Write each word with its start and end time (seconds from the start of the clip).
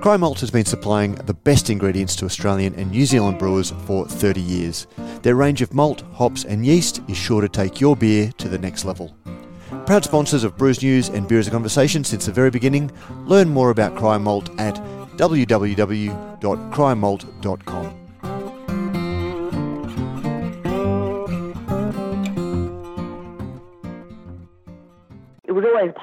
Cryer 0.00 0.18
Malt 0.18 0.40
has 0.40 0.50
been 0.52 0.64
supplying 0.64 1.16
the 1.16 1.34
best 1.34 1.70
ingredients 1.70 2.14
to 2.16 2.24
Australian 2.24 2.72
and 2.76 2.92
New 2.92 3.04
Zealand 3.04 3.36
brewers 3.36 3.72
for 3.84 4.06
30 4.06 4.40
years. 4.40 4.86
Their 5.22 5.34
range 5.34 5.60
of 5.60 5.74
malt, 5.74 6.04
hops, 6.12 6.44
and 6.44 6.64
yeast 6.64 7.02
is 7.08 7.16
sure 7.16 7.40
to 7.40 7.48
take 7.48 7.80
your 7.80 7.96
beer 7.96 8.30
to 8.38 8.48
the 8.48 8.58
next 8.58 8.84
level. 8.84 9.12
Proud 9.86 10.04
sponsors 10.04 10.44
of 10.44 10.56
Brews 10.56 10.84
News 10.84 11.08
and 11.08 11.26
Beer 11.26 11.40
is 11.40 11.48
a 11.48 11.50
Conversation 11.50 12.04
since 12.04 12.26
the 12.26 12.32
very 12.32 12.50
beginning, 12.50 12.92
learn 13.24 13.48
more 13.48 13.70
about 13.70 13.96
Cryer 13.96 14.20
Malt 14.20 14.50
at 14.60 14.76
www.cryermalt.com. 15.16 18.07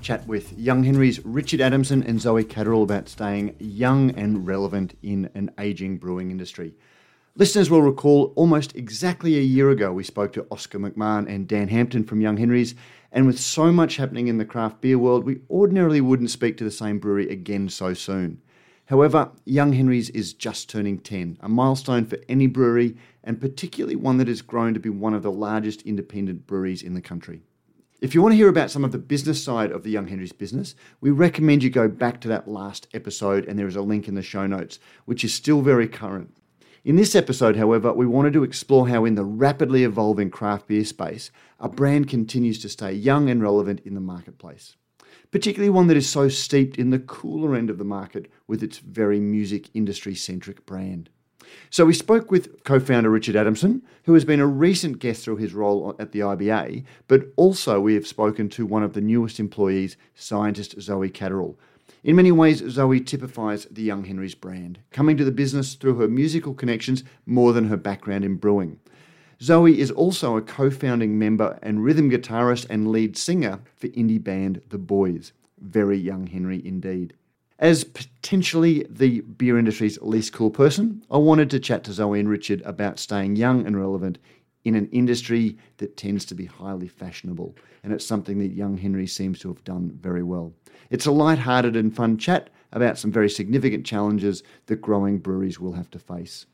chat 0.00 0.26
with 0.26 0.58
Young 0.58 0.84
Henry's 0.84 1.24
Richard 1.24 1.60
Adamson 1.60 2.02
and 2.02 2.20
Zoe 2.20 2.44
Catterall 2.44 2.82
about 2.82 3.08
staying 3.08 3.56
young 3.58 4.10
and 4.12 4.46
relevant 4.46 4.96
in 5.02 5.30
an 5.34 5.50
aging 5.58 5.98
brewing 5.98 6.30
industry. 6.30 6.74
Listeners 7.36 7.70
will 7.70 7.82
recall 7.82 8.32
almost 8.34 8.74
exactly 8.74 9.36
a 9.36 9.42
year 9.42 9.70
ago 9.70 9.92
we 9.92 10.02
spoke 10.02 10.32
to 10.32 10.46
Oscar 10.50 10.78
McMahon 10.78 11.28
and 11.28 11.46
Dan 11.46 11.68
Hampton 11.68 12.04
from 12.04 12.20
Young 12.20 12.36
Henry's, 12.36 12.74
and 13.12 13.26
with 13.26 13.38
so 13.38 13.70
much 13.70 13.96
happening 13.96 14.28
in 14.28 14.38
the 14.38 14.44
craft 14.44 14.80
beer 14.80 14.98
world, 14.98 15.24
we 15.24 15.40
ordinarily 15.48 16.00
wouldn't 16.00 16.30
speak 16.30 16.56
to 16.56 16.64
the 16.64 16.70
same 16.70 16.98
brewery 16.98 17.28
again 17.30 17.68
so 17.68 17.94
soon. 17.94 18.42
However, 18.86 19.30
Young 19.44 19.74
Henry's 19.74 20.10
is 20.10 20.32
just 20.32 20.70
turning 20.70 20.98
10, 20.98 21.38
a 21.40 21.48
milestone 21.48 22.06
for 22.06 22.18
any 22.28 22.46
brewery, 22.46 22.96
and 23.22 23.40
particularly 23.40 23.96
one 23.96 24.16
that 24.16 24.28
has 24.28 24.42
grown 24.42 24.74
to 24.74 24.80
be 24.80 24.88
one 24.88 25.14
of 25.14 25.22
the 25.22 25.30
largest 25.30 25.82
independent 25.82 26.46
breweries 26.46 26.82
in 26.82 26.94
the 26.94 27.02
country. 27.02 27.42
If 28.00 28.14
you 28.14 28.22
want 28.22 28.32
to 28.32 28.36
hear 28.36 28.48
about 28.48 28.70
some 28.70 28.84
of 28.84 28.92
the 28.92 28.98
business 28.98 29.42
side 29.42 29.72
of 29.72 29.82
the 29.82 29.90
Young 29.90 30.06
Henry's 30.06 30.32
business, 30.32 30.76
we 31.00 31.10
recommend 31.10 31.64
you 31.64 31.70
go 31.70 31.88
back 31.88 32.20
to 32.20 32.28
that 32.28 32.46
last 32.46 32.86
episode, 32.94 33.44
and 33.46 33.58
there 33.58 33.66
is 33.66 33.74
a 33.74 33.82
link 33.82 34.06
in 34.06 34.14
the 34.14 34.22
show 34.22 34.46
notes, 34.46 34.78
which 35.04 35.24
is 35.24 35.34
still 35.34 35.62
very 35.62 35.88
current. 35.88 36.32
In 36.84 36.94
this 36.94 37.16
episode, 37.16 37.56
however, 37.56 37.92
we 37.92 38.06
wanted 38.06 38.34
to 38.34 38.44
explore 38.44 38.88
how, 38.88 39.04
in 39.04 39.16
the 39.16 39.24
rapidly 39.24 39.82
evolving 39.82 40.30
craft 40.30 40.68
beer 40.68 40.84
space, 40.84 41.32
a 41.58 41.68
brand 41.68 42.08
continues 42.08 42.60
to 42.60 42.68
stay 42.68 42.92
young 42.92 43.28
and 43.28 43.42
relevant 43.42 43.80
in 43.84 43.94
the 43.94 44.00
marketplace 44.00 44.76
particularly 45.30 45.70
one 45.70 45.88
that 45.88 45.96
is 45.96 46.08
so 46.08 46.28
steeped 46.28 46.78
in 46.78 46.90
the 46.90 46.98
cooler 46.98 47.54
end 47.54 47.70
of 47.70 47.78
the 47.78 47.84
market 47.84 48.30
with 48.46 48.62
its 48.62 48.78
very 48.78 49.20
music 49.20 49.68
industry 49.74 50.14
centric 50.14 50.64
brand. 50.64 51.10
So 51.70 51.84
we 51.84 51.94
spoke 51.94 52.30
with 52.30 52.64
co 52.64 52.80
founder 52.80 53.10
Richard 53.10 53.36
Adamson, 53.36 53.82
who 54.04 54.14
has 54.14 54.24
been 54.24 54.40
a 54.40 54.46
recent 54.46 54.98
guest 54.98 55.22
through 55.22 55.36
his 55.36 55.54
role 55.54 55.94
at 55.98 56.12
the 56.12 56.20
IBA, 56.20 56.84
but 57.06 57.26
also 57.36 57.80
we 57.80 57.94
have 57.94 58.06
spoken 58.06 58.48
to 58.50 58.66
one 58.66 58.82
of 58.82 58.94
the 58.94 59.00
newest 59.00 59.38
employees, 59.38 59.96
scientist 60.14 60.80
Zoe 60.80 61.10
Catterall. 61.10 61.58
In 62.04 62.16
many 62.16 62.32
ways, 62.32 62.62
Zoe 62.68 63.00
typifies 63.00 63.66
the 63.66 63.82
Young 63.82 64.04
Henry's 64.04 64.34
brand, 64.34 64.78
coming 64.90 65.16
to 65.16 65.24
the 65.24 65.32
business 65.32 65.74
through 65.74 65.96
her 65.96 66.08
musical 66.08 66.54
connections 66.54 67.04
more 67.26 67.52
than 67.52 67.68
her 67.68 67.76
background 67.76 68.24
in 68.24 68.36
brewing. 68.36 68.78
Zoe 69.42 69.78
is 69.78 69.90
also 69.90 70.36
a 70.36 70.42
co 70.42 70.70
founding 70.70 71.18
member 71.18 71.58
and 71.62 71.84
rhythm 71.84 72.10
guitarist 72.10 72.66
and 72.70 72.90
lead 72.90 73.16
singer 73.16 73.60
for 73.76 73.88
indie 73.88 74.22
band 74.22 74.62
The 74.70 74.78
Buoys. 74.78 75.32
Very 75.60 75.98
young 75.98 76.26
Henry 76.26 76.64
indeed. 76.64 77.14
As 77.58 77.82
potentially 77.82 78.86
the 78.88 79.20
beer 79.22 79.58
industry's 79.58 80.00
least 80.00 80.32
cool 80.32 80.50
person, 80.50 81.02
I 81.10 81.16
wanted 81.16 81.50
to 81.50 81.58
chat 81.58 81.82
to 81.84 81.92
Zoe 81.92 82.20
and 82.20 82.28
Richard 82.28 82.62
about 82.62 83.00
staying 83.00 83.34
young 83.34 83.66
and 83.66 83.76
relevant 83.76 84.18
in 84.64 84.76
an 84.76 84.88
industry 84.90 85.58
that 85.78 85.96
tends 85.96 86.24
to 86.26 86.36
be 86.36 86.44
highly 86.44 86.86
fashionable, 86.86 87.56
and 87.82 87.92
it's 87.92 88.06
something 88.06 88.38
that 88.38 88.52
young 88.52 88.76
Henry 88.76 89.08
seems 89.08 89.40
to 89.40 89.48
have 89.48 89.64
done 89.64 89.98
very 90.00 90.22
well. 90.22 90.52
It's 90.90 91.06
a 91.06 91.10
light-hearted 91.10 91.74
and 91.74 91.94
fun 91.94 92.16
chat 92.16 92.50
about 92.70 92.96
some 92.96 93.10
very 93.10 93.30
significant 93.30 93.84
challenges 93.84 94.44
that 94.66 94.76
growing 94.76 95.18
breweries 95.18 95.58
will 95.58 95.72
have 95.72 95.90
to 95.90 95.98
face. 95.98 96.46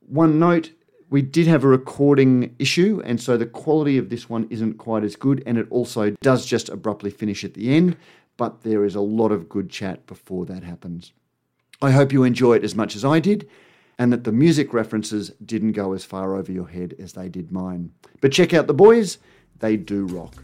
One 0.00 0.38
note 0.38 0.72
we 1.08 1.22
did 1.22 1.46
have 1.46 1.64
a 1.64 1.68
recording 1.68 2.54
issue, 2.58 3.00
and 3.04 3.20
so 3.20 3.36
the 3.36 3.46
quality 3.46 3.96
of 3.96 4.10
this 4.10 4.28
one 4.28 4.46
isn't 4.50 4.78
quite 4.78 5.04
as 5.04 5.16
good, 5.16 5.42
and 5.46 5.56
it 5.56 5.66
also 5.70 6.10
does 6.20 6.44
just 6.44 6.68
abruptly 6.68 7.10
finish 7.10 7.44
at 7.44 7.54
the 7.54 7.74
end, 7.74 7.96
but 8.36 8.62
there 8.62 8.84
is 8.84 8.94
a 8.94 9.00
lot 9.00 9.32
of 9.32 9.48
good 9.48 9.70
chat 9.70 10.06
before 10.06 10.44
that 10.46 10.62
happens. 10.62 11.12
I 11.80 11.90
hope 11.90 12.12
you 12.12 12.24
enjoy 12.24 12.54
it 12.54 12.64
as 12.64 12.74
much 12.74 12.94
as 12.96 13.04
I 13.04 13.20
did, 13.20 13.48
and 13.98 14.12
that 14.12 14.24
the 14.24 14.32
music 14.32 14.72
references 14.72 15.30
didn't 15.44 15.72
go 15.72 15.92
as 15.92 16.04
far 16.04 16.36
over 16.36 16.50
your 16.50 16.68
head 16.68 16.94
as 16.98 17.12
they 17.12 17.28
did 17.28 17.52
mine. 17.52 17.92
But 18.20 18.32
check 18.32 18.54
out 18.54 18.66
the 18.66 18.74
Buoys, 18.74 19.18
they 19.58 19.76
do 19.76 20.06
rock. 20.06 20.42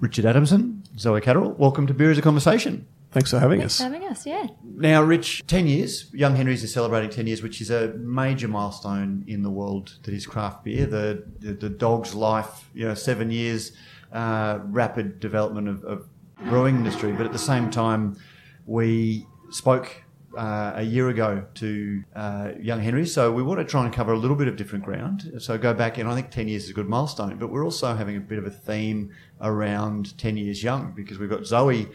Richard 0.00 0.26
Adamson, 0.26 0.82
Zoe 0.98 1.20
Catterall, 1.20 1.52
welcome 1.52 1.86
to 1.86 1.94
Beer 1.94 2.10
is 2.10 2.18
a 2.18 2.22
Conversation. 2.22 2.86
Thanks 3.12 3.30
for 3.30 3.38
having 3.38 3.60
Thanks 3.60 3.74
us. 3.74 3.86
for 3.86 3.92
having 3.92 4.08
us, 4.08 4.24
yeah. 4.24 4.46
Now, 4.64 5.02
Rich, 5.02 5.42
10 5.46 5.66
years. 5.66 6.10
Young 6.14 6.34
Henry's 6.34 6.64
is 6.64 6.72
celebrating 6.72 7.10
10 7.10 7.26
years, 7.26 7.42
which 7.42 7.60
is 7.60 7.70
a 7.70 7.88
major 7.98 8.48
milestone 8.48 9.24
in 9.28 9.42
the 9.42 9.50
world 9.50 9.98
that 10.04 10.14
is 10.14 10.26
craft 10.26 10.64
beer. 10.64 10.86
The, 10.86 11.22
the, 11.38 11.52
the 11.52 11.68
dog's 11.68 12.14
life, 12.14 12.70
you 12.72 12.88
know, 12.88 12.94
seven 12.94 13.30
years, 13.30 13.72
uh, 14.12 14.60
rapid 14.64 15.20
development 15.20 15.68
of, 15.68 15.84
of 15.84 16.08
brewing 16.46 16.76
industry. 16.76 17.12
But 17.12 17.26
at 17.26 17.32
the 17.32 17.38
same 17.38 17.70
time, 17.70 18.16
we 18.64 19.26
spoke 19.50 20.02
uh, 20.36 20.72
a 20.76 20.82
year 20.82 21.10
ago 21.10 21.44
to 21.54 22.02
uh, 22.16 22.52
Young 22.58 22.80
Henry, 22.80 23.06
so 23.06 23.30
we 23.30 23.42
want 23.42 23.60
to 23.60 23.64
try 23.64 23.84
and 23.84 23.92
cover 23.92 24.12
a 24.12 24.18
little 24.18 24.36
bit 24.36 24.48
of 24.48 24.56
different 24.56 24.84
ground. 24.84 25.30
So 25.38 25.58
go 25.58 25.74
back, 25.74 25.98
and 25.98 26.08
I 26.08 26.14
think 26.14 26.30
10 26.30 26.48
years 26.48 26.64
is 26.64 26.70
a 26.70 26.72
good 26.72 26.88
milestone, 26.88 27.36
but 27.36 27.48
we're 27.50 27.64
also 27.64 27.94
having 27.94 28.16
a 28.16 28.20
bit 28.20 28.38
of 28.38 28.46
a 28.46 28.50
theme 28.50 29.10
around 29.42 30.16
10 30.18 30.38
years 30.38 30.62
young 30.62 30.92
because 30.92 31.18
we've 31.18 31.28
got 31.28 31.44
Zoe 31.44 31.88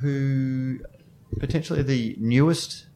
who 0.00 0.78
potentially 1.38 1.82
the 1.82 2.16
newest 2.18 2.86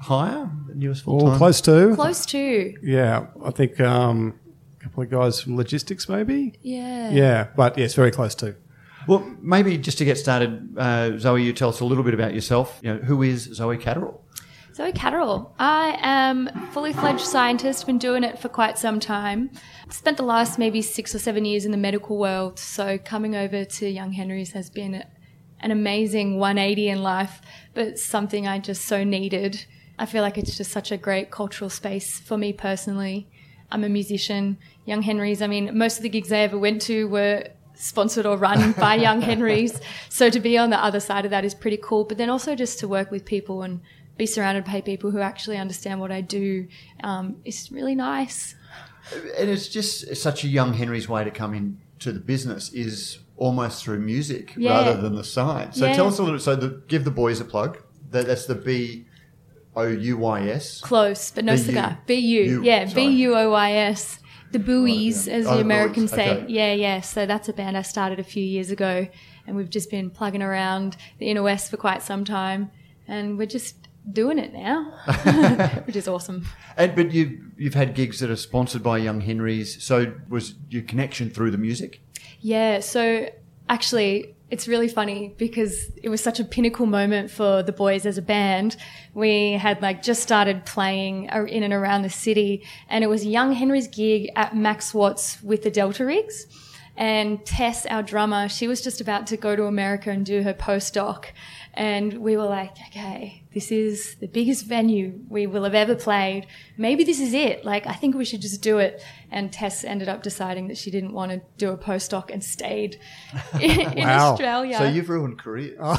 hire, 0.00 0.50
the 0.68 0.74
newest 0.74 1.04
full 1.04 1.18
Well, 1.18 1.26
time. 1.28 1.38
close 1.38 1.60
to. 1.62 1.94
Close 1.94 2.26
to. 2.26 2.74
Yeah, 2.82 3.26
I 3.44 3.50
think 3.50 3.78
um, 3.80 4.38
a 4.80 4.84
couple 4.84 5.02
of 5.02 5.10
guys 5.10 5.40
from 5.40 5.56
logistics, 5.56 6.08
maybe. 6.08 6.54
Yeah. 6.62 7.10
Yeah, 7.10 7.48
but 7.56 7.76
yes, 7.78 7.94
very 7.94 8.10
close 8.10 8.34
to. 8.36 8.56
Well, 9.06 9.20
maybe 9.40 9.78
just 9.78 9.98
to 9.98 10.04
get 10.04 10.18
started, 10.18 10.74
uh, 10.76 11.18
Zoe, 11.18 11.42
you 11.42 11.52
tell 11.52 11.70
us 11.70 11.80
a 11.80 11.84
little 11.84 12.04
bit 12.04 12.14
about 12.14 12.34
yourself. 12.34 12.78
You 12.82 12.94
know, 12.94 13.00
who 13.00 13.22
is 13.22 13.44
Zoe 13.54 13.76
Catterall? 13.78 14.24
Zoe 14.74 14.92
Catterall. 14.92 15.54
I 15.58 15.98
am 16.00 16.48
fully 16.70 16.92
fledged 16.92 17.20
scientist, 17.24 17.86
been 17.86 17.98
doing 17.98 18.22
it 18.24 18.38
for 18.38 18.48
quite 18.48 18.78
some 18.78 19.00
time. 19.00 19.50
Spent 19.88 20.16
the 20.16 20.22
last 20.22 20.58
maybe 20.58 20.80
six 20.80 21.14
or 21.14 21.18
seven 21.18 21.44
years 21.44 21.64
in 21.64 21.70
the 21.72 21.76
medical 21.76 22.18
world, 22.18 22.58
so 22.58 22.96
coming 22.98 23.34
over 23.34 23.64
to 23.64 23.88
Young 23.88 24.12
Henry's 24.12 24.52
has 24.52 24.70
been 24.70 25.02
an 25.60 25.70
amazing 25.70 26.38
180 26.38 26.88
in 26.88 27.02
life, 27.02 27.40
but 27.74 27.98
something 27.98 28.46
I 28.46 28.58
just 28.58 28.84
so 28.84 29.04
needed. 29.04 29.64
I 29.98 30.06
feel 30.06 30.22
like 30.22 30.38
it's 30.38 30.56
just 30.56 30.72
such 30.72 30.90
a 30.90 30.96
great 30.96 31.30
cultural 31.30 31.70
space 31.70 32.18
for 32.18 32.38
me 32.38 32.52
personally. 32.52 33.28
I'm 33.70 33.84
a 33.84 33.88
musician. 33.88 34.58
Young 34.84 35.02
Henry's, 35.02 35.42
I 35.42 35.46
mean, 35.46 35.76
most 35.76 35.98
of 35.98 36.02
the 36.02 36.08
gigs 36.08 36.32
I 36.32 36.38
ever 36.38 36.58
went 36.58 36.82
to 36.82 37.06
were 37.08 37.48
sponsored 37.74 38.26
or 38.26 38.36
run 38.36 38.72
by 38.78 38.94
Young 38.94 39.20
Henry's. 39.20 39.80
So 40.08 40.30
to 40.30 40.40
be 40.40 40.58
on 40.58 40.70
the 40.70 40.82
other 40.82 41.00
side 41.00 41.24
of 41.24 41.30
that 41.30 41.44
is 41.44 41.54
pretty 41.54 41.78
cool. 41.82 42.04
But 42.04 42.18
then 42.18 42.30
also 42.30 42.54
just 42.54 42.78
to 42.80 42.88
work 42.88 43.10
with 43.10 43.24
people 43.24 43.62
and 43.62 43.80
be 44.16 44.26
surrounded 44.26 44.64
by 44.64 44.80
people 44.80 45.10
who 45.10 45.20
actually 45.20 45.56
understand 45.56 46.00
what 46.00 46.12
I 46.12 46.20
do 46.20 46.68
um, 47.02 47.36
is 47.44 47.70
really 47.72 47.94
nice. 47.94 48.54
And 49.38 49.48
it's 49.48 49.68
just 49.68 50.14
such 50.16 50.44
a 50.44 50.48
young 50.48 50.74
Henry's 50.74 51.08
way 51.08 51.24
to 51.24 51.30
come 51.30 51.54
into 51.54 52.12
the 52.12 52.20
business 52.20 52.70
is 52.72 53.18
almost 53.40 53.82
through 53.82 53.98
music 53.98 54.52
Yeah. 54.56 54.70
rather 54.78 55.00
than 55.00 55.16
the 55.16 55.24
science. 55.24 55.78
So 55.78 55.86
Yeah. 55.86 55.94
tell 55.94 56.06
us 56.06 56.18
a 56.18 56.22
little. 56.22 56.36
bit. 56.38 56.42
So 56.42 56.54
the, 56.54 56.82
give 56.86 57.02
the 57.04 57.10
Buoys 57.10 57.40
a 57.40 57.44
plug. 57.44 57.78
That, 58.10 58.26
that's 58.28 58.46
the 58.46 58.54
B 58.54 59.06
O 59.74 59.82
U 59.88 60.16
Y 60.18 60.48
S. 60.48 60.80
Close, 60.80 61.30
but 61.30 61.44
no 61.44 61.54
B-U. 61.54 61.64
cigar. 61.64 61.98
B 62.06 62.14
U. 62.14 62.62
Yeah. 62.62 62.84
B 62.92 63.06
U 63.08 63.34
O 63.36 63.50
Y 63.50 63.72
S. 63.72 64.18
The 64.52 64.58
Buoys, 64.58 65.26
oh, 65.28 65.30
yeah. 65.30 65.36
as 65.38 65.46
Oh, 65.46 65.54
the 65.54 65.60
Americans 65.60 66.10
say. 66.10 66.28
okay. 66.30 66.44
Yeah, 66.52 66.72
yeah. 66.72 67.00
So 67.00 67.24
that's 67.24 67.48
a 67.48 67.52
band 67.52 67.76
I 67.76 67.82
started 67.82 68.18
a 68.18 68.24
few 68.24 68.42
years 68.44 68.70
ago, 68.72 69.06
and 69.46 69.56
we've 69.56 69.70
just 69.70 69.90
been 69.90 70.10
plugging 70.10 70.42
around 70.42 70.96
the 71.18 71.26
inner 71.30 71.42
west 71.42 71.70
for 71.70 71.76
quite 71.76 72.02
some 72.02 72.24
time, 72.24 72.70
and 73.06 73.38
we're 73.38 73.46
just 73.46 73.76
doing 74.12 74.38
it 74.40 74.52
now, 74.52 74.92
which 75.86 75.94
is 75.94 76.08
awesome. 76.08 76.46
And 76.76 76.94
but 76.96 77.12
you've 77.12 77.32
you've 77.56 77.74
had 77.74 77.94
gigs 77.94 78.18
that 78.20 78.28
are 78.30 78.36
sponsored 78.36 78.82
by 78.82 78.98
Young 78.98 79.20
Henry's. 79.20 79.82
So 79.84 80.14
was 80.28 80.54
your 80.68 80.82
connection 80.82 81.30
through 81.30 81.52
the 81.52 81.58
music? 81.58 82.00
Yeah, 82.40 82.80
so 82.80 83.30
actually, 83.68 84.34
it's 84.50 84.66
really 84.66 84.88
funny 84.88 85.34
because 85.36 85.92
it 86.02 86.08
was 86.08 86.20
such 86.20 86.40
a 86.40 86.44
pinnacle 86.44 86.86
moment 86.86 87.30
for 87.30 87.62
the 87.62 87.72
Buoys 87.72 88.04
as 88.04 88.18
a 88.18 88.22
band. 88.22 88.76
We 89.14 89.52
had 89.52 89.80
like 89.80 90.02
just 90.02 90.22
started 90.22 90.66
playing 90.66 91.26
in 91.26 91.62
and 91.62 91.72
around 91.72 92.02
the 92.02 92.10
city 92.10 92.64
and 92.88 93.04
it 93.04 93.06
was 93.06 93.24
Young 93.24 93.52
Henry's 93.52 93.86
gig 93.86 94.30
at 94.34 94.56
Max 94.56 94.92
Watts 94.92 95.40
with 95.42 95.62
the 95.62 95.70
Delta 95.70 96.04
Riggs. 96.04 96.46
And 96.96 97.46
Tess, 97.46 97.86
our 97.86 98.02
drummer, 98.02 98.48
she 98.48 98.68
was 98.68 98.82
just 98.82 99.00
about 99.00 99.26
to 99.28 99.36
go 99.38 99.56
to 99.56 99.64
America 99.64 100.10
and 100.10 100.26
do 100.26 100.42
her 100.42 100.52
postdoc. 100.52 101.26
And 101.72 102.18
we 102.18 102.36
were 102.36 102.44
like, 102.44 102.72
okay, 102.88 103.44
this 103.54 103.72
is 103.72 104.16
the 104.16 104.26
biggest 104.26 104.66
venue 104.66 105.20
we 105.28 105.46
will 105.46 105.64
have 105.64 105.74
ever 105.74 105.94
played. 105.94 106.46
Maybe 106.76 107.04
this 107.04 107.20
is 107.20 107.32
it. 107.32 107.64
Like, 107.64 107.86
I 107.86 107.94
think 107.94 108.16
we 108.16 108.26
should 108.26 108.42
just 108.42 108.60
do 108.60 108.78
it. 108.78 109.02
And 109.30 109.52
Tess 109.52 109.84
ended 109.84 110.08
up 110.08 110.22
deciding 110.22 110.68
that 110.68 110.76
she 110.76 110.90
didn't 110.90 111.12
want 111.12 111.30
to 111.30 111.40
do 111.56 111.70
a 111.70 111.76
postdoc 111.78 112.30
and 112.32 112.42
stayed 112.42 112.98
in, 113.60 113.80
in 113.92 114.06
Wow. 114.08 114.32
Australia. 114.32 114.76
So 114.78 114.84
you've 114.84 115.08
ruined 115.08 115.38
careers. 115.38 115.78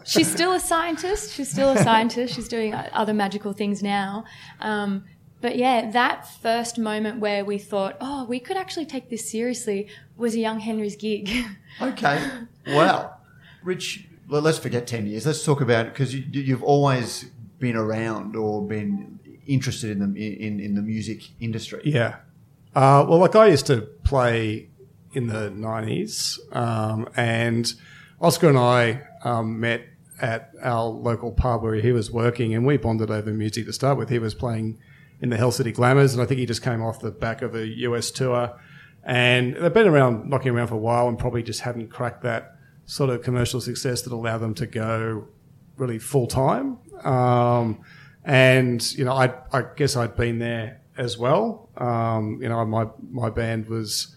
She's 0.04 0.30
still 0.30 0.52
a 0.52 0.60
scientist. 0.60 1.32
She's 1.32 1.50
still 1.50 1.70
a 1.70 1.82
scientist. 1.82 2.34
She's 2.34 2.48
doing 2.48 2.74
other 2.74 3.14
magical 3.14 3.52
things 3.52 3.82
now. 3.82 4.24
Um, 4.60 5.04
but 5.40 5.56
yeah, 5.56 5.90
that 5.92 6.28
first 6.42 6.76
moment 6.78 7.20
where 7.20 7.44
we 7.44 7.56
thought, 7.56 7.96
oh, 8.00 8.24
we 8.24 8.40
could 8.40 8.56
actually 8.56 8.86
take 8.86 9.08
this 9.08 9.30
seriously 9.30 9.88
was 10.16 10.34
a 10.34 10.38
Young 10.38 10.60
Henry's 10.60 10.96
gig. 10.96 11.30
Okay. 11.80 12.22
Wow. 12.66 13.16
Rich, 13.62 14.06
well, 14.28 14.42
let's 14.42 14.58
forget 14.58 14.86
10 14.86 15.06
years. 15.06 15.24
Let's 15.24 15.44
talk 15.44 15.60
about 15.60 15.86
it 15.86 15.92
because 15.92 16.14
you, 16.14 16.24
you've 16.30 16.62
always 16.62 17.26
been 17.58 17.76
around 17.76 18.36
or 18.36 18.66
been 18.66 19.19
interested 19.50 19.90
in 19.90 20.14
the, 20.14 20.46
in, 20.46 20.60
in 20.60 20.74
the 20.74 20.82
music 20.82 21.22
industry. 21.40 21.82
Yeah. 21.84 22.16
Uh, 22.74 23.04
well, 23.08 23.18
like 23.18 23.34
I 23.34 23.48
used 23.48 23.66
to 23.66 23.82
play 24.04 24.68
in 25.12 25.26
the 25.26 25.50
90s, 25.50 26.38
um, 26.54 27.08
and 27.16 27.72
Oscar 28.20 28.48
and 28.48 28.58
I 28.58 29.02
um, 29.24 29.58
met 29.58 29.82
at 30.20 30.52
our 30.62 30.84
local 30.84 31.32
pub 31.32 31.62
where 31.62 31.74
he 31.74 31.92
was 31.92 32.10
working, 32.10 32.54
and 32.54 32.64
we 32.64 32.76
bonded 32.76 33.10
over 33.10 33.32
music 33.32 33.66
to 33.66 33.72
start 33.72 33.98
with. 33.98 34.08
He 34.08 34.18
was 34.18 34.34
playing 34.34 34.78
in 35.20 35.30
the 35.30 35.36
Hell 35.36 35.50
City 35.50 35.72
Glamours, 35.72 36.12
and 36.12 36.22
I 36.22 36.26
think 36.26 36.38
he 36.38 36.46
just 36.46 36.62
came 36.62 36.82
off 36.82 37.00
the 37.00 37.10
back 37.10 37.42
of 37.42 37.54
a 37.54 37.66
US 37.66 38.10
tour. 38.10 38.58
And 39.02 39.56
they've 39.56 39.72
been 39.72 39.88
around, 39.88 40.28
knocking 40.28 40.52
around 40.52 40.68
for 40.68 40.74
a 40.74 40.78
while, 40.78 41.08
and 41.08 41.18
probably 41.18 41.42
just 41.42 41.60
hadn't 41.60 41.88
cracked 41.88 42.22
that 42.22 42.56
sort 42.84 43.10
of 43.10 43.22
commercial 43.22 43.60
success 43.60 44.02
that 44.02 44.12
allowed 44.12 44.38
them 44.38 44.54
to 44.54 44.66
go 44.66 45.26
really 45.76 45.98
full 45.98 46.26
time. 46.26 46.78
Um, 47.02 47.80
and 48.24 48.92
you 48.92 49.04
know, 49.04 49.12
I, 49.12 49.32
I 49.52 49.64
guess 49.76 49.96
I'd 49.96 50.16
been 50.16 50.38
there 50.38 50.80
as 50.96 51.16
well. 51.18 51.68
Um, 51.76 52.40
you 52.42 52.48
know, 52.48 52.64
my 52.64 52.86
my 53.10 53.30
band 53.30 53.68
was, 53.68 54.14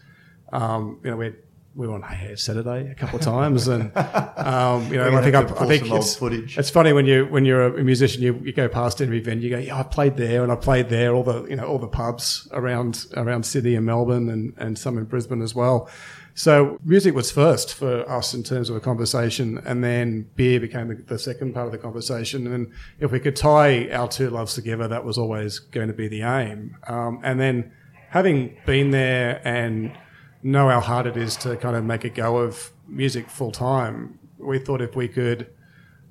um, 0.51 0.99
you 1.03 1.11
know, 1.11 1.17
we 1.17 1.33
we 1.75 1.87
were 1.87 1.95
on 1.95 2.01
Hey 2.03 2.35
Saturday 2.35 2.91
a 2.91 2.95
couple 2.95 3.17
of 3.17 3.25
times, 3.25 3.67
and 3.67 3.95
um, 3.95 4.87
you 4.91 4.97
know, 4.97 5.15
I 5.15 5.21
think 5.21 5.35
I, 5.35 5.41
I 5.41 5.67
think 5.67 5.89
it's, 5.89 6.15
footage. 6.15 6.57
it's 6.57 6.69
funny 6.69 6.93
when 6.93 7.05
you 7.05 7.25
when 7.25 7.45
you're 7.45 7.77
a 7.77 7.83
musician, 7.83 8.21
you, 8.21 8.39
you 8.43 8.53
go 8.53 8.67
past 8.67 9.01
every 9.01 9.19
venue, 9.19 9.49
you 9.49 9.55
go, 9.55 9.57
yeah, 9.59 9.79
I 9.79 9.83
played 9.83 10.17
there 10.17 10.43
and 10.43 10.51
I 10.51 10.55
played 10.55 10.89
there, 10.89 11.13
all 11.13 11.23
the 11.23 11.45
you 11.45 11.55
know 11.55 11.65
all 11.65 11.79
the 11.79 11.87
pubs 11.87 12.47
around 12.51 13.05
around 13.15 13.45
Sydney 13.45 13.75
and 13.75 13.85
Melbourne 13.85 14.29
and 14.29 14.53
and 14.57 14.77
some 14.77 14.97
in 14.97 15.05
Brisbane 15.05 15.41
as 15.41 15.55
well. 15.55 15.89
So 16.35 16.79
music 16.83 17.13
was 17.13 17.31
first 17.31 17.75
for 17.75 18.09
us 18.09 18.33
in 18.33 18.41
terms 18.41 18.69
of 18.69 18.75
a 18.75 18.79
conversation, 18.79 19.59
and 19.65 19.83
then 19.83 20.29
beer 20.35 20.59
became 20.59 20.87
the, 20.87 20.95
the 20.95 21.19
second 21.19 21.53
part 21.53 21.67
of 21.67 21.71
the 21.71 21.77
conversation. 21.77 22.47
And 22.47 22.71
if 22.99 23.11
we 23.11 23.19
could 23.19 23.35
tie 23.35 23.89
our 23.91 24.07
two 24.07 24.29
loves 24.31 24.55
together, 24.55 24.87
that 24.87 25.05
was 25.05 25.17
always 25.17 25.59
going 25.59 25.89
to 25.89 25.93
be 25.93 26.07
the 26.07 26.23
aim. 26.23 26.75
Um, 26.87 27.19
and 27.23 27.39
then 27.39 27.71
having 28.09 28.57
been 28.65 28.89
there 28.89 29.41
and 29.47 29.95
know 30.41 30.69
how 30.69 30.79
hard 30.79 31.05
it 31.05 31.17
is 31.17 31.35
to 31.37 31.55
kind 31.57 31.75
of 31.75 31.83
make 31.83 32.03
a 32.03 32.09
go 32.09 32.37
of 32.37 32.71
music 32.87 33.29
full 33.29 33.51
time, 33.51 34.17
we 34.39 34.57
thought 34.57 34.81
if 34.81 34.95
we 34.95 35.07
could 35.07 35.47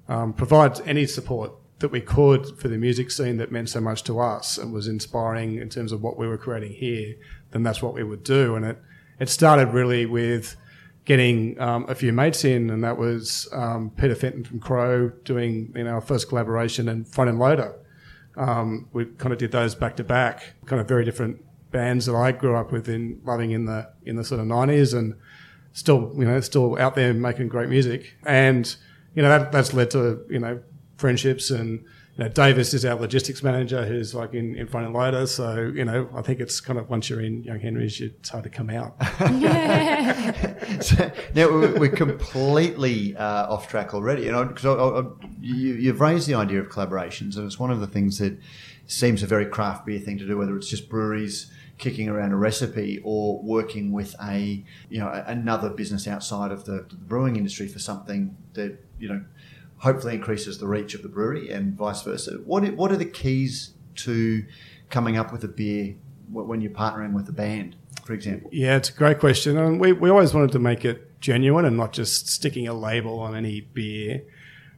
um, 0.08 0.32
provide 0.32 0.80
any 0.86 1.06
support 1.06 1.52
that 1.80 1.90
we 1.90 2.00
could 2.00 2.58
for 2.60 2.68
the 2.68 2.78
music 2.78 3.10
scene 3.10 3.38
that 3.38 3.50
meant 3.50 3.68
so 3.68 3.80
much 3.80 4.04
to 4.04 4.20
us 4.20 4.56
and 4.56 4.72
was 4.72 4.86
inspiring 4.86 5.56
in 5.56 5.68
terms 5.68 5.90
of 5.90 6.00
what 6.00 6.16
we 6.16 6.28
were 6.28 6.38
creating 6.38 6.72
here, 6.72 7.16
then 7.50 7.64
that's 7.64 7.82
what 7.82 7.92
we 7.92 8.04
would 8.04 8.22
do. 8.22 8.54
And 8.54 8.64
it, 8.64 8.78
it 9.22 9.28
started 9.28 9.68
really 9.68 10.04
with 10.04 10.56
getting 11.04 11.58
um, 11.60 11.86
a 11.88 11.94
few 11.94 12.12
mates 12.12 12.44
in, 12.44 12.70
and 12.70 12.82
that 12.82 12.98
was 12.98 13.48
um, 13.52 13.92
Peter 13.96 14.16
Fenton 14.16 14.42
from 14.42 14.58
Crow 14.58 15.10
doing 15.22 15.72
you 15.76 15.84
know, 15.84 15.92
our 15.92 16.00
first 16.00 16.28
collaboration 16.28 16.88
and 16.88 17.06
Front 17.06 17.28
End 17.28 17.38
Loader. 17.38 17.72
Um, 18.36 18.88
we 18.92 19.04
kind 19.04 19.32
of 19.32 19.38
did 19.38 19.52
those 19.52 19.76
back 19.76 19.94
to 19.98 20.04
back, 20.04 20.54
kind 20.66 20.80
of 20.80 20.88
very 20.88 21.04
different 21.04 21.40
bands 21.70 22.06
that 22.06 22.16
I 22.16 22.32
grew 22.32 22.56
up 22.56 22.72
with 22.72 22.88
in 22.88 23.20
loving 23.24 23.52
in 23.52 23.66
the 23.66 23.88
in 24.04 24.16
the 24.16 24.24
sort 24.24 24.40
of 24.40 24.48
nineties, 24.48 24.92
and 24.92 25.14
still 25.72 26.12
you 26.16 26.24
know 26.24 26.40
still 26.40 26.76
out 26.80 26.96
there 26.96 27.14
making 27.14 27.46
great 27.46 27.68
music. 27.68 28.16
And 28.26 28.74
you 29.14 29.22
know 29.22 29.28
that 29.28 29.52
that's 29.52 29.72
led 29.72 29.92
to 29.92 30.24
you 30.28 30.40
know 30.40 30.60
friendships 30.96 31.50
and. 31.50 31.84
You 32.16 32.24
know, 32.24 32.28
Davis 32.28 32.74
is 32.74 32.84
our 32.84 32.96
logistics 32.96 33.42
manager, 33.42 33.86
who's 33.86 34.14
like 34.14 34.34
in, 34.34 34.54
in 34.54 34.66
Front 34.66 34.84
End 34.84 34.94
Loader. 34.94 35.26
So 35.26 35.72
you 35.74 35.84
know, 35.84 36.10
I 36.14 36.20
think 36.20 36.40
it's 36.40 36.60
kind 36.60 36.78
of 36.78 36.90
once 36.90 37.08
you're 37.08 37.22
in 37.22 37.42
Young 37.42 37.60
Henry's, 37.60 38.00
it's 38.00 38.28
hard 38.28 38.44
to 38.44 38.50
come 38.50 38.70
out. 38.70 38.96
So, 40.80 41.10
now 41.34 41.48
we're 41.50 41.88
completely 41.90 43.14
uh, 43.16 43.52
off 43.52 43.68
track 43.68 43.94
already, 43.94 44.28
and 44.28 44.48
because 44.48 45.04
you, 45.40 45.74
you've 45.74 46.00
raised 46.00 46.26
the 46.26 46.34
idea 46.34 46.60
of 46.60 46.68
collaborations, 46.68 47.36
and 47.36 47.46
it's 47.46 47.58
one 47.58 47.70
of 47.70 47.80
the 47.80 47.86
things 47.86 48.18
that 48.18 48.38
seems 48.86 49.22
a 49.22 49.26
very 49.26 49.46
craft 49.46 49.86
beer 49.86 50.00
thing 50.00 50.18
to 50.18 50.26
do, 50.26 50.36
whether 50.36 50.56
it's 50.56 50.68
just 50.68 50.88
breweries 50.88 51.50
kicking 51.78 52.08
around 52.08 52.32
a 52.32 52.36
recipe 52.36 53.00
or 53.02 53.42
working 53.42 53.92
with 53.92 54.14
a 54.22 54.64
you 54.88 54.98
know 54.98 55.10
another 55.26 55.68
business 55.70 56.06
outside 56.06 56.52
of 56.52 56.64
the, 56.64 56.86
the 56.88 56.96
brewing 56.96 57.36
industry 57.36 57.66
for 57.66 57.78
something 57.78 58.36
that 58.54 58.78
you 58.98 59.08
know 59.08 59.24
hopefully 59.82 60.14
increases 60.14 60.58
the 60.58 60.66
reach 60.66 60.94
of 60.94 61.02
the 61.02 61.08
brewery 61.08 61.50
and 61.50 61.74
vice 61.74 62.02
versa. 62.02 62.32
What 62.44 62.62
are- 62.64 62.72
what 62.72 62.92
are 62.92 62.96
the 62.96 63.04
keys 63.04 63.74
to 63.96 64.44
coming 64.90 65.16
up 65.16 65.32
with 65.32 65.42
a 65.44 65.48
beer 65.48 65.94
when 66.30 66.60
you're 66.60 66.70
partnering 66.70 67.12
with 67.12 67.28
a 67.28 67.32
band, 67.32 67.76
for 68.04 68.12
example? 68.12 68.48
Yeah, 68.52 68.76
it's 68.76 68.88
a 68.90 68.92
great 68.92 69.18
question. 69.18 69.58
And 69.58 69.80
we, 69.80 69.92
we 69.92 70.08
always 70.08 70.32
wanted 70.34 70.52
to 70.52 70.58
make 70.58 70.84
it 70.84 71.20
genuine 71.20 71.64
and 71.64 71.76
not 71.76 71.92
just 71.92 72.28
sticking 72.28 72.66
a 72.68 72.74
label 72.74 73.18
on 73.20 73.34
any 73.34 73.60
beer. 73.60 74.22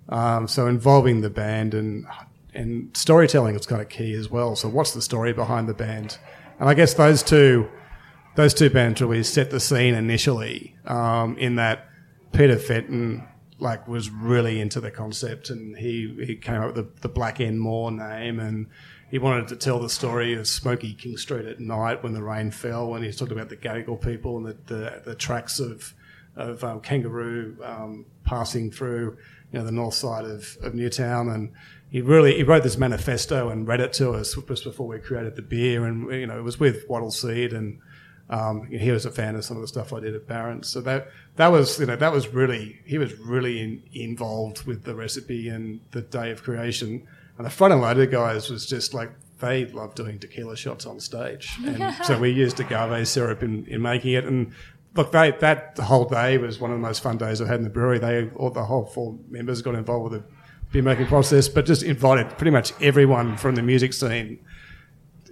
Um, 0.09 0.49
so 0.49 0.67
involving 0.67 1.21
the 1.21 1.31
band 1.31 1.75
and 1.75 2.07
and 2.55 2.97
storytelling 2.97 3.57
is 3.57 3.67
kind 3.67 3.83
of 3.83 3.89
key 3.89 4.13
as 4.15 4.31
well. 4.31 4.55
So 4.55 4.69
what's 4.69 4.93
the 4.95 5.03
story 5.03 5.33
behind 5.33 5.69
the 5.69 5.75
band? 5.75 6.19
And 6.61 6.69
I 6.69 6.75
guess 6.75 6.95
those 6.95 7.23
two 7.23 7.69
those 8.37 8.55
two 8.55 8.71
bands 8.71 9.01
really 9.01 9.23
set 9.23 9.51
the 9.51 9.61
scene 9.61 9.95
initially. 9.95 10.77
Um, 10.87 11.37
in 11.39 11.57
that 11.57 11.89
Peter 12.33 12.59
Fenton 12.59 13.27
like 13.59 13.87
was 13.87 14.11
really 14.11 14.61
into 14.61 14.81
the 14.81 14.91
concept 14.91 15.51
and 15.51 15.77
he, 15.77 16.25
he 16.27 16.37
came 16.37 16.61
up 16.61 16.75
with 16.75 16.77
the, 16.77 17.01
the 17.03 17.09
Black 17.09 17.41
End 17.41 17.61
Moor 17.61 17.91
name 17.91 18.41
and 18.41 18.67
he 19.11 19.19
wanted 19.19 19.49
to 19.49 19.57
tell 19.57 19.79
the 19.79 19.89
story 19.89 20.35
of 20.35 20.49
Smoky 20.49 20.93
King 20.93 21.17
Street 21.17 21.47
at 21.47 21.61
night 21.61 22.03
when 22.03 22.15
the 22.15 22.23
rain 22.23 22.51
fell 22.51 22.95
and 22.95 23.05
he 23.05 23.13
talked 23.13 23.31
about 23.31 23.49
the 23.49 23.57
Gadigal 23.57 24.01
people 24.01 24.37
and 24.39 24.47
the, 24.47 24.57
the, 24.67 25.03
the 25.05 25.15
tracks 25.15 25.61
of 25.61 25.95
of 26.37 26.65
um, 26.65 26.81
kangaroo 26.81 27.57
um, 27.63 28.07
passing 28.25 28.71
through 28.71 29.17
you 29.53 29.59
know 29.59 29.65
the 29.65 29.73
north 29.73 29.95
side 29.95 30.25
of, 30.25 30.57
of 30.63 30.75
Newtown. 30.75 31.29
And 31.29 31.53
he 31.91 32.01
really 32.01 32.37
he 32.37 32.43
wrote 32.43 32.63
this 32.63 32.77
manifesto 32.77 33.51
and 33.51 33.67
read 33.67 33.81
it 33.81 33.93
to 33.95 34.13
us 34.13 34.37
just 34.49 34.65
before 34.65 34.87
we 34.87 34.99
created 34.99 35.37
the 35.37 35.43
beer. 35.43 35.85
And 35.85 36.11
you 36.11 36.27
know 36.27 36.39
it 36.39 36.43
was 36.43 36.59
with 36.59 36.89
Wattle 36.89 37.11
Seed 37.11 37.53
and 37.53 37.79
um, 38.31 38.67
he 38.67 38.91
was 38.91 39.05
a 39.05 39.11
fan 39.11 39.37
of 39.37 39.45
some 39.45 39.57
of 39.57 39.61
the 39.61 39.69
stuff 39.69 39.93
I 39.93 40.01
did 40.01 40.15
at 40.15 40.27
Barons. 40.27 40.69
So 40.69 40.81
that 40.83 41.09
that 41.37 41.49
was 41.49 41.79
you 41.79 41.87
know 41.87 41.97
that 41.97 42.13
was 42.13 42.29
really 42.29 42.81
he 42.85 42.99
was 42.99 43.19
really 43.19 43.61
in, 43.61 43.83
involved 43.93 44.65
with 44.65 44.85
the 44.85 44.95
recipe 44.95 45.49
and 45.49 45.81
the 45.91 46.03
day 46.03 46.31
of 46.31 46.43
creation. 46.43 47.07
And 47.37 47.47
the 47.47 47.51
Front 47.51 47.73
End 47.73 47.83
Loader 47.83 48.07
guys 48.07 48.49
was 48.49 48.67
just 48.67 48.95
like 48.95 49.11
they 49.41 49.67
love 49.67 49.95
doing 49.95 50.19
tequila 50.19 50.57
shots 50.57 50.87
on 50.87 51.01
stage, 51.01 51.59
and 51.65 51.95
so 52.05 52.19
we 52.19 52.31
used 52.45 52.61
agave 52.61 53.07
syrup 53.09 53.43
in, 53.43 53.67
in 53.67 53.83
making 53.83 54.13
it. 54.13 54.25
And 54.25 54.53
look, 54.95 55.13
they 55.13 55.33
that 55.33 55.77
whole 55.79 56.07
day 56.07 56.39
was 56.39 56.59
one 56.59 56.71
of 56.71 56.79
the 56.79 56.87
most 56.87 57.03
fun 57.03 57.19
days 57.19 57.41
I've 57.41 57.49
had 57.49 57.59
in 57.59 57.65
the 57.65 57.71
brewery. 57.71 57.99
They 57.99 58.31
all 58.37 58.51
the 58.51 58.65
whole 58.65 58.87
four 58.87 59.19
members 59.29 59.61
got 59.61 59.75
involved 59.75 60.13
with 60.13 60.23
the 60.23 60.29
beer 60.73 60.83
making 60.83 61.07
process, 61.07 61.49
but 61.49 61.67
just 61.67 61.83
invited 61.83 62.31
pretty 62.39 62.53
much 62.53 62.73
everyone 62.81 63.37
from 63.37 63.55
the 63.55 63.63
music 63.63 63.93
scene 63.93 64.39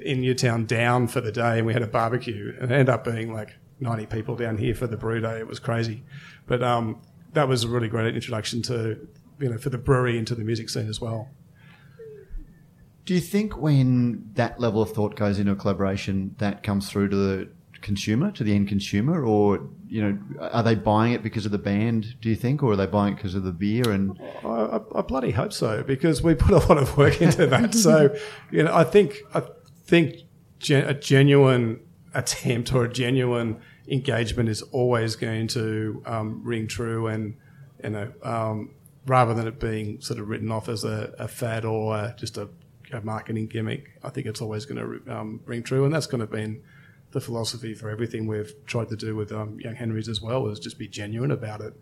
in 0.05 0.21
Newtown 0.21 0.67
down 0.67 1.09
for 1.09 1.21
the 1.21 1.33
day, 1.33 1.59
and 1.59 1.67
we 1.67 1.73
had 1.73 1.83
a 1.83 1.87
barbecue, 1.87 2.55
and 2.61 2.71
it 2.71 2.75
ended 2.75 2.89
up 2.89 3.05
being 3.05 3.33
like 3.33 3.55
90 3.81 4.07
people 4.07 4.37
down 4.37 4.59
here 4.59 4.75
for 4.75 4.87
the 4.87 4.97
brew 4.97 5.21
day. 5.21 5.39
It 5.39 5.47
was 5.47 5.59
crazy, 5.59 6.03
but 6.47 6.63
um, 6.63 7.01
that 7.33 7.49
was 7.49 7.65
a 7.65 7.69
really 7.69 7.89
great 7.89 8.15
introduction 8.15 8.63
to 8.63 9.09
you 9.39 9.49
know 9.49 9.59
for 9.59 9.71
the 9.71 9.79
brewery 9.79 10.19
into 10.19 10.35
the 10.35 10.45
music 10.45 10.71
scene 10.71 10.89
as 10.89 11.01
well. 11.01 11.29
Do 13.05 13.15
you 13.15 13.21
think 13.21 13.57
when 13.57 14.31
that 14.35 14.61
level 14.61 14.81
of 14.81 14.93
thought 14.93 15.17
goes 15.17 15.39
into 15.39 15.53
a 15.53 15.57
collaboration, 15.57 16.37
that 16.39 16.63
comes 16.63 16.89
through 16.89 17.09
to 17.09 17.17
the 17.17 17.49
consumer, 17.81 18.31
to 18.31 18.45
the 18.45 18.55
end 18.55 18.69
consumer, 18.69 19.25
or 19.25 19.69
you 19.89 20.01
know, 20.01 20.19
are 20.41 20.63
they 20.63 20.75
buying 20.75 21.13
it 21.13 21.23
because 21.23 21.45
of 21.45 21.53
the 21.53 21.59
band? 21.59 22.17
Do 22.21 22.31
you 22.31 22.37
think, 22.37 22.63
or 22.63 22.73
are 22.73 22.77
they 22.77 22.87
buying 22.87 23.15
it 23.15 23.17
because 23.17 23.35
of 23.35 23.43
the 23.43 23.53
beer? 23.53 23.91
And 23.91 24.19
I, 24.45 24.49
I, 24.49 24.81
I 24.95 25.03
bloody 25.03 25.33
hope 25.33 25.53
so 25.53 25.83
because 25.83 26.23
we 26.23 26.35
put 26.35 26.53
a 26.53 26.67
lot 26.69 26.79
of 26.79 26.97
work 26.97 27.21
into 27.21 27.47
that. 27.49 27.75
so 27.87 28.15
you 28.51 28.63
know, 28.63 28.75
I 28.75 28.85
think 28.85 29.19
I 29.35 29.43
think 29.85 30.17
gen- 30.59 30.89
a 30.89 30.95
genuine 30.95 31.81
attempt 32.15 32.73
or 32.75 32.85
a 32.85 32.93
genuine 32.93 33.61
engagement 33.89 34.49
is 34.49 34.63
always 34.63 35.17
going 35.17 35.49
to 35.49 36.03
um, 36.07 36.43
ring 36.45 36.67
true, 36.67 37.07
and 37.09 37.37
you 37.83 37.91
know, 37.91 38.13
um, 38.23 38.71
rather 39.07 39.35
than 39.35 39.47
it 39.47 39.59
being 39.59 40.01
sort 40.01 40.21
of 40.21 40.29
written 40.29 40.51
off 40.51 40.69
as 40.69 40.85
a, 40.85 41.15
a 41.19 41.29
fad 41.29 41.65
or 41.65 41.95
uh, 41.95 42.15
just 42.17 42.39
a, 42.39 42.49
a, 42.93 43.01
marketing 43.01 43.47
gimmick, 43.47 43.99
I 44.03 44.11
think 44.11 44.27
it's 44.27 44.41
always 44.41 44.65
going 44.65 45.03
to 45.05 45.13
um, 45.13 45.41
ring 45.45 45.63
true, 45.63 45.85
and 45.85 45.93
that's 45.93 46.07
going 46.07 46.21
to 46.21 46.27
be 46.27 46.61
the 47.11 47.21
philosophy 47.21 47.75
for 47.75 47.91
everything 47.91 48.27
we've 48.27 48.55
tried 48.67 48.89
to 48.89 48.97
do 48.97 49.15
with 49.15 49.33
um, 49.33 49.59
Young 49.61 49.75
Henrys 49.75 50.09
as 50.09 50.23
well 50.23 50.47
is 50.49 50.59
just 50.59 50.79
be 50.79 50.89
genuine 50.89 51.31
about 51.31 51.61
it, 51.61 51.75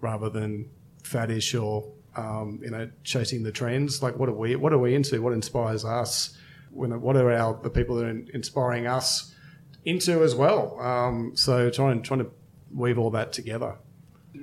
rather 0.00 0.30
than 0.30 0.70
faddish 1.02 1.60
or 1.60 1.90
um, 2.16 2.60
you 2.62 2.70
know 2.70 2.88
chasing 3.04 3.42
the 3.42 3.52
trends. 3.52 4.02
Like 4.02 4.16
what 4.16 4.28
are 4.28 4.34
we 4.34 4.56
what 4.56 4.72
are 4.72 4.78
we 4.78 4.94
into? 4.94 5.20
What 5.20 5.32
inspires 5.32 5.84
us? 5.84 6.36
When, 6.78 7.00
what 7.00 7.16
are 7.16 7.30
our 7.32 7.58
the 7.62 7.70
people 7.70 7.96
that 7.96 8.06
are 8.06 8.24
inspiring 8.32 8.86
us 8.86 9.34
into 9.84 10.22
as 10.22 10.34
well? 10.34 10.78
Um, 10.80 11.32
so 11.34 11.70
trying 11.70 12.02
trying 12.02 12.20
to 12.20 12.30
weave 12.74 12.98
all 12.98 13.10
that 13.10 13.32
together. 13.32 13.76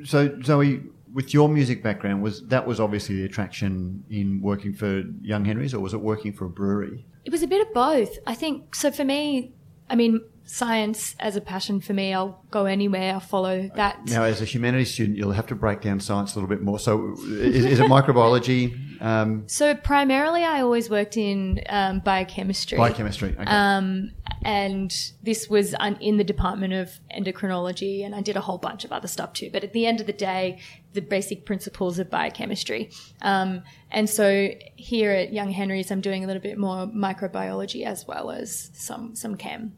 So 0.04 0.40
Zoe, 0.42 0.84
with 1.14 1.34
your 1.34 1.48
music 1.48 1.82
background, 1.82 2.22
was 2.22 2.46
that 2.48 2.68
was 2.68 2.80
obviously 2.80 3.16
the 3.16 3.26
attraction 3.26 4.04
in 4.10 4.42
working 4.42 4.74
for 4.74 5.04
Young 5.22 5.46
Henrys, 5.46 5.74
or 5.74 5.80
was 5.80 5.94
it 5.94 6.02
working 6.02 6.34
for 6.34 6.46
a 6.46 6.50
brewery? 6.50 7.06
It 7.24 7.32
was 7.32 7.42
a 7.42 7.48
bit 7.48 7.66
of 7.66 7.74
both. 7.74 8.18
I 8.28 8.36
think 8.36 8.76
so. 8.76 8.92
For 8.92 9.04
me, 9.04 9.54
I 9.90 9.96
mean, 9.96 10.22
science 10.46 11.16
as 11.20 11.36
a 11.36 11.42
passion 11.42 11.82
for 11.82 11.94
me. 11.94 12.14
I'll 12.14 12.44
go 12.52 12.66
anywhere. 12.66 13.14
I'll 13.14 13.20
follow 13.20 13.70
that. 13.76 14.06
Now, 14.06 14.24
as 14.24 14.42
a 14.42 14.46
humanities 14.46 14.94
student, 14.94 15.18
you'll 15.18 15.32
have 15.32 15.48
to 15.48 15.56
break 15.56 15.82
down 15.82 16.00
science 16.00 16.36
a 16.36 16.40
little 16.40 16.50
bit 16.50 16.62
more. 16.62 16.80
So, 16.80 17.16
is, 17.28 17.66
is 17.66 17.80
it 17.80 17.90
microbiology? 17.90 19.02
Um, 19.02 19.44
so, 19.48 19.76
primarily, 19.76 20.44
I 20.44 20.62
always 20.62 20.90
worked 20.90 21.18
in 21.18 21.62
um, 21.70 22.00
biochemistry. 22.00 22.78
Biochemistry. 22.78 23.36
Okay. 23.40 23.46
Um, 23.46 24.12
and 24.44 24.96
this 25.24 25.50
was 25.50 25.74
in 26.00 26.18
the 26.18 26.24
department 26.24 26.74
of 26.74 26.92
endocrinology, 27.16 28.06
and 28.06 28.14
I 28.14 28.22
did 28.22 28.38
a 28.38 28.42
whole 28.42 28.60
bunch 28.60 28.86
of 28.86 28.92
other 28.92 29.08
stuff 29.08 29.34
too. 29.34 29.50
But 29.52 29.64
at 29.64 29.74
the 29.74 29.88
end 29.88 30.00
of 30.00 30.06
the 30.06 30.14
day, 30.14 30.60
the 30.94 31.02
basic 31.02 31.46
principles 31.46 31.98
of 31.98 32.10
biochemistry. 32.12 32.92
Um, 33.22 33.64
and 33.92 34.08
so 34.08 34.50
here 34.76 35.12
at 35.12 35.34
Young 35.34 35.50
Henrys, 35.50 35.90
I'm 35.90 36.02
doing 36.02 36.24
a 36.24 36.28
little 36.28 36.42
bit 36.42 36.60
more 36.60 36.86
microbiology 36.86 37.86
as 37.86 38.06
well 38.08 38.30
as 38.30 38.70
some 38.74 39.16
some 39.16 39.36
chem 39.36 39.74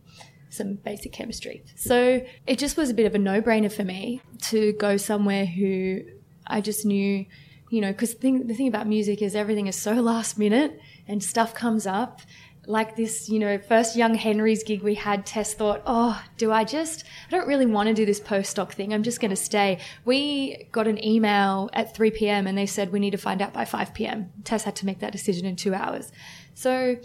some 0.50 0.76
basic 0.76 1.12
chemistry. 1.12 1.64
So 1.76 2.26
it 2.46 2.58
just 2.58 2.78
was 2.78 2.90
a 2.90 2.94
bit 2.94 3.06
of 3.06 3.16
a 3.16 3.20
no 3.20 3.42
brainer 3.42 3.72
for 3.72 3.84
me 3.84 4.22
to 4.44 4.74
go 4.74 4.98
somewhere 4.98 5.46
who 5.46 6.02
I 6.46 6.62
just 6.62 6.86
knew, 6.86 7.26
you 7.70 7.82
know, 7.82 7.92
because 7.92 8.14
the 8.14 8.20
thing, 8.20 8.48
the 8.48 8.54
thing 8.54 8.68
about 8.68 8.88
music 8.88 9.22
is 9.22 9.36
everything 9.36 9.68
is 9.68 9.76
so 9.76 9.94
last 10.02 10.38
minute 10.38 10.80
and 11.08 11.24
stuff 11.24 11.54
comes 11.54 11.86
up. 11.86 12.22
Like 12.70 12.98
this, 12.98 13.30
you 13.30 13.40
know, 13.40 13.58
first 13.60 13.96
Young 13.96 14.14
Henry's 14.14 14.62
gig 14.62 14.84
we 14.84 14.96
had, 14.96 15.26
Tess 15.26 15.54
thought, 15.54 15.82
oh, 15.86 16.22
do 16.36 16.52
I 16.52 16.66
just, 16.66 17.06
I 17.30 17.32
don't 17.32 17.48
really 17.48 17.66
want 17.66 17.88
to 17.88 17.94
do 17.94 18.06
this 18.06 18.20
postdoc 18.20 18.74
thing. 18.74 18.94
I'm 18.94 19.04
just 19.04 19.22
going 19.22 19.30
to 19.30 19.38
stay. 19.38 19.80
We 20.04 20.68
got 20.74 20.86
an 20.86 21.02
email 21.02 21.70
at 21.72 21.96
3 21.96 22.12
p.m. 22.12 22.46
and 22.46 22.58
they 22.58 22.66
said 22.66 22.92
we 22.92 23.00
need 23.00 23.12
to 23.12 23.18
find 23.18 23.42
out 23.42 23.54
by 23.54 23.64
5 23.64 23.94
p.m. 23.94 24.34
Tess 24.44 24.66
had 24.66 24.76
to 24.78 24.86
make 24.86 25.00
that 25.00 25.14
decision 25.14 25.46
in 25.46 25.56
two 25.56 25.74
hours. 25.74 26.12
So 26.56 26.98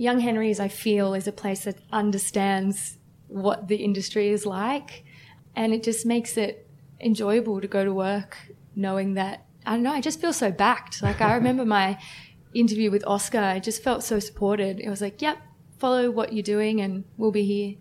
Young 0.00 0.20
Henrys, 0.20 0.58
I 0.58 0.68
feel, 0.68 1.12
is 1.12 1.28
a 1.28 1.32
place 1.32 1.64
that 1.64 1.76
understands 1.92 2.96
what 3.28 3.68
the 3.68 3.76
industry 3.76 4.30
is 4.30 4.46
like. 4.46 5.04
And 5.54 5.74
it 5.74 5.82
just 5.82 6.06
makes 6.06 6.38
it 6.38 6.66
enjoyable 7.02 7.60
to 7.60 7.68
go 7.68 7.84
to 7.84 7.92
work 7.92 8.38
knowing 8.74 9.12
that, 9.14 9.44
I 9.66 9.72
don't 9.74 9.82
know, 9.82 9.92
I 9.92 10.00
just 10.00 10.18
feel 10.18 10.32
so 10.32 10.50
backed. 10.50 11.02
Like, 11.02 11.20
I 11.20 11.34
remember 11.40 11.66
my 11.66 11.98
interview 12.54 12.90
with 12.90 13.06
Oscar, 13.06 13.40
I 13.40 13.58
just 13.58 13.82
felt 13.82 14.02
so 14.02 14.18
supported. 14.20 14.80
It 14.80 14.88
was 14.88 15.02
like, 15.02 15.20
yep, 15.20 15.36
follow 15.76 16.10
what 16.10 16.32
you're 16.32 16.42
doing 16.42 16.80
and 16.80 17.04
we'll 17.18 17.30
be 17.30 17.44
here 17.44 17.74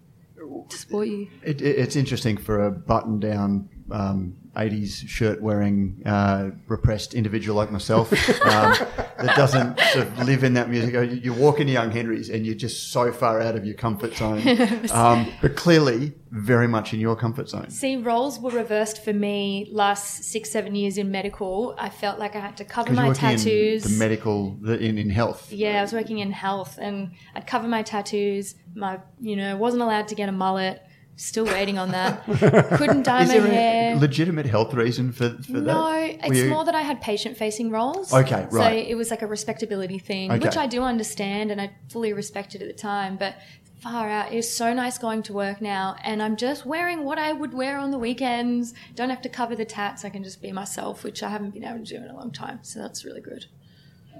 to 0.67 0.77
support 0.77 1.07
you. 1.07 1.29
It, 1.41 1.61
it, 1.61 1.79
it's 1.79 1.95
interesting 1.95 2.35
for 2.35 2.65
a 2.65 2.69
button 2.69 3.21
down 3.21 3.69
um, 3.91 4.35
80s 4.55 5.07
shirt 5.07 5.41
wearing 5.41 6.01
uh, 6.05 6.51
repressed 6.67 7.13
individual 7.13 7.55
like 7.55 7.71
myself 7.71 8.11
um, 8.11 8.73
that 9.17 9.33
doesn't 9.35 9.79
sort 9.79 10.07
of 10.07 10.19
live 10.25 10.43
in 10.43 10.53
that 10.55 10.69
music. 10.69 11.23
You 11.23 11.33
walk 11.33 11.59
into 11.59 11.73
Young 11.73 11.91
Henry's 11.91 12.29
and 12.29 12.45
you're 12.45 12.55
just 12.55 12.91
so 12.91 13.11
far 13.11 13.41
out 13.41 13.55
of 13.55 13.65
your 13.65 13.75
comfort 13.75 14.15
zone, 14.15 14.41
um, 14.91 15.31
but 15.41 15.55
clearly 15.55 16.13
very 16.31 16.67
much 16.67 16.93
in 16.93 16.99
your 16.99 17.15
comfort 17.15 17.47
zone. 17.49 17.69
See, 17.69 17.97
roles 17.97 18.39
were 18.39 18.51
reversed 18.51 19.03
for 19.03 19.13
me 19.13 19.67
last 19.71 20.23
six, 20.23 20.51
seven 20.51 20.75
years 20.75 20.97
in 20.97 21.11
medical. 21.11 21.75
I 21.77 21.89
felt 21.89 22.19
like 22.19 22.35
I 22.35 22.39
had 22.39 22.57
to 22.57 22.65
cover 22.65 22.91
my 22.91 23.13
tattoos. 23.13 23.83
the 23.83 23.97
medical, 23.97 24.57
the, 24.61 24.77
in, 24.79 24.97
in 24.97 25.09
health. 25.09 25.51
Yeah, 25.51 25.79
I 25.79 25.81
was 25.81 25.93
working 25.93 26.19
in 26.19 26.31
health 26.31 26.77
and 26.81 27.11
I'd 27.35 27.47
cover 27.47 27.67
my 27.67 27.83
tattoos. 27.83 28.55
My, 28.75 28.99
you 29.19 29.35
know, 29.35 29.55
wasn't 29.57 29.83
allowed 29.83 30.07
to 30.09 30.15
get 30.15 30.27
a 30.27 30.33
mullet 30.33 30.83
Still 31.19 31.43
waiting 31.43 31.77
on 31.77 31.91
that. 31.91 32.23
Couldn't 32.77 33.03
dye 33.03 33.23
Is 33.23 33.27
my 33.27 33.39
there 33.39 33.47
hair. 33.47 33.93
a 33.93 33.99
legitimate 33.99 34.45
health 34.45 34.73
reason 34.73 35.11
for, 35.11 35.31
for 35.43 35.51
that? 35.51 35.61
No, 35.63 35.91
it's 35.93 36.37
you- 36.37 36.49
more 36.49 36.63
that 36.63 36.75
I 36.75 36.81
had 36.81 37.01
patient 37.01 37.35
facing 37.35 37.71
roles. 37.71 38.13
Okay, 38.13 38.47
right. 38.51 38.85
So 38.85 38.89
it 38.89 38.95
was 38.95 39.11
like 39.11 39.21
a 39.21 39.27
respectability 39.27 39.99
thing, 39.99 40.31
Okay. 40.31 40.39
which 40.45 40.55
I 40.55 40.65
do 40.65 40.81
understand 40.81 41.51
and 41.51 41.59
I 41.59 41.71
fully 41.89 42.13
respected 42.13 42.61
at 42.61 42.69
the 42.69 42.73
time. 42.73 43.17
But 43.17 43.35
far 43.81 44.09
out, 44.09 44.31
it's 44.31 44.49
so 44.49 44.73
nice 44.73 44.97
going 44.97 45.21
to 45.23 45.33
work 45.33 45.59
now. 45.59 45.97
And 46.05 46.23
I'm 46.23 46.37
just 46.37 46.65
wearing 46.65 47.03
what 47.03 47.19
I 47.19 47.33
would 47.33 47.53
wear 47.53 47.77
on 47.77 47.91
the 47.91 47.99
weekends. 47.99 48.73
Don't 48.95 49.09
have 49.09 49.21
to 49.23 49.29
cover 49.29 49.57
the 49.57 49.65
tats. 49.65 50.05
I 50.05 50.09
can 50.09 50.23
just 50.23 50.41
be 50.41 50.53
myself, 50.53 51.03
which 51.03 51.21
I 51.21 51.27
haven't 51.27 51.53
been 51.53 51.65
able 51.65 51.79
to 51.79 51.83
do 51.83 51.97
in 51.97 52.05
a 52.05 52.15
long 52.15 52.31
time. 52.31 52.59
So 52.61 52.79
that's 52.79 53.03
really 53.03 53.21
good. 53.21 53.47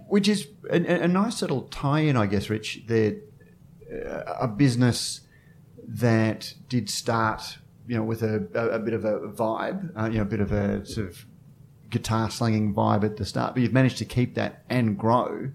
Which 0.09 0.27
is 0.27 0.49
a, 0.69 0.75
a 1.03 1.07
nice 1.07 1.41
little 1.41 1.61
tie-in, 1.61 2.17
I 2.17 2.25
guess, 2.25 2.49
Rich. 2.49 2.83
They're 2.87 3.15
uh, 3.89 4.33
a 4.41 4.47
business 4.49 5.21
that 5.89 6.53
did 6.67 6.89
start, 6.89 7.57
you 7.87 7.97
know, 7.97 8.03
with 8.03 8.21
a, 8.21 8.47
a, 8.53 8.69
a 8.75 8.79
bit 8.79 8.93
of 8.93 9.05
a 9.05 9.19
vibe, 9.21 9.91
uh, 9.99 10.05
you 10.05 10.17
know, 10.17 10.21
a 10.21 10.25
bit 10.25 10.39
of 10.39 10.51
a 10.51 10.85
sort 10.85 11.07
of 11.07 11.25
guitar 11.89 12.29
slinging 12.29 12.73
vibe 12.73 13.03
at 13.03 13.17
the 13.17 13.25
start, 13.25 13.55
but 13.55 13.63
you've 13.63 13.73
managed 13.73 13.97
to 13.97 14.05
keep 14.05 14.35
that 14.35 14.63
and 14.69 14.97
grow. 14.97 15.51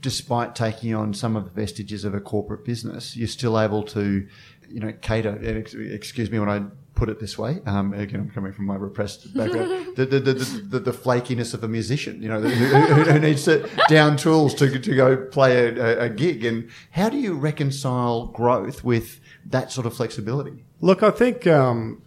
Despite 0.00 0.56
taking 0.56 0.92
on 0.96 1.14
some 1.14 1.36
of 1.36 1.44
the 1.44 1.50
vestiges 1.50 2.04
of 2.04 2.12
a 2.12 2.20
corporate 2.20 2.64
business, 2.64 3.16
you're 3.16 3.28
still 3.28 3.60
able 3.60 3.84
to, 3.84 4.26
you 4.68 4.80
know, 4.80 4.92
cater. 5.00 5.36
Excuse 5.36 6.28
me 6.28 6.40
when 6.40 6.48
I 6.48 6.64
put 6.94 7.08
it 7.08 7.20
this 7.20 7.38
way. 7.38 7.60
Um, 7.66 7.94
again, 7.94 8.20
I'm 8.20 8.30
coming 8.30 8.52
from 8.52 8.66
my 8.66 8.76
repressed 8.76 9.34
background. 9.34 9.70
the, 9.96 10.06
the, 10.06 10.20
the, 10.20 10.32
the, 10.34 10.78
the 10.78 10.92
flakiness 10.92 11.54
of 11.54 11.64
a 11.64 11.68
musician, 11.68 12.22
you 12.22 12.28
know, 12.28 12.40
who, 12.40 12.48
who, 12.48 13.02
who 13.04 13.18
needs 13.18 13.44
to 13.44 13.68
down 13.88 14.16
tools 14.16 14.54
to, 14.54 14.78
to 14.78 14.94
go 14.94 15.16
play 15.16 15.68
a, 15.68 16.02
a 16.02 16.08
gig. 16.08 16.44
And 16.44 16.70
how 16.90 17.08
do 17.08 17.18
you 17.18 17.34
reconcile 17.34 18.26
growth 18.26 18.84
with 18.84 19.20
that 19.46 19.72
sort 19.72 19.86
of 19.86 19.94
flexibility? 19.94 20.64
Look, 20.80 21.02
I 21.02 21.10
think 21.10 21.46
um, 21.46 22.02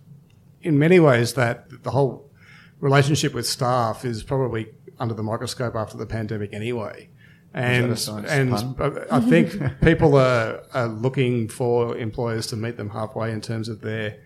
in 0.62 0.78
many 0.78 1.00
ways 1.00 1.34
that 1.34 1.84
the 1.84 1.92
whole 1.92 2.30
relationship 2.80 3.34
with 3.34 3.48
staff 3.48 4.06
is 4.06 4.24
probably 4.24 4.68
under 5.00 5.14
the 5.14 5.24
microscope 5.24 5.76
after 5.76 5.98
the 5.98 6.06
pandemic 6.06 6.54
anyway. 6.54 7.10
And, 7.54 7.98
and 8.28 8.52
pun? 8.78 9.06
I 9.10 9.22
think 9.22 9.56
people 9.82 10.18
are, 10.18 10.62
are 10.74 10.88
looking 10.88 11.48
for 11.48 11.98
employers 11.98 12.48
to 12.48 12.58
meet 12.58 12.76
them 12.76 12.90
halfway 12.90 13.32
in 13.32 13.40
terms 13.40 13.70
of 13.70 13.80
their, 13.80 14.18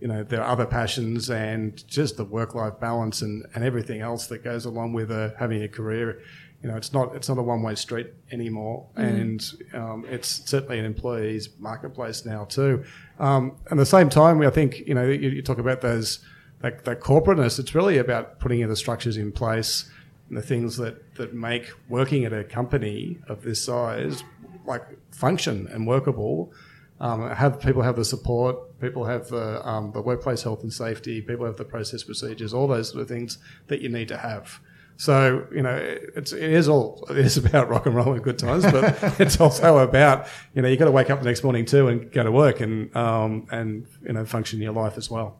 you 0.00 0.08
know, 0.08 0.22
their 0.22 0.42
other 0.42 0.66
passions 0.66 1.30
and 1.30 1.86
just 1.88 2.16
the 2.16 2.24
work-life 2.24 2.78
balance 2.80 3.22
and, 3.22 3.44
and 3.54 3.64
everything 3.64 4.00
else 4.00 4.26
that 4.28 4.44
goes 4.44 4.64
along 4.64 4.92
with 4.92 5.10
uh, 5.10 5.30
having 5.38 5.62
a 5.62 5.68
career. 5.68 6.20
You 6.62 6.68
know, 6.68 6.76
it's 6.76 6.92
not 6.92 7.14
it's 7.14 7.28
not 7.28 7.38
a 7.38 7.42
one-way 7.42 7.76
street 7.76 8.08
anymore, 8.32 8.88
and 8.96 9.44
um, 9.74 10.04
it's 10.08 10.42
certainly 10.50 10.80
an 10.80 10.84
employee's 10.84 11.50
marketplace 11.60 12.24
now 12.24 12.46
too. 12.46 12.84
Um, 13.20 13.56
at 13.70 13.76
the 13.76 13.86
same 13.86 14.08
time, 14.08 14.42
I 14.42 14.50
think 14.50 14.80
you 14.80 14.94
know 14.94 15.04
you, 15.04 15.28
you 15.30 15.42
talk 15.42 15.58
about 15.58 15.82
those 15.82 16.18
that, 16.60 16.84
that 16.84 17.00
corporateness. 17.00 17.58
It's 17.58 17.74
really 17.74 17.98
about 17.98 18.40
putting 18.40 18.66
the 18.66 18.76
structures 18.76 19.16
in 19.16 19.32
place 19.32 19.88
and 20.28 20.36
the 20.36 20.42
things 20.42 20.76
that, 20.78 21.14
that 21.14 21.34
make 21.34 21.70
working 21.88 22.24
at 22.24 22.32
a 22.32 22.44
company 22.44 23.18
of 23.28 23.42
this 23.42 23.62
size 23.62 24.24
like 24.66 24.82
function 25.12 25.68
and 25.70 25.86
workable. 25.86 26.52
Um, 27.00 27.30
have 27.30 27.60
people 27.60 27.82
have 27.82 27.96
the 27.96 28.04
support, 28.04 28.80
people 28.80 29.04
have 29.04 29.28
the 29.28 29.66
um, 29.66 29.92
the 29.92 30.02
workplace 30.02 30.42
health 30.42 30.62
and 30.62 30.72
safety, 30.72 31.20
people 31.20 31.46
have 31.46 31.56
the 31.56 31.64
process 31.64 32.02
procedures, 32.02 32.52
all 32.52 32.66
those 32.66 32.90
sort 32.90 33.02
of 33.02 33.08
things 33.08 33.38
that 33.68 33.80
you 33.80 33.88
need 33.88 34.08
to 34.08 34.16
have. 34.16 34.60
So 34.96 35.46
you 35.54 35.62
know, 35.62 35.76
it's 36.16 36.32
it 36.32 36.50
is 36.50 36.68
all 36.68 37.06
it 37.10 37.18
is 37.18 37.36
about 37.36 37.68
rock 37.68 37.86
and 37.86 37.94
roll 37.94 38.12
and 38.12 38.22
good 38.22 38.38
times, 38.38 38.64
but 38.64 38.98
it's 39.20 39.40
also 39.40 39.78
about 39.78 40.26
you 40.54 40.62
know 40.62 40.68
you 40.68 40.76
got 40.76 40.86
to 40.86 40.90
wake 40.90 41.08
up 41.08 41.20
the 41.20 41.26
next 41.26 41.44
morning 41.44 41.64
too 41.64 41.86
and 41.86 42.10
go 42.10 42.24
to 42.24 42.32
work 42.32 42.60
and 42.60 42.94
um, 42.96 43.46
and 43.52 43.86
you 44.04 44.12
know 44.12 44.24
function 44.24 44.60
your 44.60 44.72
life 44.72 44.96
as 44.96 45.08
well. 45.08 45.38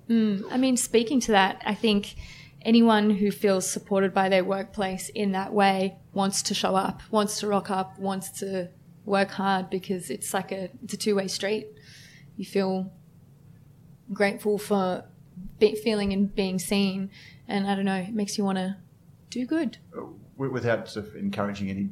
I 0.53 0.57
mean, 0.59 0.77
speaking 0.77 1.19
to 1.21 1.33
that, 1.33 1.61
I 1.67 1.75
think 1.75 2.15
anyone 2.63 3.11
who 3.11 3.33
feels 3.33 3.69
supported 3.69 4.15
by 4.15 4.29
their 4.29 4.45
workplace 4.45 5.09
in 5.09 5.33
that 5.33 5.53
way 5.53 5.97
wants 6.13 6.43
to 6.43 6.55
show 6.55 6.77
up, 6.77 7.03
wants 7.11 7.41
to 7.41 7.49
rock 7.49 7.69
up, 7.69 7.99
wants 7.99 8.31
to 8.41 8.71
work 9.09 9.31
hard 9.33 9.71
because 9.71 10.11
it's 10.11 10.33
like 10.35 10.53
a 10.53 10.71
it's 10.83 10.95
a 10.95 10.97
two 10.97 11.15
way 11.15 11.29
street. 11.29 11.67
You 12.37 12.45
feel 12.45 12.93
grateful 14.13 14.59
for 14.59 15.05
be, 15.59 15.75
feeling 15.75 16.13
and 16.13 16.35
being 16.35 16.59
seen, 16.59 17.11
and 17.47 17.67
I 17.67 17.75
don't 17.75 17.85
know, 17.85 17.97
it 17.97 18.15
makes 18.15 18.39
you 18.39 18.45
want 18.45 18.59
to 18.59 18.77
do 19.31 19.45
good. 19.47 19.79
Uh, 19.97 20.03
without 20.37 20.89
sort 20.89 21.07
of 21.07 21.17
encouraging 21.17 21.69
any 21.71 21.89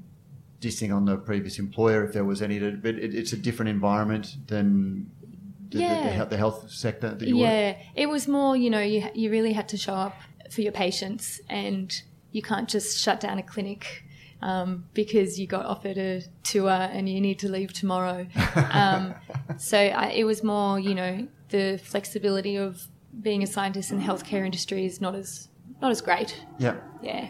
dissing 0.60 0.94
on 0.94 1.04
the 1.04 1.16
previous 1.16 1.58
employer, 1.58 2.04
if 2.04 2.12
there 2.12 2.24
was 2.24 2.40
any, 2.42 2.58
but 2.58 2.94
it, 2.94 3.14
it's 3.14 3.32
a 3.32 3.36
different 3.36 3.68
environment 3.68 4.36
than 4.46 5.10
the, 5.70 5.78
the- 5.78 5.78
the, 5.78 5.80
Yeah. 5.84 6.24
the 6.24 6.36
health 6.36 6.70
sector 6.70 7.10
that 7.14 7.28
you? 7.28 7.36
Yeah, 7.38 7.76
it 7.94 8.08
was 8.08 8.26
more, 8.28 8.56
you 8.56 8.70
know, 8.70 8.80
you, 8.80 9.04
you 9.14 9.30
really 9.30 9.52
had 9.52 9.68
to 9.70 9.76
show 9.76 9.94
up 9.94 10.14
for 10.50 10.60
your 10.62 10.72
patients 10.72 11.40
and 11.50 11.92
you 12.30 12.40
can't 12.40 12.68
just 12.68 12.98
shut 12.98 13.18
down 13.20 13.38
a 13.38 13.42
clinic 13.42 14.04
um, 14.42 14.86
because 14.94 15.38
you 15.38 15.46
got 15.46 15.66
offered 15.66 15.98
a 15.98 16.22
tour 16.42 16.70
and 16.70 17.08
you 17.08 17.20
need 17.20 17.38
to 17.40 17.48
leave 17.48 17.72
tomorrow. 17.72 18.26
Um, 18.72 19.14
so 19.58 19.78
I, 19.78 20.08
it 20.08 20.24
was 20.24 20.42
more, 20.42 20.78
you 20.78 20.94
know, 20.94 21.28
the 21.48 21.78
flexibility 21.82 22.56
of 22.56 22.86
being 23.20 23.42
a 23.42 23.46
scientist 23.46 23.90
in 23.90 23.98
the 23.98 24.04
healthcare 24.04 24.44
industry 24.44 24.84
is 24.84 25.00
not 25.00 25.14
as 25.14 25.48
not 25.80 25.90
as 25.90 26.00
great. 26.00 26.42
Yeah. 26.58 26.76
Yeah. 27.02 27.28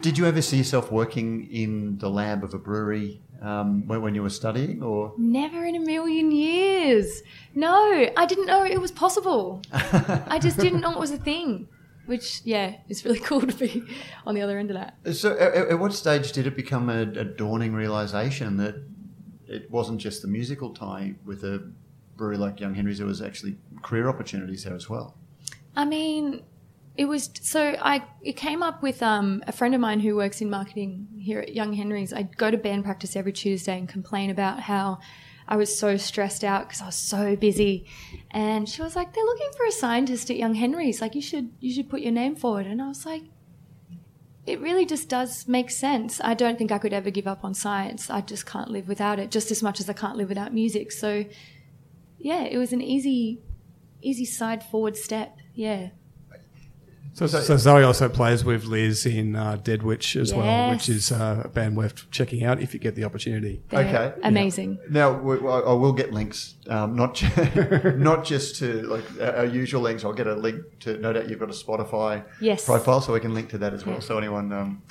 Did 0.00 0.16
you 0.16 0.26
ever 0.26 0.40
see 0.40 0.56
yourself 0.56 0.90
working 0.90 1.50
in 1.52 1.98
the 1.98 2.08
lab 2.08 2.44
of 2.44 2.54
a 2.54 2.58
brewery 2.58 3.20
um, 3.42 3.86
when, 3.86 4.02
when 4.02 4.14
you 4.14 4.22
were 4.22 4.30
studying, 4.30 4.82
or 4.82 5.12
Never 5.16 5.64
in 5.64 5.74
a 5.74 5.80
million 5.80 6.30
years. 6.30 7.22
No, 7.54 8.08
I 8.16 8.26
didn't 8.26 8.46
know 8.46 8.64
it 8.64 8.80
was 8.80 8.92
possible. 8.92 9.62
I 9.72 10.38
just 10.40 10.58
didn't 10.58 10.80
know 10.80 10.92
it 10.92 10.98
was 10.98 11.10
a 11.10 11.18
thing. 11.18 11.68
Which, 12.10 12.42
yeah, 12.44 12.74
is 12.88 13.04
really 13.04 13.20
cool 13.30 13.40
to 13.40 13.54
be 13.54 13.84
on 14.26 14.34
the 14.34 14.42
other 14.42 14.58
end 14.58 14.72
of 14.72 14.76
that. 14.76 14.96
so? 15.14 15.36
At, 15.38 15.54
at 15.54 15.78
what 15.78 15.92
stage 15.92 16.32
did 16.32 16.44
it 16.44 16.56
become 16.56 16.90
a, 16.90 17.02
a 17.02 17.24
dawning 17.24 17.72
realization 17.72 18.56
that 18.56 18.82
it 19.46 19.70
wasn't 19.70 20.00
just 20.00 20.20
the 20.20 20.26
musical 20.26 20.74
tie 20.74 21.14
with 21.24 21.44
a 21.44 21.70
brewery 22.16 22.36
like 22.36 22.58
Young 22.58 22.74
Henry's? 22.74 22.98
There 22.98 23.06
was 23.06 23.22
actually 23.22 23.58
career 23.82 24.08
opportunities 24.08 24.64
there 24.64 24.74
as 24.74 24.90
well. 24.90 25.14
I 25.76 25.84
mean, 25.84 26.42
it 26.96 27.04
was 27.04 27.30
so 27.40 27.76
I 27.80 28.02
it 28.22 28.32
came 28.32 28.64
up 28.64 28.82
with 28.82 29.04
um, 29.04 29.44
a 29.46 29.52
friend 29.52 29.72
of 29.72 29.80
mine 29.80 30.00
who 30.00 30.16
works 30.16 30.40
in 30.40 30.50
marketing 30.50 31.06
here 31.16 31.38
at 31.38 31.54
Young 31.54 31.72
Henry's. 31.72 32.12
I'd 32.12 32.36
go 32.36 32.50
to 32.50 32.58
band 32.58 32.84
practice 32.84 33.14
every 33.14 33.32
Tuesday 33.32 33.78
and 33.78 33.88
complain 33.88 34.30
about 34.30 34.58
how 34.58 34.98
I 35.50 35.56
was 35.56 35.76
so 35.76 35.96
stressed 35.96 36.44
out 36.44 36.68
because 36.68 36.80
I 36.80 36.86
was 36.86 36.94
so 36.94 37.34
busy. 37.34 37.84
And 38.30 38.68
she 38.68 38.80
was 38.80 38.94
like, 38.94 39.12
"They're 39.12 39.24
looking 39.24 39.50
for 39.56 39.66
a 39.66 39.72
scientist 39.72 40.30
at 40.30 40.36
Young 40.36 40.54
Henry's. 40.54 41.00
Like, 41.00 41.16
you 41.16 41.20
should 41.20 41.50
you 41.58 41.72
should 41.74 41.90
put 41.90 42.00
your 42.02 42.12
name 42.12 42.36
forward." 42.36 42.66
And 42.66 42.80
I 42.80 42.86
was 42.86 43.04
like, 43.04 43.24
"It 44.46 44.60
really 44.60 44.86
just 44.86 45.08
does 45.08 45.48
make 45.48 45.70
sense. 45.70 46.20
I 46.22 46.34
don't 46.34 46.56
think 46.56 46.70
I 46.70 46.78
could 46.78 46.92
ever 46.92 47.10
give 47.10 47.26
up 47.26 47.44
on 47.44 47.54
science. 47.54 48.08
I 48.08 48.20
just 48.20 48.46
can't 48.46 48.70
live 48.70 48.86
without 48.86 49.18
it, 49.18 49.32
just 49.32 49.50
as 49.50 49.60
much 49.62 49.80
as 49.80 49.90
I 49.90 49.92
can't 49.92 50.16
live 50.16 50.28
without 50.28 50.54
music." 50.54 50.92
So, 50.92 51.24
yeah, 52.18 52.44
it 52.44 52.56
was 52.56 52.72
an 52.72 52.80
easy 52.80 53.40
easy 54.02 54.24
side 54.24 54.62
forward 54.62 54.96
step. 54.96 55.36
Yeah. 55.52 55.90
So, 57.12 57.26
so 57.26 57.56
Zoe 57.56 57.82
also 57.82 58.08
plays 58.08 58.44
with 58.44 58.64
Liz 58.64 59.04
in 59.04 59.36
uh, 59.36 59.56
Dead 59.56 59.82
Witch 59.82 60.16
as 60.16 60.32
well, 60.32 60.70
which 60.70 60.88
is 60.88 61.12
uh, 61.12 61.42
a 61.44 61.48
band 61.48 61.76
worth 61.76 62.10
checking 62.10 62.44
out 62.44 62.60
if 62.62 62.72
you 62.72 62.80
get 62.80 62.94
the 62.94 63.04
opportunity. 63.04 63.62
They're 63.68 63.80
Okay. 63.86 64.14
Amazing. 64.22 64.78
Now 64.88 65.12
we, 65.20 65.36
I 65.46 65.58
I 65.60 65.72
will 65.74 65.92
get 65.92 66.12
links, 66.12 66.54
um, 66.68 66.94
not 66.96 67.14
ju- 67.16 67.94
not 67.96 68.24
just 68.24 68.56
to 68.60 68.82
like 68.82 69.04
our 69.20 69.36
our 69.38 69.44
usual 69.44 69.82
links. 69.82 70.04
I'll 70.04 70.14
get 70.14 70.28
a 70.28 70.34
link 70.34 70.62
to. 70.80 70.96
No 70.98 71.12
doubt 71.12 71.28
you've 71.28 71.40
got 71.40 71.50
a 71.50 71.52
Spotify 71.64 72.24
Yes. 72.40 72.64
profile, 72.64 73.00
so 73.00 73.12
we 73.12 73.20
can 73.20 73.34
link 73.34 73.50
to 73.50 73.58
that 73.58 73.74
as 73.74 73.84
well. 73.84 73.96
Yeah. 73.96 74.00
So 74.08 74.16
anyone, 74.18 74.52
um, 74.52 74.82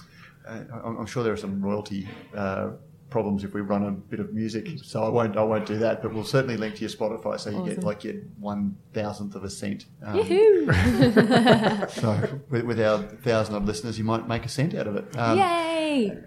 uh, 0.47 0.59
I'm 0.85 0.97
I'm 0.99 1.05
sure 1.07 1.23
there 1.23 1.33
are 1.33 1.37
some 1.37 1.61
royalty 1.61 2.07
uh, 2.35 2.71
problems 3.09 3.43
if 3.43 3.53
we 3.53 3.61
run 3.61 3.83
a 3.83 3.91
bit 3.91 4.19
of 4.19 4.33
music. 4.33 4.69
So 4.83 5.03
I 5.03 5.09
won't 5.09 5.37
I 5.37 5.43
won't 5.43 5.65
do 5.65 5.77
that, 5.79 6.01
but 6.01 6.13
we'll 6.13 6.23
certainly 6.23 6.57
link 6.57 6.75
to 6.75 6.81
your 6.81 6.89
Spotify 6.89 7.39
so 7.39 7.49
you 7.49 7.65
get 7.65 7.83
like 7.83 8.03
your 8.03 8.15
one 8.39 8.77
thousandth 8.93 9.35
of 9.35 9.43
a 9.43 9.49
cent. 9.49 9.85
Um, 10.03 10.17
so 11.89 12.39
with, 12.49 12.63
with 12.63 12.79
our 12.79 12.99
thousand 12.99 13.55
odd 13.55 13.65
listeners, 13.65 13.97
you 13.97 14.03
might 14.03 14.27
make 14.27 14.45
a 14.45 14.49
cent 14.49 14.75
out 14.75 14.87
of 14.87 14.95
it. 14.95 15.17
Um, 15.17 15.37
Yay! 15.37 16.17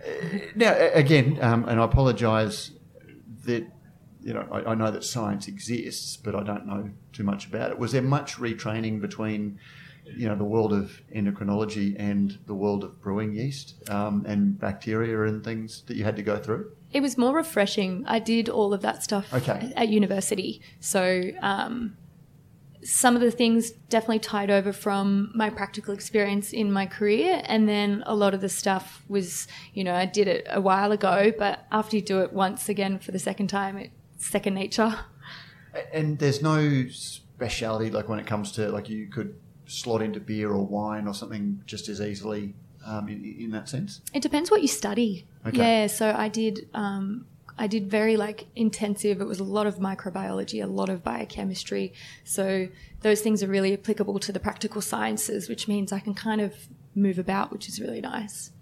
now, 0.55 0.77
again, 0.93 1.39
um, 1.41 1.69
and 1.69 1.81
I 1.81 1.85
apologise 1.85 2.73
that 3.45 3.67
you 4.23 4.35
know 4.35 4.47
I, 4.51 4.73
I 4.73 4.75
know 4.75 4.91
that 4.91 5.05
science 5.05 5.49
exists, 5.49 6.17
but 6.17 6.35
I 6.35 6.43
don't 6.43 6.67
know 6.67 6.91
too 7.13 7.25
much 7.25 7.47
about 7.47 7.71
it. 7.71 7.79
Was 7.79 7.93
there 7.93 8.03
much 8.03 8.37
retraining 8.37 9.01
between 9.01 9.59
you 10.05 10.29
know 10.29 10.35
the 10.37 10.45
world 10.45 10.73
of 10.73 11.01
endocrinology 11.15 11.97
and 11.99 12.39
the 12.47 12.55
world 12.55 12.85
of 12.85 13.01
brewing 13.01 13.35
yeast 13.35 13.89
um, 13.91 14.25
and 14.27 14.59
bacteria 14.59 15.23
and 15.25 15.43
things 15.45 15.83
that 15.87 15.97
you 15.97 16.05
had 16.05 16.17
to 16.17 16.23
go 16.23 16.37
through? 16.39 16.73
It 16.93 17.01
was 17.01 17.17
more 17.17 17.35
refreshing. 17.35 18.05
I 18.07 18.19
did 18.19 18.49
all 18.49 18.75
of 18.75 18.83
that 18.83 19.03
stuff 19.03 19.33
Okay. 19.33 19.73
at 19.77 19.89
university. 19.89 20.61
So 20.81 21.31
um, 21.41 21.97
some 22.85 23.15
of 23.15 23.23
the 23.23 23.31
things 23.31 23.71
definitely 23.71 24.19
tied 24.19 24.51
over 24.51 24.73
from 24.73 25.31
my 25.35 25.49
practical 25.49 25.95
experience 25.95 26.53
in 26.53 26.71
my 26.73 26.85
career. 26.85 27.41
And 27.47 27.69
then 27.69 28.03
a 28.07 28.15
lot 28.15 28.35
of 28.35 28.41
the 28.41 28.49
stuff 28.49 29.05
was, 29.09 29.47
you 29.73 29.85
know, 29.85 29.95
I 29.95 30.05
did 30.05 30.29
it 30.29 30.47
a 30.51 30.61
while 30.61 30.93
ago, 30.93 31.33
but 31.39 31.65
after 31.71 31.97
you 31.97 32.03
do 32.03 32.21
it 32.21 32.33
once 32.33 32.69
again 32.69 32.99
for 32.99 33.13
the 33.13 33.19
second 33.19 33.47
time, 33.47 33.79
it's 33.79 34.27
second 34.27 34.55
nature. 34.55 34.95
And 35.93 36.19
there's 36.19 36.43
no 36.43 36.87
speciality 36.91 37.91
like 37.91 38.09
when 38.09 38.19
it 38.19 38.27
comes 38.27 38.53
to 38.53 38.71
like 38.71 38.89
you 38.91 39.07
could 39.09 39.35
slot 39.73 40.03
into 40.03 40.21
beer 40.21 40.51
or 40.51 40.67
wine 40.67 41.07
or 41.07 41.15
something 41.15 41.63
just 41.67 41.89
as 41.89 42.01
easily 42.01 42.55
um, 42.87 43.09
in, 43.09 43.25
in 43.39 43.51
that 43.53 43.69
sense. 43.69 44.01
It 44.13 44.23
depends 44.23 44.51
what 44.51 44.63
you 44.63 44.69
study. 44.69 45.27
Okay. 45.47 45.57
Yeah, 45.57 45.87
so 45.87 46.15
I 46.17 46.29
did 46.29 46.69
um, 46.75 47.27
I 47.59 47.67
did 47.67 47.91
very 47.91 48.17
like 48.17 48.47
intensive. 48.57 49.21
It 49.21 49.27
was 49.27 49.41
a 49.41 49.45
lot 49.45 49.67
of 49.67 49.77
microbiology, 49.77 50.63
a 50.63 50.67
lot 50.67 50.89
of 50.89 51.03
biochemistry. 51.03 51.93
So 52.25 52.69
those 53.01 53.21
things 53.21 53.43
are 53.43 53.49
really 53.49 53.73
applicable 53.73 54.19
to 54.21 54.33
the 54.33 54.41
practical 54.41 54.81
sciences, 54.81 55.49
which 55.49 55.69
means 55.69 55.93
I 55.93 56.01
can 56.01 56.15
kind 56.15 56.41
of 56.41 56.55
move 56.95 57.19
about, 57.19 57.53
which 57.53 57.69
is 57.69 57.81
really 57.81 58.01
nice. 58.01 58.53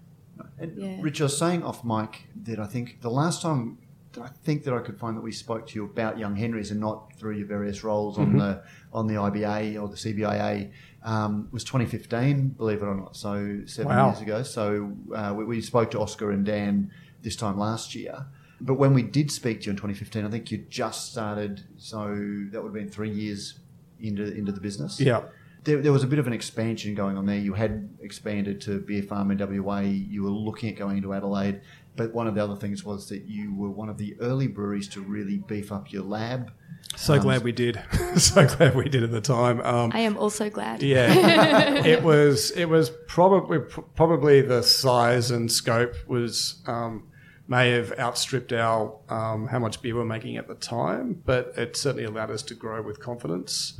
And 0.57 0.77
Yeah. 0.77 0.97
Rich, 0.99 1.21
I 1.21 1.25
was 1.25 1.37
saying 1.37 1.63
off 1.63 1.83
mic 1.83 2.27
that 2.43 2.59
I 2.59 2.65
think 2.65 3.01
the 3.01 3.11
last 3.11 3.41
time 3.41 3.77
that 4.13 4.23
I 4.23 4.27
think 4.27 4.63
that 4.65 4.73
I 4.73 4.79
could 4.79 4.99
find 4.99 5.15
that 5.15 5.21
we 5.21 5.31
spoke 5.31 5.67
to 5.67 5.75
you 5.75 5.85
about 5.85 6.17
Young 6.19 6.35
Henrys 6.35 6.71
and 6.71 6.79
not 6.79 7.13
through 7.17 7.37
your 7.37 7.47
various 7.47 7.83
roles 7.83 8.17
on 8.17 8.37
the 8.37 8.61
on 8.93 9.07
the 9.07 9.15
IBA 9.15 9.81
or 9.81 9.87
the 9.87 9.95
CBIA 9.95 10.71
um, 11.03 11.47
was 11.51 11.63
2015, 11.63 12.49
believe 12.49 12.81
it 12.81 12.85
or 12.85 12.95
not. 12.95 13.15
So 13.15 13.61
seven 13.65 13.95
Wow. 13.95 14.09
years 14.09 14.21
ago. 14.21 14.43
So 14.43 14.93
uh, 15.15 15.33
we, 15.35 15.45
we 15.45 15.61
spoke 15.61 15.91
to 15.91 15.99
Oscar 15.99 16.31
and 16.31 16.45
Dan 16.45 16.91
this 17.23 17.35
time 17.35 17.57
last 17.57 17.95
year. 17.95 18.25
But 18.59 18.75
when 18.75 18.93
we 18.93 19.01
did 19.01 19.31
speak 19.31 19.61
to 19.61 19.65
you 19.65 19.71
in 19.71 19.77
2015, 19.77 20.23
I 20.25 20.29
think 20.29 20.51
you 20.51 20.59
just 20.69 21.11
started. 21.11 21.61
So 21.77 22.07
that 22.51 22.61
would 22.61 22.69
have 22.69 22.73
been 22.73 22.89
three 22.89 23.09
years 23.09 23.59
into 23.99 24.23
into 24.35 24.51
the 24.51 24.59
business 24.61 24.99
Yeah. 24.99 25.21
there, 25.63 25.79
there 25.79 25.91
was 25.91 26.03
a 26.03 26.07
bit 26.07 26.17
of 26.17 26.25
an 26.27 26.33
expansion 26.33 26.95
going 26.95 27.17
on 27.17 27.25
there. 27.27 27.37
You 27.37 27.53
had 27.53 27.89
expanded 28.01 28.61
to 28.61 28.79
Beer 28.79 29.03
Farm 29.03 29.29
in 29.31 29.37
WA. 29.39 29.79
You 29.81 30.23
were 30.23 30.29
looking 30.29 30.69
at 30.69 30.75
going 30.75 30.97
into 30.97 31.13
Adelaide. 31.13 31.61
But 31.95 32.13
one 32.13 32.25
of 32.27 32.35
the 32.35 32.43
other 32.43 32.55
things 32.55 32.83
was 32.85 33.09
that 33.09 33.23
you 33.25 33.53
were 33.53 33.69
one 33.69 33.89
of 33.89 33.97
the 33.97 34.15
early 34.21 34.47
breweries 34.47 34.87
to 34.89 35.01
really 35.01 35.37
beef 35.39 35.71
up 35.71 35.91
your 35.91 36.03
lab. 36.03 36.51
So 36.95 37.15
Um, 37.15 37.21
glad 37.21 37.43
we 37.43 37.51
did. 37.51 37.81
so 38.17 38.45
glad 38.45 38.75
we 38.75 38.89
did 38.89 39.03
at 39.03 39.11
the 39.11 39.21
time. 39.21 39.61
Um, 39.61 39.91
I 39.93 39.99
am 40.01 40.17
also 40.17 40.49
glad. 40.49 40.83
Yeah, 40.83 41.83
it 41.85 42.03
was. 42.03 42.51
It 42.51 42.65
was 42.65 42.91
probably 43.07 43.59
probably 43.95 44.41
the 44.41 44.61
size 44.61 45.31
and 45.31 45.51
scope 45.51 45.95
was 46.07 46.61
um, 46.67 47.07
may 47.47 47.71
have 47.71 47.91
outstripped 47.97 48.53
our 48.53 48.95
um, 49.09 49.47
how 49.47 49.59
much 49.59 49.81
beer 49.81 49.95
we're 49.95 50.05
making 50.05 50.37
at 50.37 50.47
the 50.47 50.55
time, 50.55 51.21
but 51.25 51.53
it 51.57 51.75
certainly 51.75 52.05
allowed 52.05 52.31
us 52.31 52.43
to 52.43 52.55
grow 52.55 52.81
with 52.81 52.99
confidence, 52.99 53.79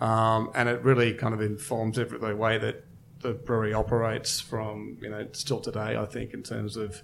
um, 0.00 0.50
and 0.54 0.68
it 0.68 0.82
really 0.82 1.14
kind 1.14 1.34
of 1.34 1.40
informs 1.40 1.98
every 1.98 2.18
the 2.18 2.36
way 2.36 2.58
that 2.58 2.84
the 3.20 3.32
brewery 3.32 3.72
operates 3.74 4.40
from 4.40 4.98
you 5.00 5.08
know 5.08 5.26
still 5.32 5.60
today. 5.60 5.96
I 5.96 6.06
think 6.06 6.34
in 6.34 6.42
terms 6.42 6.76
of 6.76 7.02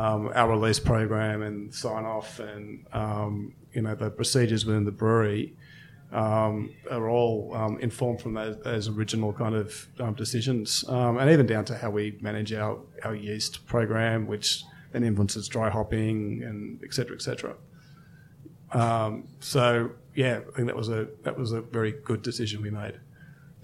um, 0.00 0.20
our 0.34 0.48
release 0.56 0.80
program 0.92 1.38
and 1.48 1.72
sign 1.84 2.04
off 2.16 2.30
and 2.40 2.64
um, 2.92 3.54
you 3.74 3.82
know 3.84 3.94
the 3.94 4.10
procedures 4.10 4.62
within 4.66 4.84
the 4.84 4.96
brewery 5.02 5.54
um, 6.12 6.70
are 6.90 7.08
all 7.08 7.36
um, 7.60 7.74
informed 7.80 8.20
from 8.20 8.34
those, 8.34 8.56
those 8.62 8.88
original 8.96 9.32
kind 9.32 9.54
of 9.62 9.68
um, 10.00 10.14
decisions, 10.14 10.84
um, 10.88 11.18
and 11.20 11.30
even 11.34 11.46
down 11.46 11.64
to 11.64 11.74
how 11.82 11.90
we 11.90 12.04
manage 12.20 12.52
our, 12.52 12.78
our 13.06 13.14
yeast 13.14 13.66
program, 13.66 14.26
which 14.26 14.64
then 14.92 15.02
influences 15.04 15.48
dry 15.48 15.68
hopping 15.70 16.42
and 16.48 16.80
et 16.84 16.92
cetera, 16.94 17.16
et 17.16 17.22
cetera. 17.22 17.54
So 19.40 19.90
yeah, 20.14 20.36
I 20.48 20.56
think 20.56 20.66
that 20.70 20.76
was 20.76 20.88
a 20.88 21.08
that 21.24 21.36
was 21.38 21.50
a 21.52 21.60
very 21.60 21.92
good 22.04 22.22
decision 22.22 22.62
we 22.62 22.70
made. 22.70 22.96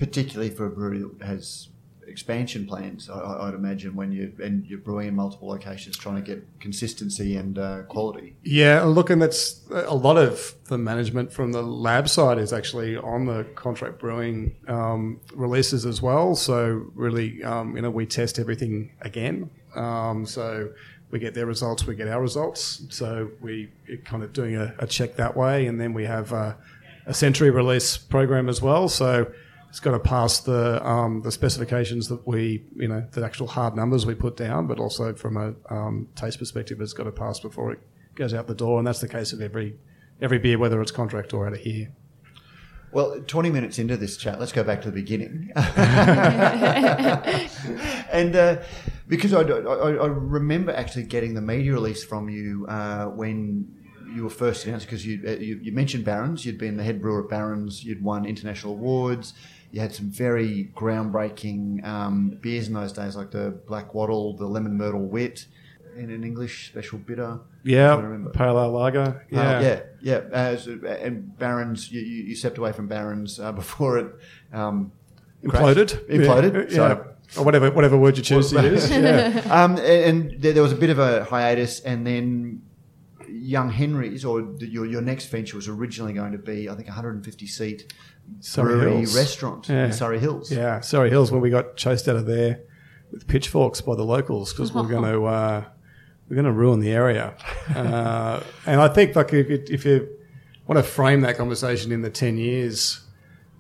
particularly 0.01 0.51
for 0.51 0.67
a 0.67 0.71
brewery 0.71 1.05
that 1.19 1.27
has 1.27 1.69
expansion 2.11 2.67
plans. 2.67 3.09
I, 3.09 3.19
I'd 3.49 3.55
imagine 3.55 3.95
when 3.95 4.13
you 4.13 4.33
and 4.43 4.67
you're 4.67 4.79
brewing 4.79 5.09
in 5.09 5.15
multiple 5.15 5.49
locations, 5.49 5.97
trying 5.97 6.17
to 6.17 6.23
get 6.23 6.61
consistency 6.61 7.37
and 7.37 7.59
uh, 7.59 7.83
quality. 7.83 8.37
Yeah, 8.43 8.83
look, 8.83 9.11
and 9.11 9.23
that's 9.23 9.63
a 9.71 9.95
lot 9.95 10.17
of 10.17 10.55
the 10.67 10.79
management 10.79 11.33
from 11.33 11.53
the 11.53 11.63
lab 11.63 12.09
side 12.09 12.39
is 12.39 12.53
actually 12.53 12.97
on 12.97 13.27
the 13.27 13.45
contract 13.55 13.99
brewing 13.99 14.57
um, 14.69 15.21
releases 15.35 15.87
as 15.87 16.03
well. 16.03 16.35
So 16.35 16.91
really, 16.95 17.43
um, 17.45 17.77
you 17.77 17.83
know, 17.83 17.91
we 17.91 18.07
test 18.07 18.39
everything 18.39 18.93
again. 19.01 19.51
Um, 19.75 20.27
so 20.27 20.71
we 21.11 21.19
get 21.19 21.35
their 21.35 21.47
results, 21.47 21.87
we 21.87 21.95
get 21.97 22.09
our 22.09 22.21
results. 22.21 22.83
So 22.91 23.31
we 23.41 23.71
kind 24.05 24.23
of 24.23 24.33
doing 24.33 24.57
a, 24.57 24.75
a 24.79 24.87
check 24.87 25.17
that 25.17 25.37
way, 25.37 25.67
and 25.67 25.81
then 25.81 25.93
we 25.93 26.05
have 26.05 26.33
a, 26.33 26.57
a 27.07 27.15
sensory 27.15 27.51
release 27.51 27.97
program 27.97 28.49
as 28.49 28.61
well. 28.63 28.89
So 28.89 29.33
it's 29.71 29.81
got 29.81 29.93
to 29.93 30.01
pass 30.01 30.41
the 30.41 30.85
um, 30.87 31.23
the 31.23 31.31
specifications 31.31 32.09
that 32.09 32.27
we, 32.27 32.65
you 32.75 32.89
know, 32.89 33.07
the 33.13 33.25
actual 33.25 33.47
hard 33.47 33.77
numbers 33.77 34.05
we 34.05 34.17
put 34.17 34.37
down, 34.37 34.67
but 34.67 34.81
also 34.81 35.15
from 35.15 35.37
a 35.37 35.55
um, 35.73 36.09
taste 36.17 36.41
perspective, 36.41 36.81
it's 36.81 36.93
got 36.93 37.05
to 37.05 37.13
pass 37.13 37.39
before 37.39 37.73
it 37.73 37.79
goes 38.17 38.35
out 38.35 38.49
the 38.49 38.55
door. 38.55 38.79
And 38.79 38.87
that's 38.87 39.01
the 39.01 39.09
case 39.09 39.33
of 39.33 39.41
every 39.41 39.79
every 40.21 40.39
beer, 40.39 40.59
whether 40.59 40.83
it's 40.83 40.91
contract 40.91 41.33
or 41.33 41.47
out 41.47 41.53
of 41.53 41.61
here. 41.61 41.93
Well, 42.93 43.21
20 43.25 43.51
minutes 43.51 43.79
into 43.79 43.97
this 43.97 44.17
chat, 44.17 44.41
let's 44.41 44.51
go 44.51 44.65
back 44.65 44.83
to 44.83 44.91
the 44.91 44.95
beginning. 44.95 45.53
and 48.11 48.35
uh, 48.35 48.57
because 49.07 49.33
I, 49.33 49.43
I, 49.43 49.93
I 49.93 50.07
remember 50.07 50.73
actually 50.73 51.05
getting 51.05 51.35
the 51.35 51.41
media 51.41 51.73
release 51.73 52.03
from 52.03 52.29
you 52.29 52.67
uh, 52.69 53.05
when 53.07 53.73
you 54.13 54.25
were 54.25 54.31
first 54.31 54.67
announced, 54.67 54.87
because 54.87 55.07
you, 55.07 55.23
uh, 55.25 55.31
you, 55.33 55.61
you 55.63 55.71
mentioned 55.71 56.05
Barons, 56.05 56.45
you'd 56.45 56.59
been 56.59 56.77
the 56.77 56.83
head 56.83 57.01
brewer 57.01 57.23
at 57.23 57.31
Barons, 57.31 57.85
you'd 57.85 58.03
won 58.03 58.25
international 58.25 58.73
awards, 58.73 59.35
you 59.73 59.81
had 59.81 59.95
some 59.95 60.11
very 60.11 60.71
groundbreaking 60.75 61.85
um, 61.87 62.39
beers 62.41 62.69
in 62.69 62.75
those 62.75 62.93
days, 62.93 63.17
like 63.17 63.31
the 63.31 63.51
Black 63.67 63.95
Wattle, 63.95 64.37
the 64.37 64.47
Lemon 64.47 64.77
Myrtle 64.77 65.07
Wit, 65.07 65.47
and 65.97 66.11
an 66.11 66.25
English 66.25 66.69
special 66.69 66.99
bitter. 66.99 67.41
Yeah, 67.63 67.97
pale 68.33 68.59
ale 68.59 68.71
lager. 68.73 69.27
Yeah, 69.31 69.61
Yeah, 69.61 69.81
yeah, 70.01 70.21
yeah. 70.33 70.57
Uh, 70.57 70.87
and 70.87 71.39
Barons, 71.39 71.93
you, 71.93 72.01
you 72.01 72.35
stepped 72.35 72.59
away 72.59 72.73
from 72.73 72.89
Barons 72.89 73.39
uh, 73.39 73.53
before 73.63 73.99
it 73.99 74.15
um, 74.53 74.93
crashed. 75.47 75.79
imploded. 75.79 76.09
Imploded. 76.09 76.71
Yeah, 76.71 76.77
So, 76.77 76.89
yeah. 76.89 77.41
or 77.41 77.45
whatever 77.45 77.71
whatever 77.71 77.97
word 77.97 78.17
you 78.17 78.23
choose 78.23 78.51
to 78.51 78.63
use. 78.63 78.91
Yeah. 78.91 79.43
um, 79.51 79.77
and, 79.79 80.41
there 80.41 80.63
was 80.63 80.73
a 80.73 80.77
bit 80.77 80.91
of 80.91 80.99
a 80.99 81.25
hiatus, 81.25 81.81
and 81.81 82.05
then 82.07 82.63
Young 83.29 83.71
Henry's, 83.71 84.25
or 84.25 84.43
the, 84.43 84.67
your 84.67 84.87
your 84.87 85.03
next 85.03 85.27
venture 85.27 85.57
was 85.57 85.69
originally 85.69 86.13
going 86.13 86.33
to 86.33 86.39
be, 86.39 86.69
I 86.69 86.75
think, 86.75 86.89
150 86.89 87.47
seat 87.47 87.93
Surry 88.41 88.75
brewery 88.77 88.97
Hills. 88.99 89.17
restaurant 89.17 89.69
Yeah. 89.69 89.87
in 89.87 89.93
Surry 89.93 90.19
Hills. 90.21 90.51
Yeah, 90.51 90.81
Surry 90.81 91.11
Hills 91.11 91.31
when 91.33 91.41
we 91.41 91.51
got 91.51 91.77
chased 91.77 92.09
out 92.09 92.17
of 92.17 92.27
there 92.27 92.61
with 93.11 93.27
pitchforks 93.27 93.81
by 93.81 93.95
the 93.97 94.05
locals 94.05 94.53
because 94.53 94.73
we're 94.73 94.85
going 94.87 95.03
to 95.13 95.25
uh, 95.27 95.65
we're 96.29 96.37
going 96.37 96.47
to 96.47 96.53
ruin 96.53 96.81
the 96.81 96.93
area. 96.93 97.35
Uh, 97.75 98.41
and 98.67 98.81
I 98.81 98.89
think 98.89 99.17
like 99.17 99.33
if 99.33 99.51
you, 99.51 99.65
if 99.69 99.85
you 99.85 100.09
want 100.67 100.79
to 100.79 100.83
frame 100.85 101.23
that 101.23 101.37
conversation 101.37 101.91
in 101.93 102.03
the 102.03 102.11
ten 102.11 102.37
years, 102.39 103.01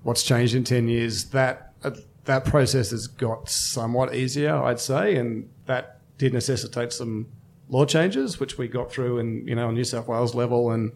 what's 0.05 0.23
changed 0.23 0.55
in 0.55 0.65
ten 0.65 0.89
years? 0.89 1.25
That 1.31 1.73
uh, 1.83 1.91
that 2.27 2.45
process 2.45 2.91
has 2.91 3.07
got 3.07 3.49
somewhat 3.49 4.15
easier, 4.15 4.55
I'd 4.55 4.79
say, 4.81 5.17
and 5.17 5.49
that 5.67 5.99
did 6.19 6.33
necessitate 6.33 6.93
some 6.93 7.27
law 7.69 7.85
changes, 7.85 8.39
which 8.39 8.59
we 8.59 8.69
got 8.69 8.93
through 8.93 9.19
in 9.19 9.47
you 9.49 9.55
know 9.57 9.69
on 9.69 9.75
New 9.75 9.85
South 9.85 10.07
Wales 10.07 10.35
level 10.35 10.71
and 10.71 10.93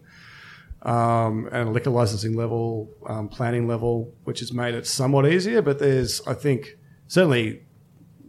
um, 0.85 1.49
and 1.51 1.67
a 1.67 1.71
liquor 1.71 1.89
licensing 1.89 2.37
level, 2.37 2.89
um, 3.07 3.27
planning 3.27 3.67
level, 3.67 4.13
which 4.23 4.39
has 4.39 4.53
made 4.53 4.75
it 4.75 4.85
somewhat 4.85 5.27
easier. 5.27 5.61
But 5.61 5.79
there's, 5.79 6.25
I 6.27 6.35
think, 6.35 6.77
certainly, 7.07 7.63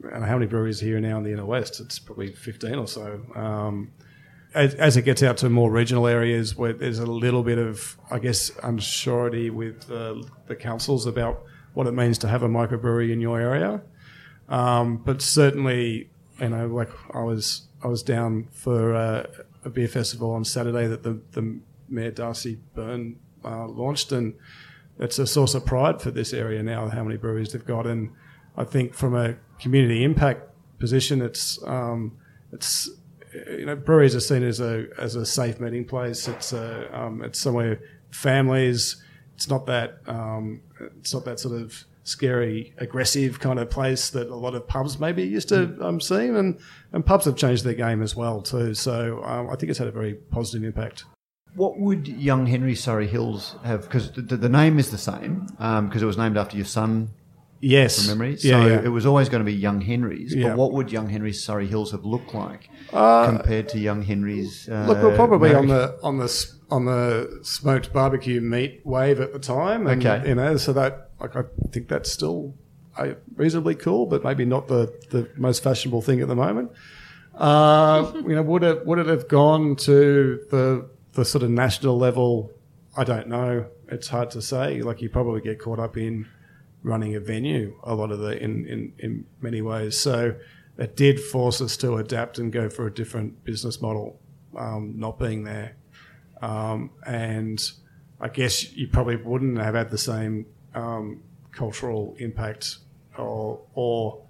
I 0.07 0.11
don't 0.11 0.21
know 0.23 0.27
how 0.27 0.39
many 0.39 0.47
breweries 0.47 0.81
here 0.81 0.99
now 0.99 1.19
in 1.19 1.23
the 1.23 1.33
inner 1.33 1.45
west? 1.45 1.81
It's 1.81 1.99
probably 1.99 2.33
15 2.33 2.75
or 2.77 2.89
so. 2.89 3.21
Um, 3.35 3.93
as, 4.55 4.75
as 4.77 4.97
it 4.97 5.03
gets 5.03 5.23
out 5.23 5.37
to 5.39 5.51
more 5.51 5.71
regional 5.71 6.07
areas 6.07 6.57
where 6.57 6.73
there's 6.73 6.99
a 6.99 7.05
little 7.05 7.43
bit 7.43 7.59
of, 7.59 7.99
I 8.11 8.19
guess, 8.19 8.51
unsurety 8.51 9.51
with 9.51 9.87
the 9.87 10.57
councils 10.59 11.05
about 11.05 11.43
what 11.75 11.87
it 11.87 11.93
means 11.93 12.17
to 12.19 12.29
have 12.29 12.43
a 12.43 12.49
microbrewery 12.49 13.13
in 13.13 13.21
your 13.21 13.39
area. 13.39 13.83
Um, 14.49 14.97
but 14.97 15.21
certainly, 15.21 16.09
you 16.41 16.49
know, 16.49 16.69
like 16.69 16.89
I 17.15 17.23
was, 17.23 17.69
I 17.83 17.89
was 17.89 18.03
down 18.03 18.49
for 18.51 18.95
uh, 18.95 19.27
a 19.63 19.69
beer 19.69 19.89
festival 19.89 20.31
on 20.31 20.45
Saturday 20.45 20.87
that 20.87 21.03
the, 21.03 21.21
the 21.33 21.61
Mayor 21.89 22.11
Darcy 22.11 22.59
Byrne 22.75 23.17
uh, 23.45 23.67
launched, 23.67 24.13
and 24.13 24.35
it's 24.99 25.19
a 25.19 25.27
source 25.27 25.55
of 25.55 25.65
pride 25.65 26.01
for 26.01 26.11
this 26.11 26.33
area 26.33 26.63
now. 26.63 26.89
How 26.89 27.05
many 27.05 27.17
breweries 27.17 27.53
they've 27.53 27.65
got, 27.65 27.87
and 27.87 28.11
I 28.57 28.65
think 28.65 28.95
from 28.95 29.15
a 29.15 29.37
community 29.59 30.05
impact 30.05 30.51
position, 30.79 31.23
it's 31.23 31.63
um, 31.65 32.17
it's 32.53 32.91
you 33.35 33.67
know 33.67 33.77
breweries 33.77 34.15
are 34.15 34.21
seen 34.21 34.43
as 34.43 34.61
a 34.61 34.87
as 34.99 35.15
a 35.15 35.27
safe 35.27 35.61
meeting 35.61 35.85
place. 35.85 36.29
It's 36.29 36.53
a 36.53 36.99
um, 36.99 37.23
it's 37.23 37.39
somewhere 37.39 37.81
families. 38.11 39.03
It's 39.35 39.49
not 39.49 39.67
that 39.67 39.99
um, 40.07 40.63
it's 40.99 41.13
not 41.13 41.25
that 41.27 41.39
sort 41.39 41.61
of 41.61 41.85
scary, 42.05 42.73
aggressive 42.79 43.41
kind 43.41 43.59
of 43.59 43.69
place 43.69 44.11
that 44.11 44.29
a 44.29 44.35
lot 44.35 44.55
of 44.55 44.67
pubs 44.67 44.99
maybe 45.01 45.25
used 45.25 45.49
to 45.49 45.77
um, 45.81 46.01
see, 46.01 46.29
and 46.29 46.59
and 46.93 47.05
pubs 47.05 47.25
have 47.27 47.37
changed 47.37 47.65
their 47.65 47.75
game 47.75 48.03
as 48.03 48.17
well 48.17 48.41
too. 48.41 48.75
So 48.75 49.23
um, 49.25 49.51
I 49.51 49.57
think 49.57 49.71
it's 49.71 49.79
had 49.79 49.89
a 49.89 49.93
very 49.93 50.15
positive 50.15 50.65
impact. 50.65 51.05
What 51.57 51.79
would 51.79 52.07
Young 52.07 52.47
Henry 52.47 52.75
Surry 52.75 53.07
Hills 53.07 53.57
have? 53.65 53.83
Because 53.83 54.13
the, 54.13 54.23
the, 54.23 54.37
the 54.37 54.49
name 54.49 54.79
is 54.79 54.91
the 54.91 54.99
same, 54.99 55.47
because 55.59 56.03
it 56.03 56.07
was 56.07 56.19
named 56.19 56.37
after 56.37 56.57
your 56.57 56.67
son 56.67 57.11
Yes, 57.61 57.97
from 58.07 58.19
memory. 58.19 58.37
So 58.37 58.49
Yeah, 58.49 58.67
yeah. 58.67 58.83
it 58.85 58.89
was 58.89 59.07
always 59.07 59.29
going 59.31 59.41
to 59.41 59.45
be 59.45 59.55
Young 59.55 59.81
Henry's. 59.81 60.35
Yeah. 60.35 60.49
But 60.49 60.59
what 60.59 60.73
would 60.73 60.93
Young 60.93 61.09
Henry's 61.09 61.43
Surry 61.43 61.67
Hills 61.67 61.91
have 61.93 62.05
looked 62.05 62.35
like 62.35 62.69
compared 62.91 63.69
to 63.71 63.79
Young 63.79 64.03
Henry's? 64.03 64.69
Uh, 64.69 64.85
Look, 64.89 65.03
we're 65.03 65.17
probably 65.17 65.55
on 65.55 65.67
the 65.69 65.99
on 66.03 66.19
the 66.19 66.47
on 66.71 66.85
the 66.85 67.41
smoked 67.43 67.93
barbecue 67.93 68.41
meat 68.43 68.83
wave 68.85 69.21
at 69.21 69.33
the 69.33 69.39
time. 69.39 69.87
And, 69.87 70.05
Okay. 70.05 70.29
you 70.29 70.35
know, 70.35 70.57
so 70.59 70.73
that 70.75 71.11
like 71.19 71.35
I 71.35 71.45
think 71.73 71.89
that's 71.89 72.13
still 72.13 72.55
uh, 72.99 73.15
reasonably 73.35 73.75
cool, 73.75 74.05
but 74.07 74.23
maybe 74.23 74.45
not 74.45 74.69
the, 74.69 74.93
the 75.11 75.29
most 75.37 75.63
fashionable 75.63 76.03
thing 76.03 76.21
at 76.21 76.29
the 76.29 76.37
moment. 76.37 76.71
Uh, 77.35 78.13
you 78.17 78.35
know, 78.35 78.43
would 78.43 78.63
it 78.63 78.87
would 78.87 78.99
it 78.99 79.07
have 79.07 79.29
gone 79.29 79.77
to 79.77 80.41
the 80.51 80.89
the 81.17 81.25
sort 81.25 81.43
of 81.43 81.51
national 81.51 81.99
level? 81.99 82.53
I 82.97 83.05
don't 83.05 83.29
know. 83.29 83.67
It's 83.89 84.09
hard 84.09 84.31
to 84.31 84.43
say. 84.43 84.83
Like 84.83 85.03
you 85.03 85.09
probably 85.09 85.41
get 85.41 85.59
caught 85.59 85.79
up 85.79 85.97
in 85.97 86.27
running 86.83 87.17
a 87.17 87.21
venue 87.21 87.77
a 87.83 87.95
lot 87.95 88.13
of 88.13 88.21
the 88.21 88.41
in, 88.43 88.67
in, 88.67 88.93
in 88.99 89.27
many 89.41 89.61
ways. 89.61 89.99
So 89.99 90.37
it 90.79 90.97
did 90.97 91.21
force 91.21 91.61
us 91.61 91.77
to 91.79 91.97
adapt 91.97 92.39
and 92.39 92.53
go 92.53 92.69
for 92.69 92.87
a 92.87 92.93
different 92.93 93.45
business 93.45 93.81
model, 93.81 94.21
um, 94.57 94.95
not 94.97 95.19
being 95.19 95.45
there. 95.45 95.77
Um, 96.41 96.91
and 97.05 97.61
I 98.21 98.29
guess 98.29 98.73
you 98.73 98.89
probably 98.89 99.17
wouldn't 99.17 99.59
have 99.59 99.75
had 99.75 99.91
the 99.91 99.99
same 99.99 100.47
um, 100.75 101.23
cultural 101.53 102.15
impact 102.19 102.79
or, 103.19 103.61
or 103.75 104.23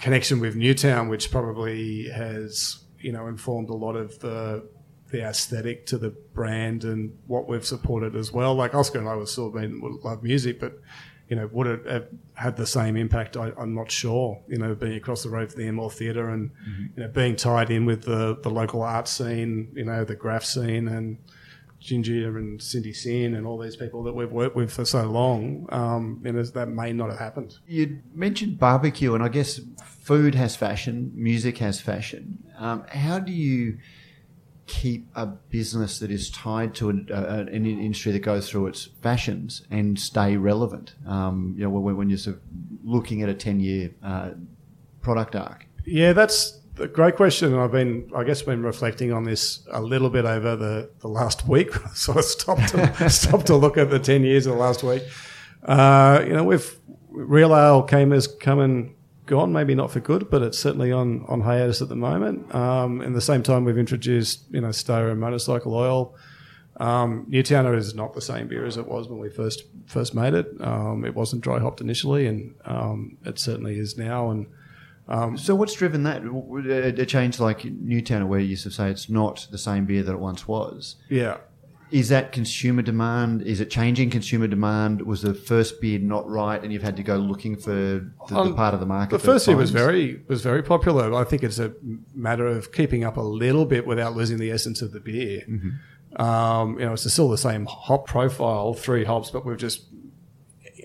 connection 0.00 0.40
with 0.40 0.56
Newtown, 0.56 1.08
which 1.08 1.30
probably 1.30 2.08
has 2.08 2.84
you 3.00 3.12
know 3.12 3.26
informed 3.26 3.68
a 3.68 3.74
lot 3.74 3.96
of 3.96 4.18
the 4.20 4.66
the 5.14 5.22
aesthetic 5.22 5.86
to 5.86 5.96
the 5.96 6.10
brand 6.10 6.82
and 6.82 7.16
what 7.28 7.48
we've 7.48 7.64
supported 7.64 8.16
as 8.16 8.32
well. 8.32 8.54
Like 8.54 8.74
Oscar 8.74 8.98
and 8.98 9.08
I 9.08 9.14
would 9.14 9.28
still 9.28 9.50
been 9.50 9.80
would 9.80 10.02
love 10.02 10.24
music, 10.24 10.58
but 10.58 10.80
you 11.28 11.36
know, 11.36 11.48
would 11.52 11.66
it 11.68 11.86
have 11.86 12.08
had 12.34 12.56
the 12.56 12.66
same 12.66 12.96
impact? 12.96 13.36
I, 13.36 13.52
I'm 13.56 13.74
not 13.74 13.90
sure. 13.90 14.42
You 14.48 14.58
know, 14.58 14.74
being 14.74 14.94
across 14.94 15.22
the 15.22 15.30
road 15.30 15.52
from 15.52 15.62
the 15.62 15.68
Enmore 15.68 15.92
Theatre 15.92 16.30
and 16.30 16.50
you 16.96 17.02
know 17.02 17.08
being 17.08 17.36
tied 17.36 17.70
in 17.70 17.86
with 17.86 18.02
the 18.02 18.36
the 18.42 18.50
local 18.50 18.82
art 18.82 19.06
scene, 19.06 19.70
you 19.74 19.84
know, 19.84 20.04
the 20.04 20.16
graph 20.16 20.44
scene 20.44 20.88
and 20.88 21.18
Ginger 21.78 22.36
and 22.36 22.60
Cindy 22.60 22.92
Sin 22.92 23.34
and 23.36 23.46
all 23.46 23.58
these 23.58 23.76
people 23.76 24.02
that 24.02 24.14
we've 24.14 24.32
worked 24.32 24.56
with 24.56 24.72
for 24.72 24.84
so 24.84 25.04
long, 25.04 25.68
um, 25.70 26.20
you 26.24 26.32
know, 26.32 26.42
that 26.42 26.68
may 26.68 26.92
not 26.92 27.10
have 27.10 27.18
happened. 27.20 27.58
You 27.68 28.00
mentioned 28.12 28.58
barbecue, 28.58 29.14
and 29.14 29.22
I 29.22 29.28
guess 29.28 29.60
food 29.84 30.34
has 30.34 30.56
fashion, 30.56 31.12
music 31.14 31.58
has 31.58 31.80
fashion. 31.80 32.42
Um, 32.58 32.84
how 32.88 33.20
do 33.20 33.32
you 33.32 33.78
keep 34.66 35.06
a 35.14 35.26
business 35.26 35.98
that 35.98 36.10
is 36.10 36.30
tied 36.30 36.74
to 36.76 36.90
an, 36.90 37.08
uh, 37.12 37.46
an 37.50 37.66
industry 37.66 38.12
that 38.12 38.20
goes 38.20 38.48
through 38.48 38.66
its 38.66 38.88
fashions 39.02 39.62
and 39.70 39.98
stay 39.98 40.36
relevant? 40.36 40.94
Um, 41.06 41.54
you 41.56 41.64
know, 41.64 41.70
when, 41.70 41.96
when 41.96 42.08
you're 42.08 42.18
sort 42.18 42.36
of 42.36 42.42
looking 42.82 43.22
at 43.22 43.28
a 43.28 43.34
ten-year 43.34 43.90
uh, 44.02 44.30
product 45.00 45.36
arc. 45.36 45.66
Yeah, 45.84 46.12
that's 46.12 46.60
a 46.78 46.88
great 46.88 47.16
question. 47.16 47.56
I've 47.56 47.72
been, 47.72 48.10
I 48.16 48.24
guess, 48.24 48.42
been 48.42 48.62
reflecting 48.62 49.12
on 49.12 49.24
this 49.24 49.66
a 49.70 49.80
little 49.80 50.10
bit 50.10 50.24
over 50.24 50.56
the, 50.56 50.90
the 51.00 51.08
last 51.08 51.46
week. 51.48 51.72
so 51.94 52.18
I 52.18 52.20
stopped 52.22 52.68
to, 52.70 53.10
stopped 53.10 53.46
to 53.46 53.56
look 53.56 53.78
at 53.78 53.90
the 53.90 53.98
10 53.98 54.24
years 54.24 54.46
of 54.46 54.54
the 54.54 54.58
last 54.58 54.82
week. 54.82 55.02
Uh, 55.62 56.22
you 56.26 56.32
know, 56.32 56.44
we've, 56.44 56.78
Real 57.10 57.54
Ale 57.54 57.82
came 57.84 58.10
has 58.10 58.26
come 58.26 58.58
and 58.58 58.94
gone, 59.26 59.52
maybe 59.52 59.74
not 59.74 59.90
for 59.90 60.00
good, 60.00 60.30
but 60.30 60.42
it's 60.42 60.58
certainly 60.58 60.92
on, 60.92 61.24
on 61.28 61.40
hiatus 61.40 61.80
at 61.82 61.88
the 61.88 61.96
moment. 61.96 62.54
Um, 62.54 63.00
in 63.00 63.12
the 63.14 63.20
same 63.20 63.42
time, 63.42 63.64
we've 63.64 63.78
introduced, 63.78 64.44
you 64.50 64.60
know, 64.60 64.70
Stowe 64.72 65.08
and 65.08 65.20
Motorcycle 65.20 65.74
Oil. 65.74 66.14
Um, 66.78 67.26
Newtowner 67.30 67.76
is 67.76 67.94
not 67.94 68.14
the 68.14 68.20
same 68.20 68.48
beer 68.48 68.66
as 68.66 68.76
it 68.76 68.86
was 68.86 69.08
when 69.08 69.18
we 69.20 69.30
first 69.30 69.62
first 69.86 70.14
made 70.14 70.34
it. 70.34 70.48
Um, 70.60 71.04
it 71.04 71.14
wasn't 71.14 71.42
dry 71.42 71.58
hopped 71.60 71.80
initially, 71.80 72.26
and 72.26 72.54
um, 72.64 73.16
it 73.24 73.38
certainly 73.38 73.78
is 73.78 73.96
now. 73.96 74.30
And 74.30 74.46
So 75.38 75.54
what's 75.54 75.74
driven 75.74 76.02
that? 76.02 76.22
A 76.98 77.06
change 77.06 77.38
like 77.38 77.64
Newtown, 77.64 78.28
where 78.28 78.40
you 78.40 78.56
say 78.56 78.90
it's 78.90 79.08
not 79.08 79.46
the 79.50 79.58
same 79.58 79.84
beer 79.86 80.02
that 80.02 80.12
it 80.12 80.18
once 80.18 80.48
was. 80.48 80.96
yeah, 81.08 81.36
Is 81.94 82.08
that 82.08 82.32
consumer 82.32 82.82
demand? 82.82 83.42
Is 83.42 83.60
it 83.60 83.70
changing 83.70 84.10
consumer 84.10 84.48
demand? 84.48 85.02
Was 85.02 85.22
the 85.22 85.32
first 85.32 85.80
beer 85.80 86.00
not 86.00 86.28
right, 86.28 86.60
and 86.60 86.72
you've 86.72 86.82
had 86.82 86.96
to 86.96 87.04
go 87.04 87.14
looking 87.14 87.54
for 87.56 87.70
the, 87.70 88.10
the 88.28 88.36
Um, 88.36 88.56
part 88.56 88.74
of 88.74 88.80
the 88.80 88.86
market? 88.86 89.12
The 89.18 89.24
first 89.24 89.46
year 89.46 89.56
was 89.56 89.70
very 89.70 90.20
was 90.26 90.42
very 90.42 90.64
popular. 90.64 91.14
I 91.14 91.22
think 91.22 91.44
it's 91.44 91.60
a 91.60 91.72
matter 92.12 92.48
of 92.48 92.72
keeping 92.72 93.04
up 93.04 93.16
a 93.16 93.20
little 93.20 93.64
bit 93.64 93.86
without 93.86 94.16
losing 94.16 94.38
the 94.38 94.50
essence 94.50 94.82
of 94.82 94.90
the 94.90 94.98
beer. 94.98 95.44
Um, 96.16 96.80
you 96.80 96.84
know, 96.84 96.94
it's 96.94 97.08
still 97.12 97.28
the 97.28 97.38
same 97.38 97.64
hop 97.66 98.08
profile, 98.08 98.74
three 98.74 99.04
hops, 99.04 99.30
but 99.30 99.46
we've 99.46 99.56
just 99.56 99.86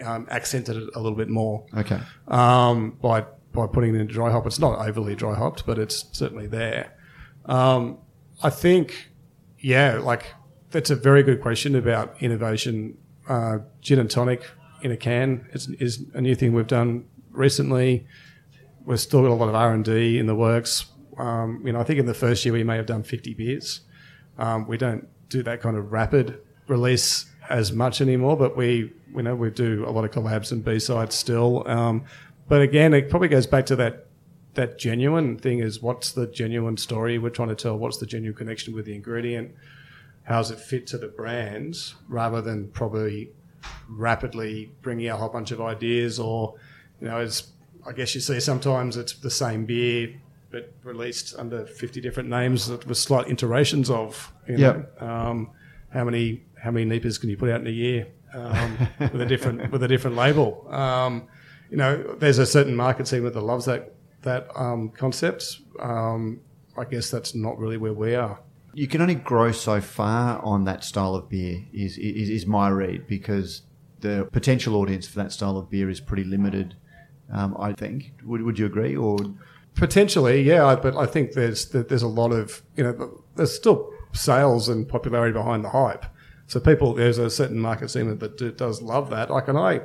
um, 0.04 0.28
accented 0.30 0.76
it 0.78 0.90
a 0.94 1.00
little 1.00 1.18
bit 1.18 1.30
more 1.30 1.66
okay. 1.76 2.02
um, 2.28 2.98
by 3.02 3.26
by 3.52 3.66
putting 3.66 3.96
it 3.96 4.00
into 4.00 4.14
dry 4.14 4.30
hop. 4.30 4.46
It's 4.46 4.60
not 4.60 4.78
overly 4.88 5.16
dry 5.16 5.34
hopped, 5.34 5.66
but 5.66 5.80
it's 5.80 6.06
certainly 6.12 6.46
there. 6.46 6.96
Um, 7.46 7.98
I 8.44 8.52
think, 8.52 9.10
yeah, 9.58 9.98
like 9.98 10.36
that's 10.72 10.90
a 10.90 10.96
very 10.96 11.24
good 11.24 11.42
question 11.42 11.76
about 11.76 12.16
innovation 12.22 12.98
uh, 13.28 13.60
gin 13.82 14.00
and 14.00 14.10
tonic 14.10 14.50
in 14.82 14.92
a 14.92 14.98
can 14.98 15.48
is, 15.52 15.70
is 15.80 16.04
a 16.14 16.22
new 16.22 16.36
thing 16.36 16.54
we've 16.54 16.68
done 16.68 17.06
recently. 17.32 18.08
We've 18.86 19.00
still 19.00 19.22
got 19.22 19.32
a 19.32 19.34
lot 19.34 19.50
of 19.50 19.56
R 19.56 19.74
and 19.74 19.84
D 19.84 20.18
in 20.18 20.26
the 20.26 20.36
works. 20.36 20.86
Um, 21.18 21.62
you 21.66 21.74
know, 21.74 21.80
I 21.80 21.84
think 21.84 22.00
in 22.00 22.06
the 22.06 22.14
first 22.14 22.46
year 22.46 22.54
we 22.54 22.64
may 22.64 22.78
have 22.78 22.86
done 22.86 23.04
50 23.04 23.34
beers. 23.34 23.82
Um, 24.38 24.68
we 24.68 24.78
don't 24.78 25.08
do 25.28 25.44
that 25.44 25.62
kind 25.62 25.78
of 25.78 25.92
rapid 25.92 26.40
release 26.68 27.26
as 27.50 27.74
much 27.74 28.00
anymore, 28.00 28.38
but 28.38 28.56
we, 28.56 28.94
you 29.14 29.22
know, 29.22 29.36
we 29.36 29.50
do 29.50 29.86
a 29.88 29.92
lot 29.92 30.06
of 30.06 30.12
collabs 30.12 30.52
and 30.52 30.64
B 30.64 30.80
sides 30.80 31.16
still. 31.16 31.68
Um, 31.68 32.06
but 32.48 32.62
again, 32.62 32.94
it 32.94 33.10
probably 33.10 33.28
goes 33.28 33.48
back 33.48 33.66
to 33.68 33.76
that 33.78 34.06
that 34.56 34.80
genuine 34.80 35.38
thing 35.38 35.60
is 35.60 35.82
what's 35.82 36.12
the 36.12 36.26
genuine 36.26 36.76
story 36.76 37.18
we're 37.18 37.30
trying 37.30 37.50
to 37.50 37.56
tell? 37.56 37.78
What's 37.78 37.98
the 37.98 38.06
genuine 38.06 38.36
connection 38.36 38.74
with 38.74 38.86
the 38.86 38.96
ingredient? 38.96 39.54
How 40.30 40.38
does 40.38 40.52
it 40.52 40.60
fit 40.60 40.86
to 40.88 40.98
the 41.00 41.08
brands 41.08 41.96
rather 42.08 42.40
than 42.40 42.70
probably 42.70 43.32
rapidly 43.90 44.72
bringing 44.84 45.10
out 45.10 45.16
a 45.16 45.18
whole 45.18 45.30
bunch 45.30 45.50
of 45.52 45.60
ideas 45.60 46.20
or, 46.20 46.54
you 47.02 47.08
know, 47.08 47.20
it's, 47.20 47.52
I 47.86 47.94
guess 47.94 48.14
you 48.14 48.22
see 48.22 48.40
sometimes 48.40 48.96
it's 48.96 49.14
the 49.14 49.32
same 49.32 49.66
beer 49.66 50.14
but 50.52 50.72
released 50.84 51.36
under 51.38 51.66
50 51.66 52.00
different 52.02 52.30
names 52.30 52.68
that 52.68 52.86
with 52.86 52.98
slight 52.98 53.28
iterations 53.28 53.90
of, 53.90 54.32
you 54.48 54.58
know, 54.58 54.86
um, 55.00 55.50
how 55.92 56.04
many 56.04 56.44
how 56.62 56.72
many 56.72 56.86
NEPAs 56.86 57.20
can 57.20 57.30
you 57.30 57.38
put 57.38 57.50
out 57.50 57.62
in 57.62 57.68
a 57.68 57.72
year 57.72 58.08
um, 58.34 58.88
with 59.00 59.22
a 59.22 59.26
different 59.26 59.72
with 59.72 59.84
a 59.84 59.88
different 59.88 60.16
label? 60.16 60.68
Um, 60.72 61.28
you 61.72 61.78
know, 61.78 62.16
there's 62.20 62.38
a 62.38 62.46
certain 62.46 62.76
market 62.76 63.08
segment 63.08 63.34
that 63.34 63.42
loves 63.42 63.66
that 63.66 63.94
that 64.22 64.48
um, 64.56 64.90
concept. 64.90 65.60
Um, 65.80 66.42
I 66.78 66.84
guess 66.86 67.10
that's 67.10 67.34
not 67.36 67.58
really 67.58 67.78
where 67.78 67.94
we 67.94 68.16
are. 68.16 68.40
You 68.74 68.88
can 68.88 69.02
only 69.02 69.16
grow 69.16 69.52
so 69.52 69.82
far 69.82 70.40
on 70.44 70.66
that 70.66 70.84
style 70.84 71.16
of 71.16 71.30
beer. 71.30 71.66
Is 71.74 71.98
is, 71.98 72.30
is 72.30 72.46
my 72.46 72.70
read 72.70 73.08
because 73.08 73.64
the 74.00 74.28
potential 74.32 74.76
audience 74.76 75.08
for 75.08 75.18
that 75.20 75.32
style 75.32 75.58
of 75.58 75.70
beer 75.70 75.90
is 75.90 76.00
pretty 76.00 76.24
limited. 76.24 76.76
Um, 77.32 77.56
I 77.60 77.74
think. 77.74 78.14
Would 78.24 78.42
Would 78.42 78.60
you 78.60 78.66
agree? 78.66 78.96
Or 78.96 79.18
Potentially, 79.76 80.42
yeah, 80.42 80.76
but 80.76 80.98
I 80.98 81.06
think 81.06 81.34
there's 81.34 81.70
there's 81.70 82.02
a 82.02 82.08
lot 82.08 82.32
of 82.32 82.62
you 82.76 82.84
know 82.84 83.24
there's 83.36 83.56
still 83.56 83.92
sales 84.12 84.68
and 84.68 84.88
popularity 84.88 85.32
behind 85.34 85.64
the 85.64 85.70
hype. 85.70 86.06
So 86.48 86.60
people, 86.60 86.96
there's 86.96 87.20
a 87.20 87.30
certain 87.30 87.60
market 87.60 87.90
segment 87.90 88.20
that 88.22 88.38
do, 88.38 88.52
does 88.52 88.82
love 88.82 89.12
that. 89.12 89.30
Like, 89.30 89.48
and 89.48 89.58
I, 89.58 89.82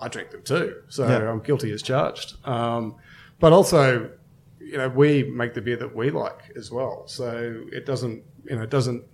I 0.00 0.08
drink 0.08 0.32
them 0.32 0.42
too, 0.42 0.82
so 0.88 1.06
Yeah. 1.06 1.30
I'm 1.30 1.38
guilty 1.38 1.70
as 1.70 1.80
charged. 1.80 2.34
Um, 2.44 2.96
but 3.38 3.52
also, 3.52 4.10
you 4.72 4.78
know, 4.78 4.88
we 4.88 5.22
make 5.24 5.52
the 5.54 5.60
beer 5.60 5.76
that 5.76 5.94
we 5.94 6.10
like 6.10 6.50
as 6.56 6.70
well. 6.70 7.04
So 7.06 7.62
it 7.70 7.84
doesn't, 7.86 8.24
you 8.44 8.56
know, 8.56 8.62
it 8.62 8.70
doesn't 8.70 9.04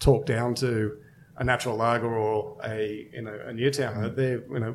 talk 0.00 0.26
down 0.26 0.54
to 0.56 0.96
a 1.36 1.44
natural 1.44 1.76
lager 1.76 2.12
or 2.12 2.56
a 2.64 3.08
you 3.12 3.22
know 3.22 3.38
a 3.46 3.52
Newtown. 3.52 4.14
They, 4.16 4.30
you 4.32 4.58
know, 4.58 4.74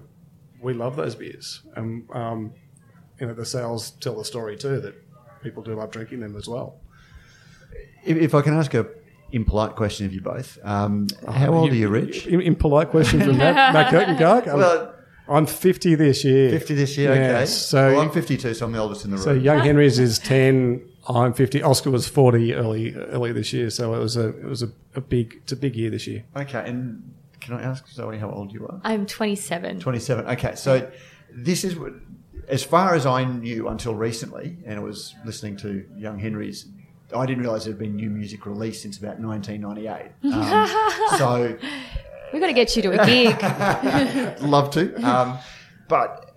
we 0.62 0.73
love 0.73 0.95
those 0.95 1.15
beers, 1.15 1.62
and 1.76 2.08
um, 2.13 2.54
you 3.19 3.28
know 3.28 3.34
the 3.34 3.45
sales 3.45 3.91
tell 4.00 4.15
the 4.15 4.26
story 4.26 4.56
too 4.58 4.80
that 4.82 4.95
people 5.43 5.63
do 5.63 5.73
love 5.76 5.91
drinking 5.91 6.19
them 6.19 6.36
as 6.36 6.47
well. 6.47 6.80
if, 8.06 8.17
if 8.17 8.36
I 8.36 8.41
can 8.41 8.54
ask 8.58 8.73
a 8.73 8.86
impolite 9.32 9.76
question 9.76 10.06
of 10.06 10.13
you 10.13 10.21
both, 10.21 10.58
um, 10.63 11.08
how 11.28 11.54
old 11.54 11.71
are 11.71 11.76
you, 11.76 11.89
Rich? 11.89 12.28
Impolite 12.28 12.89
question 12.89 13.21
from 13.21 13.38
Matt, 13.38 13.73
Matt 13.73 13.91
Kirkegaard. 13.93 14.47
I'm, 14.47 14.58
Well- 14.60 14.93
I'm 15.30 15.46
50 15.46 15.96
this 15.96 16.24
year. 16.24 16.50
50 16.52 16.76
this 16.76 16.98
year, 16.98 17.12
okay. 17.12 17.46
So 17.46 17.94
well, 17.94 18.02
I'm 18.02 18.12
52, 18.12 18.54
so 18.54 18.66
I'm 18.66 18.72
the 18.72 18.80
oldest 18.80 19.06
in 19.06 19.12
the 19.12 19.18
room. 19.18 19.24
so 19.24 19.34
young 19.34 19.60
Henry's 19.60 20.00
is 20.00 20.20
10. 20.20 20.88
I'm 21.10 21.34
50. 21.34 21.63
Oscar 21.63 21.90
was 21.92 22.08
40 22.08 22.54
early 22.54 22.94
early 22.96 23.32
this 23.32 23.54
year, 23.54 23.70
so 23.70 23.94
it 23.94 24.00
was 24.00 24.18
a 24.18 24.30
it 24.30 24.44
was 24.46 24.63
a, 24.63 24.70
a 24.96 25.02
big 25.02 25.40
it's 25.44 25.52
a 25.52 25.56
big 25.56 25.76
year 25.76 25.90
this 25.90 26.06
year. 26.08 26.24
Okay, 26.36 26.63
and 26.66 27.13
can 27.40 27.56
I 27.56 27.62
ask 27.62 27.88
Zoe 27.88 28.18
how 28.18 28.30
old 28.30 28.52
you 28.52 28.68
are? 28.68 28.82
I'm 28.84 29.06
27. 29.06 29.80
27. 29.80 30.28
Okay, 30.28 30.56
so 30.56 30.90
this 31.32 31.63
is 31.63 31.78
what, 31.78 31.94
as 32.50 32.63
far 32.63 32.94
as 32.94 33.06
I 33.06 33.24
knew 33.24 33.70
until 33.70 33.96
recently, 33.96 34.58
and 34.66 34.80
I 34.80 34.84
was 34.84 35.16
listening 35.26 35.56
to 35.58 35.86
Young 35.96 36.20
Henry's. 36.20 36.68
I 37.16 37.26
didn't 37.26 37.42
realise 37.42 37.63
there 37.63 37.72
had 37.72 37.80
been 37.80 37.96
new 37.96 38.10
music 38.10 38.46
released 38.46 38.82
since 38.82 38.98
about 38.98 39.18
1998. 39.22 40.12
Um, 40.28 41.18
so 41.18 41.58
We've 42.32 42.42
got 42.42 42.48
to 42.48 42.54
get 42.54 42.76
you 42.76 42.82
to 42.84 43.02
a 43.02 43.06
gig. 43.06 44.42
love 44.42 44.72
to. 44.72 44.96
Um, 44.96 45.40
but 45.88 46.28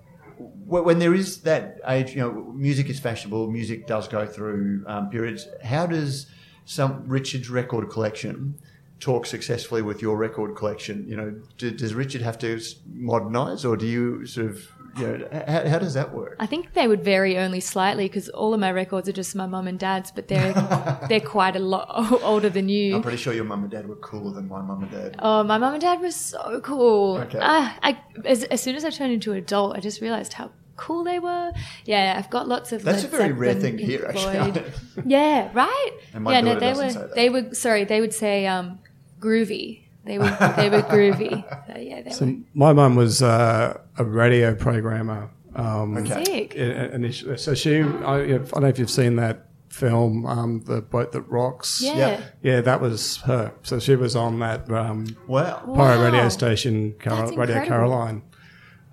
when 0.70 0.98
there 0.98 1.14
is 1.14 1.42
that 1.42 1.80
age, 1.86 2.10
you 2.14 2.20
know, 2.20 2.32
music 2.54 2.88
is 2.88 3.00
fashionable. 3.00 3.50
Music 3.50 3.86
does 3.86 4.06
go 4.08 4.26
through 4.26 4.84
um, 4.86 5.10
periods. 5.10 5.48
How 5.64 5.86
does 5.86 6.26
some 6.64 7.04
Richard's 7.08 7.50
record 7.50 7.90
collection 7.90 8.58
talk 9.00 9.26
successfully 9.26 9.82
with 9.82 10.00
your 10.00 10.16
record 10.16 10.54
collection? 10.56 11.06
You 11.08 11.16
know, 11.16 11.40
do, 11.58 11.72
does 11.72 11.94
Richard 11.94 12.22
have 12.22 12.38
to 12.38 12.60
modernise, 12.92 13.64
or 13.64 13.76
do 13.76 13.86
you 13.86 14.26
sort 14.26 14.46
of, 14.46 14.68
you 14.98 15.06
know, 15.18 15.28
how, 15.46 15.68
how 15.68 15.78
does 15.78 15.94
that 15.94 16.12
work? 16.14 16.36
I 16.38 16.46
think 16.46 16.72
they 16.74 16.88
would 16.88 17.02
vary 17.04 17.38
only 17.38 17.60
slightly 17.60 18.06
because 18.06 18.28
all 18.30 18.54
of 18.54 18.60
my 18.60 18.72
records 18.72 19.08
are 19.08 19.12
just 19.12 19.34
my 19.36 19.46
mum 19.46 19.66
and 19.66 19.78
dad's, 19.78 20.10
but 20.10 20.28
they're 20.28 20.52
they're 21.08 21.20
quite 21.20 21.56
a 21.56 21.60
lot 21.60 21.86
older 22.22 22.50
than 22.50 22.68
you. 22.68 22.96
I'm 22.96 23.02
pretty 23.02 23.18
sure 23.18 23.32
your 23.32 23.44
mum 23.44 23.62
and 23.62 23.70
dad 23.70 23.88
were 23.88 23.96
cooler 23.96 24.32
than 24.32 24.48
my 24.48 24.62
mum 24.62 24.82
and 24.82 24.90
dad. 24.90 25.16
Oh, 25.18 25.42
my 25.44 25.58
mum 25.58 25.74
and 25.74 25.80
dad 25.82 26.00
were 26.00 26.10
so 26.10 26.60
cool. 26.62 27.18
Okay. 27.18 27.38
Ah, 27.40 27.78
I, 27.82 27.98
as, 28.24 28.44
as 28.44 28.60
soon 28.60 28.76
as 28.76 28.84
I 28.84 28.90
turned 28.90 29.12
into 29.12 29.32
an 29.32 29.38
adult, 29.38 29.76
I 29.76 29.80
just 29.80 30.00
realized 30.00 30.32
how 30.34 30.50
cool 30.76 31.04
they 31.04 31.18
were. 31.18 31.52
Yeah, 31.84 32.14
I've 32.16 32.30
got 32.30 32.48
lots 32.48 32.72
of. 32.72 32.82
That's 32.82 33.04
a 33.04 33.08
very 33.08 33.32
rare 33.32 33.54
thing 33.54 33.78
here, 33.78 34.06
actually. 34.08 34.62
Yeah, 35.04 35.50
right. 35.52 35.90
Yeah, 36.14 36.40
no, 36.40 36.58
they 36.58 36.72
were. 36.72 37.10
They 37.14 37.28
were 37.30 37.54
sorry. 37.54 37.84
They 37.84 38.00
would 38.00 38.14
say 38.14 38.46
um, 38.46 38.78
groovy. 39.18 39.82
They 40.04 40.18
were. 40.18 40.30
They 40.56 40.70
were 40.70 40.82
groovy. 40.82 41.44
So, 41.80 41.86
yeah, 41.86 42.02
they 42.02 42.26
were. 42.26 42.36
My 42.54 42.72
mum 42.72 42.96
was 42.96 43.22
uh, 43.22 43.80
a 43.98 44.04
radio 44.04 44.54
programmer. 44.54 45.30
Um, 45.54 45.96
Okay. 45.96 46.24
Sick. 46.24 46.54
i- 46.56 46.60
i- 46.62 46.94
initially. 46.94 47.36
So 47.38 47.54
she, 47.54 47.80
I, 47.80 48.14
I 48.16 48.26
don't 48.38 48.60
know 48.60 48.68
if 48.68 48.78
you've 48.78 48.90
seen 48.90 49.16
that 49.16 49.46
film, 49.68 50.24
um, 50.26 50.60
The 50.64 50.80
Boat 50.80 51.12
That 51.12 51.22
Rocks. 51.22 51.80
Yeah. 51.82 51.96
Yeah. 51.96 52.20
Yeah, 52.42 52.60
that 52.62 52.80
was 52.80 53.16
her. 53.22 53.52
So 53.62 53.78
she 53.78 53.96
was 53.96 54.14
on 54.16 54.38
that 54.40 54.70
um, 54.70 55.16
Wow. 55.26 55.62
pirate 55.74 55.98
Wow. 55.98 56.04
radio 56.04 56.28
station, 56.28 56.94
Car- 57.00 57.26
That's 57.26 57.36
Radio. 57.36 57.64
Caroline. 57.64 58.22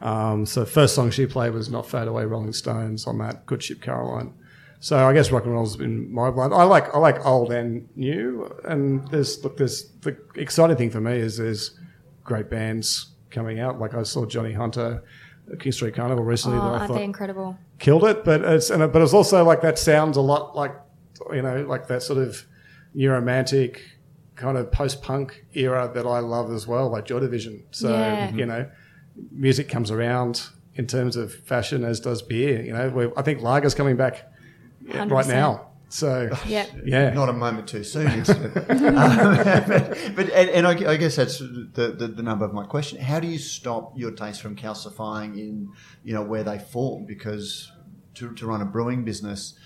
Um, 0.02 0.46
so 0.46 0.66
first 0.66 0.94
song 0.96 1.10
she 1.10 1.26
played 1.26 1.54
was 1.54 1.70
"Not 1.70 1.90
Fade 1.90 2.08
Away" 2.08 2.26
Rolling 2.26 2.54
Stones 2.54 3.08
on 3.08 3.18
that 3.20 3.46
Good 3.48 3.64
Ship 3.64 3.82
Caroline. 3.82 4.32
So 4.80 4.96
I 5.08 5.12
guess 5.14 5.32
rock 5.32 5.46
and 5.46 5.54
roll's 5.54 5.76
been 5.76 6.12
my 6.14 6.30
blood. 6.30 6.54
I 6.54 6.64
like 6.64 6.94
I 6.94 7.00
like 7.00 7.26
old 7.26 7.52
and 7.52 7.88
new, 7.96 8.48
and 8.64 9.08
there's 9.10 9.44
look 9.44 9.58
there's 9.58 9.90
the 10.02 10.16
exciting 10.36 10.78
thing 10.78 10.92
for 10.92 11.02
me 11.02 11.14
is 11.14 11.38
there's 11.38 11.72
great 12.28 12.50
bands 12.52 13.08
coming 13.32 13.60
out. 13.60 13.80
Like 13.80 13.96
I 13.96 14.04
saw 14.04 14.26
Johnny 14.28 14.54
Hunter, 14.54 15.04
at 15.52 15.60
King 15.60 15.72
Street 15.72 15.96
Carnival 15.96 16.24
recently 16.24 16.60
Oh, 16.60 16.62
that 16.62 16.68
I 16.68 16.72
aren't 16.74 16.88
thought 16.90 16.98
they 16.98 17.04
incredible? 17.04 17.58
killed 17.80 18.04
it. 18.04 18.24
But 18.24 18.42
it's 18.42 18.70
and, 18.70 18.92
but 18.94 19.02
it's 19.02 19.14
also 19.14 19.44
like 19.44 19.62
that 19.62 19.80
sounds 19.80 20.18
a 20.18 20.22
lot 20.22 20.56
like 20.56 20.76
you 21.34 21.42
know 21.42 21.64
like 21.64 21.88
that 21.88 22.04
sort 22.04 22.20
of 22.20 22.46
new 22.94 23.10
romantic 23.12 23.82
kind 24.36 24.58
of 24.58 24.72
post 24.72 25.02
punk 25.02 25.46
era 25.54 25.90
that 25.96 26.06
I 26.06 26.20
love 26.20 26.52
as 26.52 26.68
well, 26.68 26.90
like 26.90 27.06
Joy 27.06 27.20
Division. 27.22 27.64
So 27.72 27.90
Yeah. 27.90 28.32
you 28.32 28.46
know, 28.46 28.70
music 29.32 29.68
comes 29.70 29.90
around 29.90 30.48
in 30.76 30.86
terms 30.86 31.16
of 31.16 31.34
fashion 31.34 31.84
as 31.84 32.00
does 32.00 32.22
beer. 32.22 32.62
You 32.62 32.74
know, 32.74 32.90
we 32.90 33.10
I 33.18 33.22
think 33.24 33.42
lager's 33.42 33.74
coming 33.74 33.96
back 33.96 34.30
uh, 34.94 35.08
right 35.08 35.26
100%. 35.26 35.30
now. 35.30 35.68
So 35.90 36.30
Yeah. 36.46 36.66
yeah, 36.84 37.10
Not 37.12 37.30
a 37.30 37.34
moment 37.34 37.68
too 37.68 37.84
soon. 37.84 38.08
um, 38.10 38.24
but 38.26 39.98
but 40.16 40.30
and, 40.32 40.50
and 40.50 40.68
I, 40.68 40.92
I 40.92 40.98
guess 40.98 41.16
that's 41.16 41.40
the, 41.40 41.96
the, 41.98 42.08
the 42.08 42.24
number 42.24 42.46
of 42.46 42.54
my 42.54 42.66
question. 42.66 43.00
How 43.00 43.20
do 43.20 43.28
you 43.28 43.38
stop 43.38 43.94
your 43.98 44.12
tastes 44.12 44.42
from 44.42 44.56
calcifying 44.56 45.38
in 45.38 45.72
you 46.04 46.14
know 46.14 46.24
where 46.24 46.44
they 46.44 46.60
fall? 46.60 47.06
Because 47.08 47.72
to, 48.16 48.34
to 48.34 48.48
run 48.48 48.62
a 48.62 48.66
brewing 48.66 49.06
business, 49.06 49.58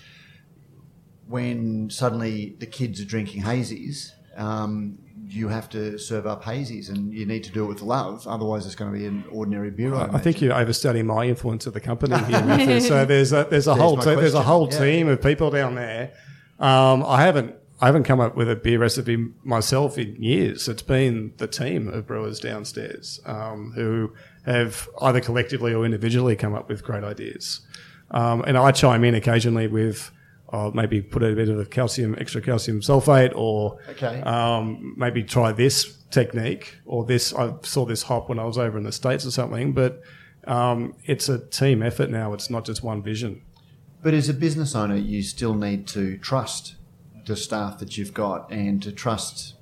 when 1.26 1.90
suddenly 1.90 2.56
the 2.58 2.66
kids 2.66 3.00
are 3.00 3.04
drinking 3.04 3.42
hazies, 3.42 4.10
um, 4.36 4.98
you 5.32 5.48
have 5.48 5.68
to 5.70 5.98
serve 5.98 6.26
up 6.26 6.42
hazies, 6.44 6.88
and 6.90 7.12
you 7.12 7.24
need 7.26 7.42
to 7.44 7.50
do 7.50 7.64
it 7.64 7.68
with 7.68 7.82
love. 7.82 8.26
Otherwise, 8.26 8.66
it's 8.66 8.74
going 8.74 8.92
to 8.92 8.98
be 8.98 9.06
an 9.06 9.24
ordinary 9.30 9.70
beer. 9.70 9.94
I, 9.94 10.04
I 10.12 10.18
think 10.18 10.40
you're 10.40 10.54
overstudying 10.54 11.06
my 11.06 11.24
influence 11.26 11.66
at 11.66 11.72
the 11.72 11.80
company 11.80 12.16
here. 12.24 12.80
So 12.80 13.04
there's 13.04 13.32
a 13.32 13.46
there's 13.50 13.66
a 13.66 13.74
whole 13.74 13.96
te- 13.96 14.14
there's 14.16 14.34
a 14.34 14.42
whole 14.42 14.68
Yeah. 14.70 14.78
team 14.78 15.08
of 15.08 15.22
people 15.22 15.50
down 15.50 15.74
there. 15.74 16.12
Um, 16.60 17.02
I 17.04 17.22
haven't 17.22 17.54
I 17.80 17.86
haven't 17.86 18.04
come 18.04 18.20
up 18.20 18.36
with 18.36 18.48
a 18.50 18.56
beer 18.56 18.78
recipe 18.78 19.16
myself 19.42 19.98
in 19.98 20.14
years. 20.22 20.68
It's 20.68 20.82
been 20.82 21.32
the 21.38 21.46
team 21.48 21.88
of 21.88 22.06
brewers 22.06 22.38
downstairs 22.38 23.20
um, 23.26 23.72
who 23.74 24.12
have 24.46 24.88
either 25.00 25.20
collectively 25.20 25.72
or 25.74 25.84
individually 25.84 26.36
come 26.36 26.54
up 26.54 26.68
with 26.68 26.84
great 26.84 27.02
ideas. 27.04 27.60
Um, 28.10 28.42
and 28.46 28.56
I 28.58 28.70
chime 28.72 29.02
in 29.04 29.14
occasionally 29.14 29.66
with. 29.66 30.10
I'll 30.52 30.72
maybe 30.72 31.00
put 31.00 31.22
a 31.22 31.34
bit 31.34 31.48
of 31.48 31.70
calcium, 31.70 32.14
extra 32.18 32.42
calcium 32.42 32.80
sulfate, 32.80 33.32
or 33.34 33.78
Okay. 33.90 34.20
um, 34.22 34.94
maybe 34.96 35.22
try 35.22 35.52
this 35.52 35.96
technique 36.10 36.76
or 36.84 37.04
this. 37.04 37.34
I 37.34 37.54
saw 37.62 37.86
this 37.86 38.02
hop 38.02 38.28
when 38.28 38.38
I 38.38 38.44
was 38.44 38.58
over 38.58 38.76
in 38.76 38.84
the 38.84 38.92
states 38.92 39.24
or 39.24 39.30
something, 39.30 39.72
but 39.72 40.02
um, 40.46 40.94
it's 41.04 41.28
a 41.28 41.38
team 41.38 41.82
effort 41.82 42.10
now. 42.10 42.34
It's 42.34 42.50
not 42.50 42.66
just 42.66 42.82
one 42.82 43.02
vision. 43.02 43.42
But 44.02 44.14
as 44.14 44.28
a 44.28 44.34
business 44.34 44.74
owner, 44.74 44.96
you 44.96 45.22
still 45.22 45.54
need 45.54 45.86
to 45.88 46.18
trust 46.18 46.74
the 47.24 47.36
staff 47.36 47.78
that 47.78 47.96
you've 47.96 48.12
got 48.12 48.50
and 48.50 48.82
to 48.82 48.92
trust 48.92 49.54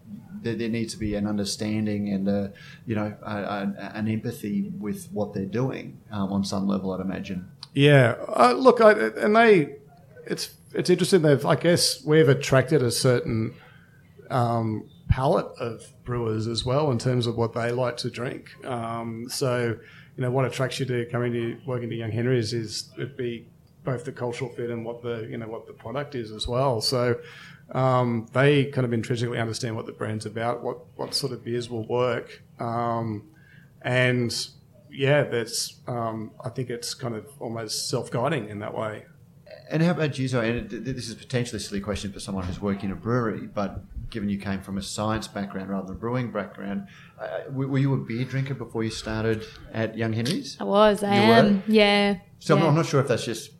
there, 0.42 0.54
there 0.54 0.68
needs 0.68 0.94
to 0.94 0.98
be 0.98 1.14
an 1.14 1.26
understanding 1.26 2.08
and 2.08 2.28
a, 2.28 2.52
you 2.86 2.94
know 2.94 3.14
a, 3.22 3.36
a, 3.36 3.92
an 3.94 4.08
empathy 4.08 4.72
with 4.78 5.08
what 5.12 5.34
they're 5.34 5.44
doing 5.44 5.98
um, 6.10 6.32
on 6.32 6.44
some 6.44 6.66
level. 6.66 6.92
I'd 6.92 7.00
imagine. 7.00 7.48
Yeah, 7.74 8.16
uh, 8.28 8.52
look, 8.52 8.80
I, 8.80 8.92
and 8.92 9.36
they, 9.36 9.76
it's 10.26 10.54
it's 10.74 10.90
interesting. 10.90 11.22
They've, 11.22 11.44
I 11.44 11.56
guess, 11.56 12.04
we've 12.04 12.28
attracted 12.28 12.82
a 12.82 12.90
certain 12.90 13.54
um, 14.30 14.88
palette 15.08 15.52
of 15.58 15.84
brewers 16.04 16.46
as 16.46 16.64
well 16.64 16.90
in 16.90 16.98
terms 16.98 17.26
of 17.26 17.36
what 17.36 17.52
they 17.52 17.72
like 17.72 17.96
to 17.98 18.10
drink. 18.10 18.50
Um, 18.64 19.26
so, 19.28 19.76
you 20.16 20.22
know, 20.22 20.30
what 20.30 20.44
attracts 20.44 20.78
you 20.80 20.86
to 20.86 21.06
coming 21.06 21.32
to 21.32 21.58
working 21.66 21.90
to 21.90 21.96
Young 21.96 22.12
Henry's 22.12 22.52
is 22.52 22.90
it'd 22.96 23.16
be 23.16 23.46
both 23.82 24.04
the 24.04 24.12
cultural 24.12 24.50
fit 24.50 24.70
and 24.70 24.84
what 24.84 25.02
the 25.02 25.26
you 25.30 25.38
know 25.38 25.48
what 25.48 25.66
the 25.66 25.72
product 25.72 26.14
is 26.14 26.30
as 26.32 26.46
well. 26.46 26.80
So. 26.80 27.20
Um, 27.72 28.26
they 28.32 28.64
kind 28.64 28.84
of 28.84 28.92
intrinsically 28.92 29.38
understand 29.38 29.76
what 29.76 29.86
the 29.86 29.92
brand's 29.92 30.26
about, 30.26 30.60
what 30.60 30.78
what 30.96 31.14
sort 31.14 31.32
of 31.32 31.44
beers 31.44 31.70
will 31.70 31.86
work, 31.86 32.42
um, 32.58 33.28
and 33.82 34.34
yeah, 34.90 35.22
that's. 35.22 35.76
Um, 35.86 36.32
I 36.44 36.48
think 36.48 36.68
it's 36.68 36.94
kind 36.94 37.14
of 37.14 37.26
almost 37.38 37.88
self-guiding 37.88 38.48
in 38.48 38.58
that 38.58 38.74
way. 38.76 39.04
And 39.70 39.82
how 39.82 39.92
about 39.92 40.18
you, 40.18 40.26
Zoe? 40.26 40.48
And 40.58 40.68
this 40.70 41.08
is 41.08 41.14
potentially 41.14 41.58
a 41.58 41.60
silly 41.60 41.80
question 41.80 42.12
for 42.12 42.18
someone 42.20 42.44
who's 42.44 42.60
working 42.60 42.86
in 42.86 42.92
a 42.92 42.96
brewery, 42.98 43.46
but 43.46 43.80
given 44.10 44.28
you 44.28 44.36
came 44.38 44.60
from 44.60 44.76
a 44.78 44.82
science 44.82 45.28
background 45.28 45.70
rather 45.70 45.86
than 45.86 45.96
a 45.96 45.98
brewing 45.98 46.32
background, 46.32 46.88
uh, 47.20 47.40
were 47.50 47.78
you 47.78 47.94
a 47.94 47.96
beer 47.98 48.24
drinker 48.24 48.54
before 48.54 48.82
you 48.82 48.90
started 48.90 49.44
at 49.72 49.96
Young 49.96 50.12
Henry's? 50.12 50.56
I 50.60 50.64
was. 50.64 51.04
I 51.04 51.14
You 51.14 51.20
am. 51.32 51.56
were? 51.58 51.62
Yeah. 51.68 52.16
So 52.40 52.54
I'm- 52.56 52.64
yeah. 52.64 52.68
I'm 52.70 52.74
not 52.74 52.86
sure 52.86 53.00
if 53.00 53.06
that's 53.08 53.24
just 53.24 53.52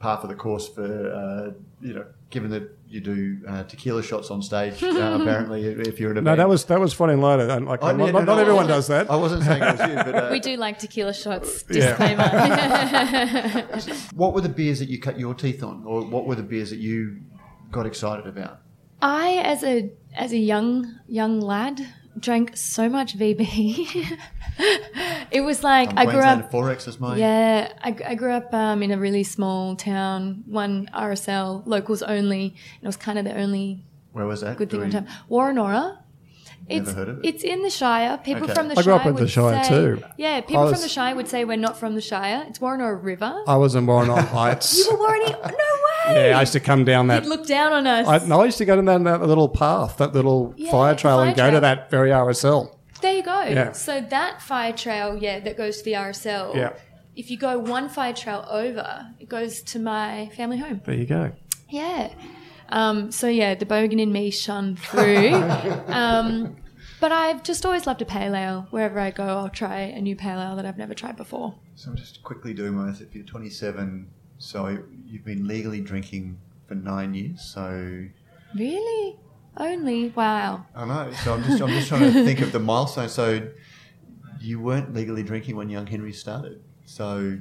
part 0.00 0.24
of 0.24 0.28
the 0.28 0.34
course 0.34 0.66
for 0.68 0.84
uh, 0.84 1.52
you 1.80 1.94
know, 1.94 2.04
given 2.30 2.50
that 2.50 2.81
you 2.92 3.00
do 3.00 3.38
uh, 3.48 3.62
tequila 3.64 4.02
shots 4.02 4.30
on 4.30 4.42
stage. 4.42 4.82
Uh, 4.82 4.86
apparently, 5.20 5.64
if 5.64 5.98
you're 5.98 6.10
in 6.10 6.18
a 6.18 6.20
No, 6.20 6.30
band. 6.32 6.40
that 6.40 6.48
was 6.48 6.64
that 6.66 6.78
was 6.78 6.92
front 6.92 7.12
and 7.12 7.22
loaded. 7.22 7.50
And 7.50 7.66
like, 7.66 7.80
Oh, 7.82 7.92
not, 7.92 8.06
yeah, 8.06 8.12
no, 8.12 8.18
not, 8.18 8.26
no, 8.26 8.32
not 8.34 8.38
I 8.38 8.40
everyone 8.42 8.66
does 8.66 8.86
that. 8.88 9.10
I 9.10 9.16
wasn't 9.16 9.44
saying 9.44 9.62
it 9.62 9.78
was 9.78 9.88
you, 9.88 9.94
but 9.96 10.14
uh, 10.14 10.28
we 10.30 10.40
do 10.40 10.56
like 10.56 10.78
tequila 10.78 11.14
shots. 11.14 11.64
Yeah. 11.70 11.96
Disclaimer. 11.96 12.28
what 14.14 14.34
were 14.34 14.40
the 14.42 14.48
beers 14.48 14.78
that 14.80 14.88
you 14.88 15.00
cut 15.00 15.18
your 15.18 15.34
teeth 15.34 15.62
on, 15.62 15.84
or 15.86 16.04
what 16.04 16.26
were 16.26 16.34
the 16.34 16.42
beers 16.42 16.70
that 16.70 16.78
you 16.78 17.20
got 17.70 17.86
excited 17.86 18.26
about? 18.26 18.58
I, 19.00 19.38
as 19.44 19.64
a 19.64 19.90
as 20.14 20.32
a 20.32 20.38
young 20.38 20.98
young 21.08 21.40
lad, 21.40 21.80
drank 22.18 22.56
so 22.56 22.88
much 22.88 23.16
VB. 23.16 24.18
it 25.30 25.40
was 25.40 25.62
like 25.64 25.90
I 25.96 26.04
grew 26.04 26.20
up. 26.20 26.50
XXXX 26.50 26.88
is 26.88 27.00
my 27.00 27.16
Yeah, 27.16 27.72
I, 27.82 27.96
I 28.06 28.14
grew 28.14 28.32
up 28.32 28.52
um, 28.52 28.82
in 28.82 28.90
a 28.90 28.98
really 28.98 29.24
small 29.24 29.76
town, 29.76 30.44
one 30.46 30.88
RSL, 30.94 31.62
locals 31.66 32.02
only. 32.02 32.44
And 32.44 32.82
it 32.82 32.86
was 32.86 32.96
kind 32.96 33.18
of 33.18 33.24
the 33.24 33.36
only 33.36 33.84
Where 34.12 34.26
was 34.26 34.40
that? 34.42 34.56
good 34.56 34.70
thing 34.70 34.82
on 34.82 34.90
town. 34.90 35.08
Woronora. 35.30 35.98
Never 36.68 36.82
It's, 36.82 36.92
heard 36.92 37.08
of 37.08 37.18
it. 37.18 37.26
it's 37.26 37.42
in 37.44 37.62
the 37.62 37.70
Shire. 37.70 38.18
People 38.18 38.44
Okay. 38.44 38.54
from 38.54 38.68
the 38.68 38.72
I 38.78 38.82
grew 38.82 38.84
Shire 38.84 38.94
up 39.00 39.06
in 39.06 39.14
the 39.14 39.20
would 39.22 39.30
Shire 39.30 39.64
say, 39.64 39.68
too. 39.70 40.02
Yeah, 40.16 40.40
people 40.42 40.62
was- 40.64 40.72
from 40.72 40.82
the 40.82 40.88
Shire 40.88 41.14
would 41.16 41.28
say 41.28 41.44
we're 41.44 41.56
not 41.56 41.76
from 41.76 41.94
the 41.94 42.00
Shire. 42.00 42.44
It's 42.48 42.58
Woronora 42.60 43.02
River. 43.02 43.34
I 43.46 43.56
was 43.56 43.74
in 43.74 43.86
Woronora 43.86 44.26
Heights. 44.28 44.78
you 44.78 44.90
were 44.92 44.98
Woronora? 44.98 45.42
No 45.42 45.50
way! 46.14 46.28
yeah, 46.30 46.36
I 46.38 46.40
used 46.40 46.52
to 46.52 46.60
come 46.60 46.84
down 46.84 47.08
that. 47.08 47.24
You'd 47.24 47.28
look 47.30 47.46
down 47.46 47.72
on 47.72 47.86
us. 47.86 48.06
I, 48.06 48.26
no, 48.26 48.40
I 48.40 48.44
used 48.46 48.58
to 48.58 48.64
go 48.64 48.80
down 48.80 49.04
that 49.04 49.22
little 49.22 49.48
path, 49.48 49.96
that 49.98 50.12
little 50.14 50.54
Yeah, 50.56 50.70
fire 50.70 50.94
trail, 50.94 51.18
fire 51.18 51.26
and 51.28 51.36
go 51.36 51.50
to 51.50 51.60
that 51.60 51.90
very 51.90 52.10
RSL. 52.10 52.70
There 53.00 53.14
you 53.14 53.22
go. 53.24 53.42
Yeah. 53.42 53.72
So 53.72 54.00
that 54.00 54.40
fire 54.40 54.72
trail, 54.72 55.16
yeah, 55.16 55.40
that 55.40 55.56
goes 55.56 55.78
to 55.78 55.84
the 55.84 55.94
RSL. 55.94 56.54
Yeah. 56.54 56.72
If 57.16 57.30
you 57.30 57.36
go 57.36 57.58
one 57.58 57.88
fire 57.88 58.12
trail 58.14 58.46
over, 58.48 59.06
it 59.20 59.28
goes 59.28 59.60
to 59.62 59.78
my 59.78 60.30
family 60.36 60.58
home. 60.58 60.80
There 60.84 60.94
you 60.94 61.06
go. 61.06 61.32
Yeah. 61.68 62.10
Um, 62.72 63.12
so 63.12 63.28
yeah, 63.28 63.54
the 63.54 63.66
bogan 63.66 64.00
in 64.00 64.10
me 64.12 64.30
shone 64.30 64.76
through. 64.76 65.34
um, 65.86 66.56
but 67.00 67.12
I've 67.12 67.42
just 67.42 67.66
always 67.66 67.86
loved 67.86 68.00
a 68.00 68.04
pale 68.04 68.34
ale. 68.34 68.66
Wherever 68.70 68.98
I 68.98 69.10
go, 69.10 69.24
I'll 69.24 69.48
try 69.48 69.80
a 69.80 70.00
new 70.00 70.16
pale 70.16 70.40
ale 70.40 70.56
that 70.56 70.64
I've 70.64 70.78
never 70.78 70.94
tried 70.94 71.16
before. 71.16 71.54
So 71.74 71.90
I'm 71.90 71.96
just 71.96 72.22
quickly 72.22 72.54
doing 72.54 72.74
my 72.74 72.86
math. 72.86 73.00
If 73.00 73.14
you're 73.14 73.24
27, 73.24 74.08
so 74.38 74.78
you've 75.04 75.24
been 75.24 75.46
legally 75.46 75.80
drinking 75.80 76.38
for 76.66 76.74
nine 76.74 77.12
years. 77.14 77.42
So 77.42 78.06
Really? 78.54 79.18
Only? 79.56 80.08
Wow. 80.10 80.64
I 80.74 80.84
know. 80.86 81.12
So 81.24 81.34
I'm 81.34 81.44
just 81.44 81.60
I'm 81.60 81.68
just 81.68 81.88
trying 81.88 82.12
to 82.12 82.24
think 82.24 82.40
of 82.40 82.52
the 82.52 82.58
milestone. 82.60 83.08
So 83.08 83.48
you 84.40 84.60
weren't 84.60 84.94
legally 84.94 85.22
drinking 85.22 85.56
when 85.56 85.68
Young 85.68 85.86
Henry 85.86 86.12
started. 86.12 86.62
So 86.86 87.38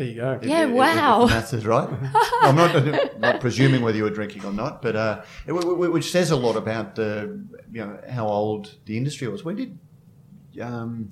There 0.00 0.08
you 0.08 0.14
go. 0.14 0.38
if- 0.40 0.48
Yeah, 0.48 0.62
if- 0.64 0.70
if 0.70 0.74
wow. 0.76 1.26
the 1.26 1.34
maths 1.34 1.52
is 1.52 1.66
right. 1.66 1.88
I'm 2.42 2.56
not 2.56 3.20
not 3.20 3.40
presuming 3.40 3.82
whether 3.82 3.98
you 3.98 4.04
were 4.04 4.16
drinking 4.20 4.46
or 4.46 4.52
not, 4.62 4.80
but 4.80 4.96
uh, 4.96 5.22
it, 5.46 5.52
w- 5.52 5.72
w- 5.76 5.92
which 5.92 6.10
says 6.10 6.30
a 6.30 6.36
lot 6.36 6.56
about 6.56 6.98
uh, 6.98 7.26
you 7.70 7.80
know 7.84 7.98
how 8.08 8.26
old 8.26 8.76
the 8.86 8.96
industry 8.96 9.28
was. 9.28 9.44
When 9.44 9.56
did 9.56 9.78
um, 10.62 11.10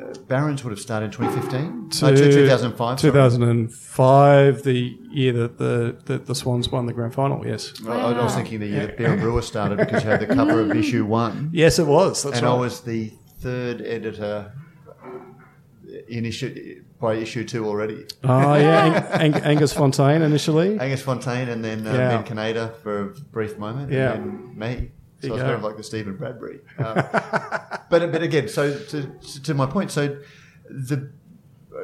uh, 0.00 0.14
Barons 0.28 0.64
would 0.64 0.70
have 0.70 0.80
started 0.80 1.06
in 1.06 1.12
2015? 1.12 1.90
No, 2.00 2.16
To- 2.16 2.32
2005. 2.32 3.00
sorry. 3.00 3.12
2005, 3.12 4.62
the 4.62 4.96
year 5.10 5.32
that 5.34 5.58
the, 5.58 5.98
the, 6.06 6.18
the 6.18 6.34
Swans 6.34 6.70
won 6.70 6.86
the 6.86 6.94
grand 6.94 7.12
final, 7.12 7.46
yes. 7.46 7.74
I, 7.86 7.90
I 7.92 8.22
was 8.24 8.34
thinking 8.34 8.60
the 8.60 8.66
year 8.66 8.86
that 8.86 8.96
Beer 8.96 9.12
and 9.12 9.20
Brewer 9.20 9.42
started 9.42 9.76
because 9.76 10.04
you 10.04 10.08
had 10.10 10.20
the 10.20 10.26
cover 10.34 10.60
of 10.60 10.74
issue 10.82 11.04
one, 11.04 11.50
Yes, 11.52 11.78
it 11.78 11.86
was. 11.86 12.22
That's 12.22 12.38
and 12.38 12.46
right. 12.46 12.54
I 12.54 12.58
was 12.58 12.80
the 12.80 13.12
third 13.40 13.82
editor 13.82 14.52
in 16.08 16.24
issue 16.24 16.82
by 17.00 17.14
issue 17.14 17.44
two 17.44 17.66
already. 17.66 18.04
Oh, 18.24 18.54
yeah. 18.54 19.08
Ang- 19.14 19.34
Ang- 19.34 19.42
Angus 19.42 19.72
Fontaine 19.72 20.22
initially. 20.22 20.78
Angus 20.78 21.02
Fontaine 21.02 21.48
and 21.48 21.64
then 21.64 21.86
uh, 21.86 21.92
Yeah. 21.92 22.08
Ben 22.16 22.24
Canada 22.24 22.74
for 22.82 23.00
a 23.02 23.06
brief 23.32 23.58
moment, 23.58 23.90
Yeah. 23.90 24.12
and 24.12 24.24
then 24.24 24.58
me. 24.58 24.90
So 25.20 25.28
There 25.28 25.32
I 25.32 25.36
you 25.36 25.42
kind 25.42 25.54
of 25.54 25.60
go. 25.62 25.66
like 25.68 25.76
the 25.76 25.82
Steven 25.82 26.16
Bradbury. 26.16 26.60
Um, 26.78 26.94
but 27.90 28.12
but 28.12 28.22
again, 28.22 28.48
so 28.48 28.78
to, 28.78 29.02
to 29.44 29.54
my 29.54 29.66
point, 29.66 29.90
so 29.90 30.18
the 30.68 31.10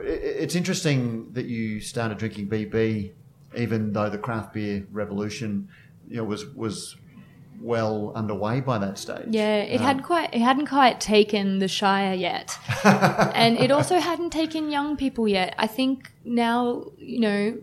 it- 0.05 0.37
it's 0.45 0.55
interesting 0.55 1.33
that 1.33 1.47
you 1.47 1.81
started 1.81 2.19
drinking 2.19 2.49
VB, 2.49 3.13
even 3.57 3.93
though 3.93 4.09
the 4.11 4.19
craft 4.19 4.53
beer 4.55 4.87
revolution, 4.93 5.69
you 6.09 6.17
know, 6.19 6.25
was 6.25 6.47
was 6.55 6.97
well 7.61 8.13
underway 8.15 8.61
by 8.61 8.79
that 8.79 8.99
stage. 8.99 9.27
Yeah, 9.31 9.57
it 9.59 9.81
Um, 9.81 9.87
had 9.87 10.03
quite 10.03 10.35
it 10.35 10.41
hadn't 10.41 10.67
quite 10.67 11.01
taken 11.01 11.59
the 11.59 11.69
Shire 11.69 12.15
yet. 12.15 12.57
and 12.85 13.59
it 13.59 13.71
also 13.71 13.99
hadn't 13.99 14.31
taken 14.31 14.71
young 14.71 14.97
people 14.97 15.27
yet. 15.29 15.55
I 15.59 15.67
think 15.67 16.13
now, 16.25 16.85
you 16.99 17.21
know, 17.21 17.59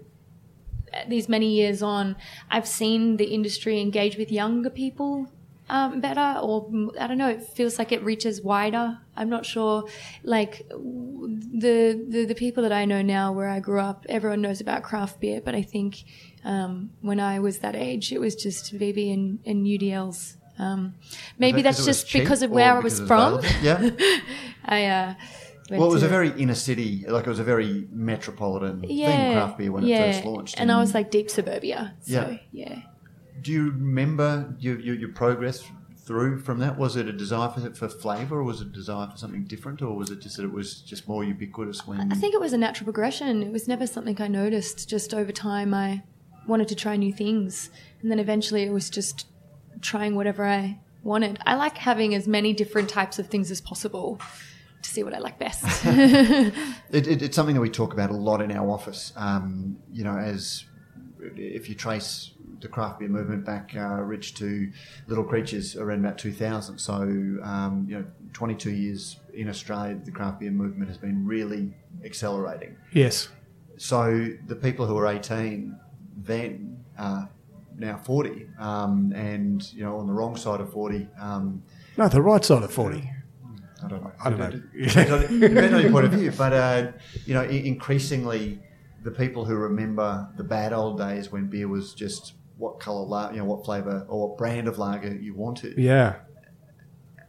these 1.08 1.28
many 1.28 1.50
years 1.54 1.82
on, 1.82 2.16
I've 2.52 2.68
seen 2.68 3.18
the 3.18 3.26
industry 3.26 3.82
engage 3.82 4.18
with 4.18 4.32
younger 4.32 4.70
people 4.70 5.28
um, 5.70 6.02
better, 6.02 6.40
or 6.42 6.70
I 7.00 7.08
don't 7.08 7.18
know. 7.18 7.30
It 7.30 7.44
feels 7.44 7.80
like 7.80 7.92
it 7.92 8.04
reaches 8.04 8.42
wider. 8.42 9.00
I'm 9.16 9.30
not 9.30 9.46
sure. 9.46 9.88
Like 10.24 10.68
the, 10.70 12.04
the 12.08 12.26
the 12.26 12.36
people 12.36 12.64
that 12.64 12.72
I 12.72 12.86
know 12.86 13.02
now, 13.02 13.32
where 13.32 13.48
I 13.50 13.60
grew 13.60 13.80
up, 13.80 14.06
everyone 14.10 14.42
knows 14.42 14.62
about 14.62 14.84
craft 14.84 15.20
beer. 15.20 15.42
But 15.42 15.56
I 15.56 15.62
think 15.62 16.04
um, 16.44 16.92
when 17.02 17.20
I 17.20 17.40
was 17.40 17.60
that 17.60 17.76
age, 17.76 18.12
it 18.12 18.20
was 18.20 18.36
just 18.36 18.74
VB 18.78 19.14
and, 19.14 19.40
and 19.46 19.66
UDLs. 19.66 20.36
Um, 20.60 20.94
maybe 21.40 21.58
Was 21.58 21.64
that 21.64 21.70
'cause 21.76 21.86
that's 21.86 22.04
just 22.04 22.14
because 22.14 22.42
of 22.44 22.52
where 22.52 22.74
I 22.74 22.80
was 22.80 23.00
from. 23.00 23.42
Yeah. 23.64 23.90
I 24.66 24.86
uh, 24.86 25.14
Well, 25.72 25.90
it 25.90 25.94
was 25.94 26.04
a 26.04 26.08
very 26.08 26.30
inner 26.40 26.54
city, 26.56 27.06
like 27.08 27.26
it 27.26 27.30
was 27.30 27.40
a 27.40 27.44
very 27.44 27.88
metropolitan 27.92 28.82
thing, 28.82 29.32
craft 29.34 29.58
beer 29.58 29.72
when 29.72 29.84
yeah. 29.86 30.04
it 30.04 30.14
first 30.14 30.26
launched. 30.26 30.60
and 30.60 30.72
I 30.72 30.80
was 30.80 30.94
like 30.94 31.10
deep 31.10 31.30
suburbia. 31.32 31.96
So 32.02 32.12
Yeah. 32.14 32.38
yeah. 32.52 32.76
Do 33.44 33.52
you 33.52 33.66
remember 33.72 34.56
your, 34.60 34.80
your, 34.80 34.96
your 34.96 35.10
progress 35.10 35.70
through 35.98 36.40
from 36.40 36.60
that? 36.60 36.78
Was 36.78 36.96
it 36.96 37.08
a 37.08 37.14
desire 37.14 37.50
for, 37.50 37.74
for 37.74 37.90
flavour, 37.90 38.40
or 38.40 38.44
was 38.44 38.62
it 38.62 38.68
a 38.68 38.72
desire 38.72 39.08
for 39.10 39.18
something 39.18 39.44
different, 39.44 39.82
or 39.82 39.96
was 39.96 40.10
it 40.10 40.22
just 40.22 40.38
that 40.38 40.44
it 40.44 40.52
was 40.52 40.82
just 40.82 41.08
more 41.08 41.24
ubiquitous 41.24 41.86
when? 41.86 42.12
I 42.12 42.16
think 42.16 42.34
it 42.34 42.40
was 42.40 42.54
a 42.54 42.58
natural 42.58 42.86
progression. 42.86 43.44
It 43.44 43.52
was 43.52 43.68
never 43.68 43.86
something 43.86 44.22
I 44.22 44.28
noticed. 44.28 44.90
Just 44.90 45.14
over 45.14 45.32
time, 45.32 45.74
I 45.74 46.04
wanted 46.48 46.68
to 46.70 46.76
try 46.76 46.96
new 46.96 47.14
things, 47.14 47.70
and 48.02 48.10
then 48.10 48.20
eventually, 48.20 48.64
it 48.64 48.72
was 48.72 48.90
just 48.90 49.28
trying 49.82 50.16
whatever 50.16 50.46
I 50.46 50.80
wanted. 51.04 51.40
I 51.46 51.56
like 51.56 51.78
having 51.78 52.16
as 52.16 52.28
many 52.28 52.54
different 52.54 52.90
types 52.90 53.20
of 53.20 53.28
things 53.28 53.52
as 53.52 53.60
possible 53.60 54.22
to 54.82 54.90
see 54.90 55.04
what 55.04 55.14
I 55.14 55.20
like 55.20 55.40
best. 55.40 55.64
It, 56.94 57.08
it, 57.08 57.24
it's 57.24 57.36
something 57.36 57.56
that 57.56 57.62
we 57.62 57.72
talk 57.72 57.92
about 57.92 58.12
a 58.12 58.16
lot 58.16 58.40
in 58.40 58.52
our 58.52 58.70
office. 58.70 59.14
Um, 59.16 59.78
you 59.92 60.04
know, 60.04 60.16
as 60.16 60.64
if 61.36 61.68
you 61.68 61.74
trace 61.74 62.33
the 62.64 62.68
craft 62.70 63.00
beer 63.00 63.10
movement 63.10 63.46
back, 63.46 63.74
uh, 63.76 64.02
Rich, 64.02 64.34
to 64.36 64.72
Little 65.08 65.24
Creatures 65.24 65.76
around 65.76 66.00
about 66.04 66.18
2000. 66.18 66.80
So, 66.80 66.94
um, 67.44 67.86
you 67.88 68.00
know, 68.00 68.06
22 68.34 68.72
years 68.72 69.18
in 69.34 69.48
Australia, 69.50 70.00
the 70.04 70.12
craft 70.12 70.40
beer 70.40 70.50
movement 70.52 70.88
has 70.90 70.98
been 70.98 71.26
really 71.28 71.74
accelerating. 72.04 72.76
Yes. 72.92 73.30
So 73.78 74.30
the 74.48 74.56
people 74.56 74.86
who 74.88 74.96
were 74.96 75.08
18 75.08 75.78
then 76.18 76.78
are 76.98 77.30
now 77.78 77.98
40, 77.98 78.48
um, 78.60 79.12
and 79.16 79.72
you 79.74 79.84
know 79.84 79.98
on 79.98 80.06
the 80.08 80.14
wrong 80.14 80.36
side 80.36 80.62
of 80.62 80.72
40. 80.72 81.08
Um, 81.20 81.64
No, 81.98 82.08
the 82.08 82.22
right 82.22 82.44
side 82.46 82.64
of 82.64 82.72
40. 82.72 83.10
I 83.84 83.88
don't 83.90 84.04
know. 84.04 84.12
I 84.24 84.30
don't 84.30 84.40
know. 84.40 84.50
Depends 84.88 85.12
on, 85.12 85.40
depends 85.40 85.74
on 85.74 85.82
your 85.82 85.92
point 85.92 86.06
of 86.06 86.12
view, 86.14 86.32
but 86.38 86.54
uh, 86.54 86.92
you 87.26 87.34
know, 87.34 87.42
i- 87.42 87.48
increasingly, 87.74 88.60
the 89.04 89.12
people 89.12 89.44
who 89.44 89.56
remember 89.56 90.30
the 90.38 90.44
bad 90.44 90.72
old 90.72 90.98
days 90.98 91.32
when 91.32 91.48
beer 91.48 91.68
was 91.68 91.94
just 91.94 92.34
what 92.64 92.80
color, 92.80 93.06
la- 93.06 93.32
you 93.32 93.38
know, 93.38 93.46
what 93.46 93.66
flavor 93.66 94.06
or 94.10 94.28
what 94.30 94.38
brand 94.38 94.68
of 94.68 94.78
lager 94.78 95.14
you 95.16 95.34
wanted. 95.34 95.78
Yeah. 95.78 96.16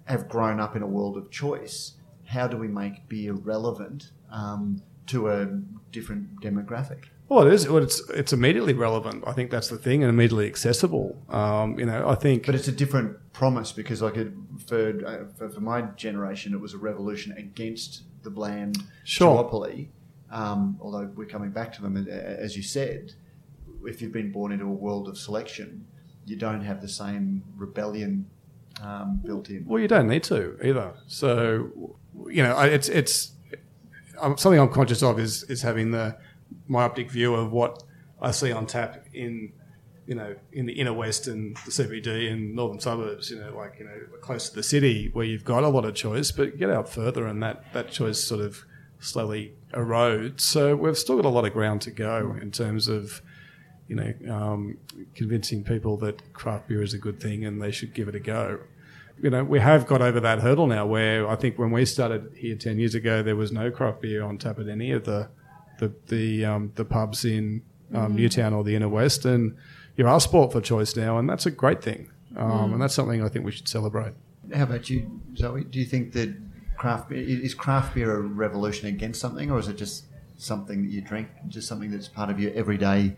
have 0.07 0.29
grown 0.29 0.61
up 0.61 0.77
in 0.77 0.83
a 0.83 0.87
world 0.87 1.17
of 1.17 1.31
choice, 1.31 1.93
how 2.27 2.47
do 2.47 2.57
we 2.57 2.69
make 2.69 3.09
beer 3.09 3.33
relevant 3.33 4.11
um, 4.31 4.83
to 5.07 5.29
a 5.31 5.47
different 5.93 6.41
demographic? 6.43 7.05
Well, 7.29 7.47
it 7.47 7.53
is. 7.55 7.67
Well, 7.69 7.83
it's 7.83 8.01
it's 8.11 8.33
immediately 8.35 8.75
relevant. 8.75 9.25
I 9.27 9.33
think 9.33 9.51
that's 9.51 9.69
the 9.69 9.79
thing, 9.79 10.03
and 10.03 10.11
immediately 10.11 10.47
accessible. 10.47 11.17
Um, 11.31 11.79
you 11.79 11.87
know, 11.87 12.07
I 12.07 12.15
think. 12.17 12.45
But 12.47 12.55
it's 12.55 12.69
a 12.69 12.73
different 12.83 13.17
promise 13.33 13.73
because, 13.73 14.03
like, 14.03 14.17
it, 14.17 14.31
for, 14.67 15.07
uh, 15.07 15.25
for 15.37 15.49
for 15.49 15.61
my 15.61 15.83
generation, 15.97 16.53
it 16.53 16.61
was 16.61 16.75
a 16.75 16.79
revolution 16.79 17.33
against 17.39 18.03
the 18.25 18.31
bland 18.31 18.77
Sure. 19.05 19.43
duopoly. 19.43 19.89
Um, 20.31 20.77
although 20.83 21.11
we're 21.17 21.27
coming 21.37 21.51
back 21.51 21.73
to 21.77 21.83
them, 21.83 21.97
as 22.09 22.57
you 22.59 22.63
said, 22.63 23.15
if 23.87 24.01
you've 24.01 24.13
been 24.13 24.33
born 24.33 24.53
into 24.53 24.65
a 24.65 24.69
world 24.69 25.09
of 25.09 25.19
selection, 25.19 25.87
you 26.27 26.37
don't 26.37 26.63
have 26.63 26.81
the 26.81 26.89
same 26.89 27.43
rebellion 27.57 28.27
um, 28.83 29.21
built 29.25 29.51
in. 29.51 29.65
Well, 29.67 29.81
you 29.81 29.89
don't 29.89 30.09
need 30.09 30.23
to 30.25 30.59
either. 30.65 30.95
So, 31.07 31.97
you 32.29 32.43
know, 32.43 32.59
it's 32.61 32.89
it's 32.89 33.33
um, 34.21 34.37
something 34.37 34.61
I'm 34.61 34.71
conscious 34.71 35.03
of 35.03 35.19
is 35.19 35.45
is 35.45 35.63
having 35.63 35.91
the 35.91 36.17
myopic 36.69 37.11
view 37.11 37.35
of 37.35 37.53
what 37.53 37.83
I 38.21 38.31
see 38.31 38.53
on 38.53 38.67
tap 38.67 39.07
in 39.13 39.53
you 40.07 40.15
know 40.15 40.35
in 40.53 40.67
the 40.67 40.73
inner 40.73 40.93
west 40.93 41.27
and 41.27 41.57
the 41.65 41.71
CBD 41.71 42.31
and 42.33 42.55
northern 42.55 42.81
suburbs. 42.81 43.31
You 43.31 43.41
know, 43.41 43.57
like 43.57 43.77
you 43.79 43.85
know 43.85 43.99
close 44.21 44.49
to 44.49 44.55
the 44.55 44.63
city 44.63 45.11
where 45.13 45.25
you've 45.25 45.45
got 45.45 45.63
a 45.65 45.69
lot 45.69 45.85
of 45.85 45.95
choice, 45.95 46.31
but 46.31 46.59
get 46.59 46.71
out 46.71 46.89
further 46.89 47.27
and 47.27 47.43
that 47.43 47.73
that 47.73 47.91
choice 47.91 48.23
sort 48.23 48.41
of 48.41 48.65
slowly 49.01 49.55
erodes. 49.73 50.41
So 50.41 50.75
we've 50.77 50.97
still 50.97 51.17
got 51.17 51.25
a 51.25 51.31
lot 51.31 51.45
of 51.45 51.53
ground 51.53 51.83
to 51.83 51.91
go 51.91 52.37
in 52.41 52.51
terms 52.51 52.89
of 52.89 53.23
you 53.89 53.97
know, 53.97 54.13
um, 54.33 54.79
convincing 55.15 55.63
people 55.65 55.97
that 55.99 56.33
craft 56.33 56.69
beer 56.69 56.83
is 56.83 56.95
a 56.95 56.99
good 56.99 57.21
thing 57.21 57.45
and 57.45 57.61
they 57.61 57.71
should 57.71 57.95
give 57.95 58.09
it 58.09 58.15
a 58.15 58.21
go. 58.21 58.61
You 59.23 59.31
know, 59.31 59.45
we 59.45 59.61
have 59.61 59.87
got 59.87 60.03
over 60.03 60.21
that 60.21 60.41
hurdle 60.41 60.67
now 60.67 60.87
where 60.87 61.29
I 61.29 61.37
think 61.37 61.59
when 61.59 61.71
we 61.71 61.85
started 61.85 62.33
here 62.37 62.57
10 62.57 62.79
years 62.79 62.95
ago, 62.95 63.23
there 63.23 63.37
was 63.37 63.53
no 63.53 63.71
craft 63.71 64.01
beer 64.01 64.23
on 64.23 64.39
tap 64.39 64.59
at 64.59 64.69
any 64.69 64.91
of 64.91 65.05
the, 65.05 65.29
the, 65.79 65.93
the, 66.09 66.45
um, 66.45 66.73
the 66.75 66.85
pubs 66.85 67.25
in 67.25 67.63
um, 67.93 68.17
Newtown 68.17 68.53
or 68.53 68.65
the 68.65 68.75
inner 68.75 68.89
west. 68.89 69.25
And 69.25 69.57
you're 69.97 70.09
our 70.09 70.21
sport 70.21 70.53
for 70.53 70.61
choice 70.61 70.97
now, 70.97 71.19
and 71.19 71.29
that's 71.29 71.47
a 71.47 71.51
great 71.51 71.83
thing. 71.83 72.11
Um, 72.37 72.73
And 72.73 72.83
that's 72.83 72.95
something 72.95 73.23
I 73.23 73.29
think 73.29 73.45
we 73.45 73.53
should 73.53 73.69
celebrate. 73.69 74.15
How 74.53 74.65
about 74.65 74.91
you, 74.91 75.21
Zoe? 75.37 75.65
Do 75.65 75.79
you 75.79 75.85
think 75.85 76.13
that 76.13 76.35
craft 76.77 77.11
beer 77.11 77.23
is 77.23 77.55
craft 77.55 77.95
beer 77.95 78.17
a 78.17 78.21
revolution 78.21 78.89
against 78.89 79.21
something, 79.21 79.51
or 79.51 79.59
is 79.59 79.69
it 79.69 79.77
just 79.77 80.07
something 80.37 80.83
that 80.83 80.91
you 80.91 81.01
drink, 81.01 81.29
just 81.49 81.69
something 81.69 81.91
that's 81.91 82.09
part 82.09 82.31
of 82.31 82.41
your 82.41 82.53
everyday 82.55 83.17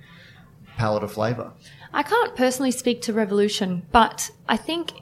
palette 0.77 1.03
of 1.03 1.13
flavour? 1.13 1.53
I 1.93 2.03
can't 2.03 2.37
personally 2.37 2.71
speak 2.71 3.03
to 3.03 3.13
revolution, 3.13 3.87
but 3.93 4.31
I 4.49 4.57
think, 4.57 4.93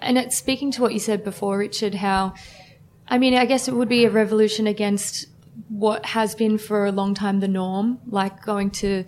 and 0.00 0.16
it's 0.16 0.36
speaking 0.36 0.70
to 0.72 0.82
what 0.82 0.92
you 0.92 1.00
said 1.00 1.24
before, 1.24 1.58
Richard, 1.58 1.94
how, 1.94 2.34
I 3.08 3.18
mean, 3.18 3.34
I 3.34 3.44
guess 3.44 3.68
it 3.68 3.74
would 3.74 3.88
be 3.88 4.04
a 4.04 4.10
revolution 4.10 4.66
against 4.66 5.26
what 5.68 6.06
has 6.06 6.34
been 6.34 6.58
for 6.58 6.86
a 6.86 6.92
long 6.92 7.14
time 7.14 7.40
the 7.40 7.48
norm, 7.48 7.98
like 8.06 8.44
going 8.44 8.70
to, 8.70 9.04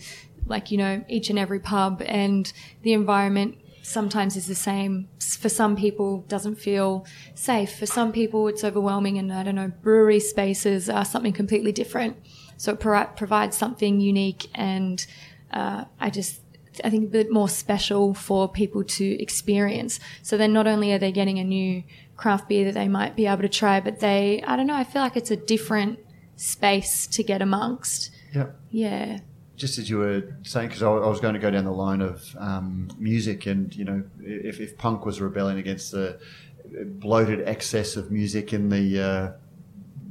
like, 0.46 0.70
you 0.70 0.78
know, 0.78 1.04
each 1.08 1.30
and 1.30 1.38
every 1.38 1.60
pub 1.60 2.02
and 2.06 2.52
the 2.82 2.92
environment 2.92 3.58
sometimes 3.82 4.36
is 4.36 4.46
the 4.46 4.54
same. 4.54 5.08
For 5.18 5.48
some 5.48 5.76
people, 5.76 6.24
doesn't 6.28 6.56
feel 6.56 7.06
safe. 7.34 7.78
For 7.78 7.86
some 7.86 8.12
people, 8.12 8.48
it's 8.48 8.64
overwhelming, 8.64 9.18
and 9.18 9.32
I 9.32 9.42
don't 9.42 9.54
know, 9.54 9.72
brewery 9.82 10.20
spaces 10.20 10.88
are 10.90 11.04
something 11.04 11.32
completely 11.32 11.72
different. 11.72 12.16
So 12.56 12.72
it 12.72 12.80
pro- 12.80 13.06
provides 13.06 13.56
something 13.56 14.00
unique, 14.00 14.48
and 14.54 15.06
uh, 15.52 15.84
I 16.00 16.10
just 16.10 16.40
I 16.84 16.90
think 16.90 17.04
a 17.04 17.10
bit 17.10 17.32
more 17.32 17.48
special 17.48 18.14
for 18.14 18.48
people 18.48 18.84
to 18.84 19.22
experience. 19.22 19.98
So 20.22 20.36
then 20.36 20.52
not 20.52 20.66
only 20.66 20.92
are 20.92 20.98
they 20.98 21.12
getting 21.12 21.38
a 21.38 21.44
new 21.44 21.82
craft 22.16 22.48
beer 22.48 22.64
that 22.66 22.74
they 22.74 22.88
might 22.88 23.16
be 23.16 23.26
able 23.26 23.42
to 23.42 23.48
try, 23.48 23.80
but 23.80 24.00
they 24.00 24.42
I 24.46 24.56
don't 24.56 24.66
know. 24.66 24.76
I 24.76 24.84
feel 24.84 25.02
like 25.02 25.16
it's 25.16 25.30
a 25.30 25.36
different 25.36 25.98
space 26.36 27.06
to 27.08 27.22
get 27.22 27.42
amongst. 27.42 28.10
Yeah. 28.34 28.46
Yeah. 28.70 29.20
Just 29.56 29.78
as 29.78 29.90
you 29.90 29.98
were 29.98 30.36
saying, 30.42 30.68
because 30.68 30.82
I 30.82 30.88
I 30.88 31.08
was 31.08 31.20
going 31.20 31.34
to 31.34 31.40
go 31.40 31.50
down 31.50 31.64
the 31.64 31.72
line 31.72 32.00
of 32.00 32.36
um, 32.38 32.88
music, 32.96 33.46
and 33.46 33.74
you 33.74 33.84
know, 33.84 34.04
if, 34.20 34.60
if 34.60 34.78
punk 34.78 35.04
was 35.04 35.20
rebelling 35.20 35.58
against 35.58 35.90
the 35.90 36.20
bloated 36.84 37.40
excess 37.48 37.96
of 37.96 38.12
music 38.12 38.52
in 38.52 38.68
the 38.68 39.02
uh, 39.02 39.32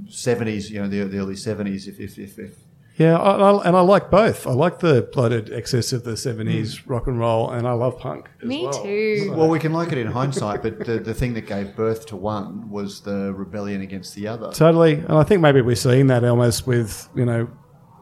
seventies, 0.10 0.70
you 0.70 0.82
know, 0.82 0.90
the, 0.90 1.04
the 1.06 1.18
early 1.18 1.38
seventies, 1.38 1.88
if, 1.88 2.00
if, 2.00 2.18
if, 2.20 2.38
if 2.38 2.56
Yeah, 2.98 3.16
I, 3.18 3.36
I, 3.38 3.68
and 3.68 3.78
I 3.78 3.82
like 3.82 4.10
both. 4.10 4.48
I 4.48 4.54
like 4.54 4.80
the 4.80 5.08
bloated 5.14 5.54
excess 5.54 5.94
of 5.94 6.04
the 6.04 6.14
70s 6.14 6.82
rock 6.88 7.06
and 7.06 7.20
roll, 7.20 7.52
and 7.52 7.68
I 7.68 7.74
love 7.74 8.00
punk. 8.00 8.28
As 8.42 8.48
Me 8.48 8.64
well. 8.64 8.84
too. 8.84 9.34
Well, 9.36 9.50
we 9.50 9.60
can 9.60 9.72
like 9.72 9.92
it 9.92 10.00
in 10.00 10.08
hindsight, 10.08 10.64
but 10.64 10.84
the, 10.84 10.98
the 10.98 11.14
thing 11.14 11.36
that 11.36 11.46
gave 11.46 11.76
birth 11.76 12.08
to 12.08 12.16
one 12.16 12.72
was 12.72 13.02
the 13.02 13.34
rebellion 13.34 13.82
against 13.82 14.16
the 14.16 14.28
other. 14.28 14.52
Totally. 14.52 14.94
And 14.94 15.12
I 15.12 15.24
think 15.24 15.42
maybe 15.42 15.62
we're 15.62 15.76
seeing 15.76 16.08
that 16.08 16.24
almost 16.24 16.66
with, 16.66 17.08
you 17.14 17.26
know, 17.26 17.48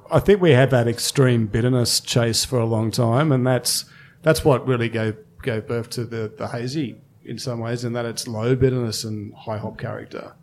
I 0.10 0.20
think 0.20 0.42
we 0.42 0.52
had 0.52 0.70
that 0.72 0.88
extreme 0.88 1.48
bitterness 1.48 2.00
chase 2.00 2.46
for 2.46 2.60
a 2.60 2.66
long 2.66 2.90
time, 2.92 3.32
and 3.34 3.46
that's 3.46 3.86
that's 4.22 4.46
what 4.46 4.66
really 4.66 4.88
gave 4.88 5.18
gave 5.42 5.68
birth 5.68 5.90
to 5.92 6.06
the, 6.06 6.32
the 6.38 6.48
hazy 6.48 7.02
in 7.26 7.38
some 7.38 7.60
ways, 7.60 7.84
in 7.84 7.94
that 7.94 8.06
it's 8.06 8.28
low 8.28 8.56
bitterness 8.56 9.04
and 9.04 9.34
high 9.34 9.58
hop 9.58 9.78
character. 9.78 10.36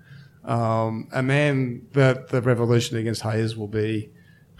Um, 0.44 1.08
and 1.12 1.30
then 1.30 1.86
the 1.92 2.26
the 2.28 2.42
revolution 2.42 2.98
against 2.98 3.22
haze 3.22 3.56
will 3.56 3.68
be 3.68 4.10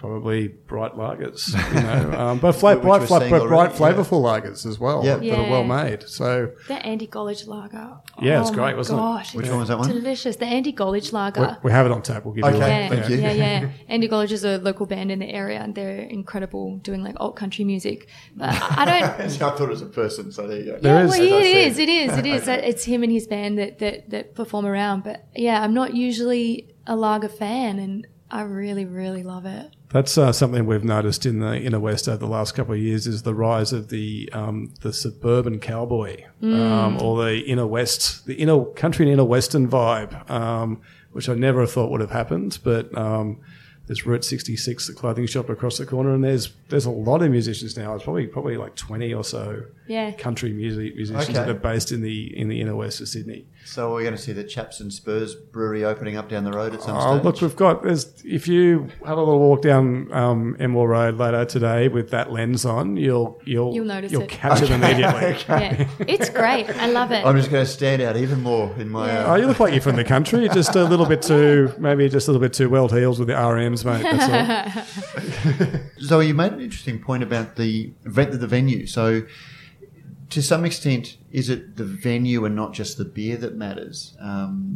probably 0.03 0.48
bright 0.48 0.94
lagers, 0.96 1.55
you 1.74 1.80
know, 2.11 2.18
um, 2.18 2.38
but 2.38 2.53
fla- 2.53 2.76
bright, 2.76 3.00
we're 3.00 3.07
fla- 3.07 3.20
seeing 3.20 3.30
but 3.30 3.46
bright 3.48 3.80
already, 3.80 3.96
yeah. 3.96 4.03
flavorful 4.03 4.20
lagers 4.22 4.66
as 4.66 4.78
well 4.78 5.05
Yeah. 5.05 5.16
that 5.16 5.38
are 5.38 5.50
well 5.50 5.64
made. 5.64 6.03
So 6.09 6.50
The 6.68 6.74
Andy 6.74 7.07
Golledge 7.07 7.46
Lager. 7.46 7.98
Yeah, 8.20 8.40
it's 8.40 8.50
oh 8.50 8.55
great, 8.55 8.76
wasn't 8.76 8.98
it? 9.00 9.36
Which 9.36 9.44
it's 9.46 9.50
one 9.50 9.61
was 9.61 9.68
that 9.68 9.78
one? 9.78 9.88
Delicious. 9.88 10.36
The 10.36 10.44
Andy 10.46 10.72
Golledge 10.72 11.12
Lager. 11.12 11.57
we 11.62 11.70
have 11.70 11.86
it 11.86 11.92
on 11.92 12.03
tap. 12.03 12.24
We'll 12.24 12.34
give 12.34 12.44
you 12.44 12.50
a 12.50 12.55
Okay. 12.57 12.68
Yeah, 12.68 12.88
link. 12.90 13.00
thank 13.05 13.11
you. 13.11 13.16
yeah, 13.22 13.32
yeah. 13.32 13.70
Andy 13.88 14.09
Golledge 14.09 14.32
is 14.32 14.44
a 14.44 14.59
local 14.59 14.86
band 14.86 15.11
in 15.12 15.20
the 15.20 15.28
area, 15.30 15.61
and 15.61 15.74
they're 15.74 16.00
incredible 16.00 16.76
doing 16.78 17.03
like 17.05 17.14
alt 17.20 17.36
country 17.36 17.64
music. 17.64 18.09
But 18.36 18.48
I 18.50 18.84
don't. 18.84 19.20
I 19.20 19.28
thought 19.28 19.61
it 19.61 19.68
was 19.68 19.82
a 19.82 19.86
person, 19.86 20.32
so 20.32 20.46
there 20.48 20.59
you 20.59 20.64
go. 20.72 20.78
There 20.80 20.94
yeah, 20.98 21.05
is- 21.05 21.11
well, 21.11 21.22
as 21.22 21.28
yeah, 21.28 21.36
I 21.36 21.38
it 21.38 21.44
said. 21.44 21.66
is. 21.70 21.78
It 21.78 21.88
is. 21.88 22.18
It 22.18 22.26
is. 22.26 22.48
It's 22.48 22.84
him 22.84 23.03
and 23.05 23.12
his 23.12 23.26
band 23.28 23.59
that, 23.59 23.78
that 23.78 24.11
that 24.11 24.34
perform 24.34 24.66
around. 24.66 25.05
But 25.05 25.24
yeah, 25.36 25.62
I'm 25.62 25.74
not 25.74 25.94
usually 25.94 26.68
a 26.86 26.96
lager 26.96 27.28
fan, 27.28 27.78
and 27.78 28.07
I 28.30 28.42
really, 28.42 28.84
really 28.86 29.22
love 29.22 29.46
it. 29.46 29.70
That's 29.93 30.16
uh, 30.16 30.32
something 30.32 30.64
we've 30.64 30.84
noticed 30.84 31.26
in 31.26 31.40
the 31.40 31.61
inner 31.61 31.78
west 31.78 32.09
over 32.09 32.16
the 32.16 32.26
last 32.26 32.55
couple 32.55 32.72
of 32.74 32.80
years 32.80 33.07
is 33.07 33.22
the 33.22 33.34
rise 33.34 33.72
of 33.74 33.90
the 33.90 34.30
um, 34.32 34.72
the 34.80 34.93
suburban 34.93 35.61
cowboy 35.61 36.24
um, 36.43 37.01
or 37.03 37.24
the 37.24 37.40
inner 37.40 37.66
west, 37.66 38.24
the 38.26 38.34
inner 38.34 38.64
country 38.64 39.05
and 39.05 39.12
inner 39.12 39.24
western 39.24 39.68
vibe, 39.68 40.28
um, 40.30 40.80
which 41.12 41.28
I 41.28 41.34
never 41.34 41.66
thought 41.66 41.90
would 41.90 42.01
have 42.01 42.11
happened. 42.11 42.59
But 42.64 42.97
um, 42.97 43.40
there's 43.86 44.07
Route 44.07 44.24
66, 44.24 44.86
the 44.86 44.95
clothing 44.95 45.26
shop 45.26 45.51
across 45.51 45.76
the 45.76 45.84
corner, 45.84 46.14
and 46.14 46.24
there's 46.24 46.53
there's 46.70 46.86
a 46.86 46.90
lot 46.90 47.20
of 47.22 47.30
musicians 47.30 47.76
now. 47.76 47.95
It's 47.95 48.05
probably 48.05 48.26
probably 48.26 48.57
like 48.57 48.74
20 48.76 49.12
or 49.12 49.24
so 49.24 49.64
Yeah. 49.93 50.11
country 50.12 50.53
music 50.53 50.95
musicians 50.97 51.28
Okay. 51.28 51.32
that 51.38 51.49
are 51.49 51.55
based 51.55 51.93
in 51.93 52.01
the 52.03 52.18
in 52.36 52.49
the 52.49 52.61
inner 52.61 52.74
west 52.74 53.01
of 53.01 53.09
Sydney. 53.09 53.47
So 53.64 53.93
we're 53.93 54.03
going 54.03 54.16
to 54.16 54.20
see 54.20 54.32
the 54.32 54.43
Chaps 54.45 54.80
and 54.80 54.93
Spurs 54.93 55.34
brewery 55.34 55.84
opening 55.84 56.16
up 56.16 56.28
down 56.28 56.43
the 56.45 56.51
road 56.53 56.74
at 56.74 56.82
some 56.82 56.97
Oh, 56.97 57.14
stage. 57.14 57.24
look, 57.24 57.40
we've 57.43 57.55
got. 57.57 57.82
There's, 57.84 58.07
if 58.24 58.49
you 58.49 58.88
have 59.07 59.18
a 59.18 59.20
little 59.20 59.38
walk 59.38 59.62
down 59.62 60.12
um, 60.12 60.57
Emerald 60.59 60.88
Road 60.88 61.18
later 61.18 61.45
today 61.45 61.88
with 61.88 62.11
that 62.11 62.32
lens 62.32 62.64
on, 62.64 62.97
you'll 62.97 63.40
you'll 63.45 63.72
You'll 63.74 63.84
notice 63.84 64.11
you'll 64.11 64.22
it. 64.22 64.30
catch 64.30 64.62
it 64.62 64.70
immediately. 64.70 65.36
Yeah, 65.49 65.86
it's 66.01 66.28
great. 66.30 66.68
I 66.70 66.86
love 66.86 67.12
it. 67.12 67.24
I'm 67.24 67.36
just 67.36 67.51
going 67.51 67.64
to 67.64 67.70
stand 67.70 68.01
out 68.03 68.16
even 68.16 68.40
more 68.43 68.74
in 68.78 68.88
my. 68.88 69.07
Yeah. 69.07 69.30
Oh, 69.32 69.34
you 69.36 69.47
look 69.47 69.61
like 69.61 69.72
you're 69.72 69.82
from 69.82 69.97
the 69.97 70.05
country. 70.05 70.49
Just 70.49 70.74
a 70.74 70.84
little 70.84 71.07
bit 71.07 71.22
too, 71.32 71.72
maybe 71.78 72.09
just 72.09 72.26
a 72.28 72.32
little 72.32 72.45
bit 72.45 72.53
too 72.55 72.68
well 72.68 72.88
heels 72.88 73.18
with 73.18 73.28
the 73.28 73.34
RMs, 73.34 73.84
mate. 73.84 74.03
That's 74.03 74.82
all. 74.82 75.80
Zoe, 76.01 76.26
you 76.28 76.34
made 76.34 76.53
an 76.53 76.61
interesting 76.61 76.99
point 76.99 77.22
about 77.22 77.57
the 77.57 77.93
ve- 78.05 78.24
the 78.24 78.47
venue. 78.47 78.86
So, 78.86 79.22
to 80.32 80.42
some 80.42 80.64
extent, 80.64 81.16
is 81.30 81.48
it 81.48 81.76
the 81.76 81.84
venue 81.84 82.44
and 82.44 82.54
not 82.56 82.72
just 82.72 82.98
the 82.98 83.04
beer 83.04 83.36
that 83.38 83.54
matters? 83.56 84.14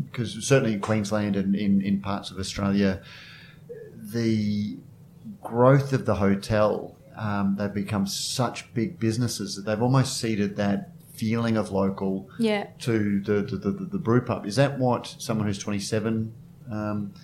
Because 0.04 0.46
certainly 0.46 0.74
in 0.74 0.80
Queensland 0.80 1.36
and 1.36 1.54
in, 1.56 1.80
in 1.82 2.00
parts 2.00 2.30
of 2.30 2.38
Australia, 2.38 3.02
the 3.94 4.78
growth 5.42 5.92
of 5.92 6.06
the 6.06 6.16
hotel, 6.16 6.96
um, 7.16 7.56
they've 7.58 7.72
become 7.72 8.06
such 8.06 8.72
big 8.74 8.98
businesses 8.98 9.56
that 9.56 9.62
they've 9.64 9.82
almost 9.82 10.18
ceded 10.18 10.56
that 10.56 10.90
feeling 11.14 11.56
of 11.56 11.70
local 11.70 12.28
Yeah. 12.38 12.66
to 12.80 13.20
the, 13.20 13.42
the, 13.42 13.56
the, 13.56 13.70
the 13.92 13.98
brew 13.98 14.20
pub. 14.20 14.46
Is 14.46 14.56
that 14.56 14.78
what 14.78 15.14
someone 15.18 15.46
who's 15.46 15.58
27 15.58 16.32
um, 16.70 17.14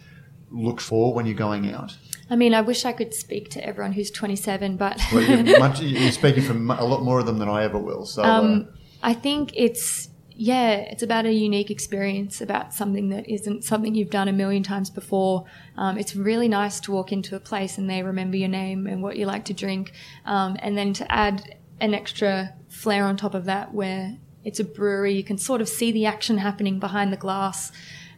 looks 0.51 0.85
for 0.85 1.13
when 1.15 1.27
you're 1.27 1.35
going 1.35 1.71
out? 1.73 1.97
I 2.33 2.37
mean, 2.37 2.55
I 2.55 2.63
wish 2.63 2.87
I 2.87 2.93
could 2.93 3.13
speak 3.13 3.51
to 3.51 3.63
everyone 3.63 3.93
who's 3.93 4.11
27, 4.11 4.79
but 4.79 4.99
Well, 5.13 5.23
you're, 5.23 5.59
much, 5.59 5.83
you're 5.83 6.11
speaking 6.13 6.43
from 6.43 6.71
a 6.71 6.83
lot 6.83 7.03
more 7.03 7.21
of 7.21 7.27
them 7.27 7.39
than 7.39 7.51
I 7.51 7.63
ever 7.63 7.77
will. 7.77 8.07
So, 8.07 8.23
um, 8.25 8.69
I 9.03 9.13
think 9.13 9.53
it's 9.55 10.09
yeah, 10.35 10.77
it's 10.77 11.03
about 11.03 11.27
a 11.27 11.33
unique 11.33 11.71
experience, 11.71 12.41
about 12.41 12.73
something 12.73 13.11
that 13.11 13.29
isn't 13.29 13.65
something 13.65 13.95
you've 13.95 14.09
done 14.09 14.29
a 14.29 14.33
million 14.33 14.63
times 14.63 14.89
before. 14.89 15.45
Um, 15.77 15.99
it's 15.99 16.17
really 16.17 16.49
nice 16.49 16.81
to 16.81 16.93
walk 16.93 17.13
into 17.13 17.37
a 17.37 17.39
place 17.39 17.77
and 17.77 17.91
they 17.91 18.03
remember 18.03 18.39
your 18.39 18.49
name 18.49 18.87
and 18.87 19.03
what 19.03 19.19
you 19.19 19.27
like 19.27 19.45
to 19.45 19.53
drink, 19.53 19.93
um, 20.25 20.57
and 20.61 20.79
then 20.79 20.95
to 20.95 21.13
add 21.13 21.59
an 21.83 21.93
extra 21.93 22.55
flair 22.71 23.05
on 23.05 23.19
top 23.19 23.35
of 23.35 23.45
that, 23.45 23.75
where 23.75 24.17
it's 24.43 24.59
a 24.59 24.65
brewery. 24.65 25.13
You 25.13 25.23
can 25.23 25.37
sort 25.37 25.61
of 25.61 25.69
see 25.69 25.93
the 25.93 26.07
action 26.07 26.39
happening 26.39 26.79
behind 26.79 27.13
the 27.13 27.19
glass. 27.19 27.73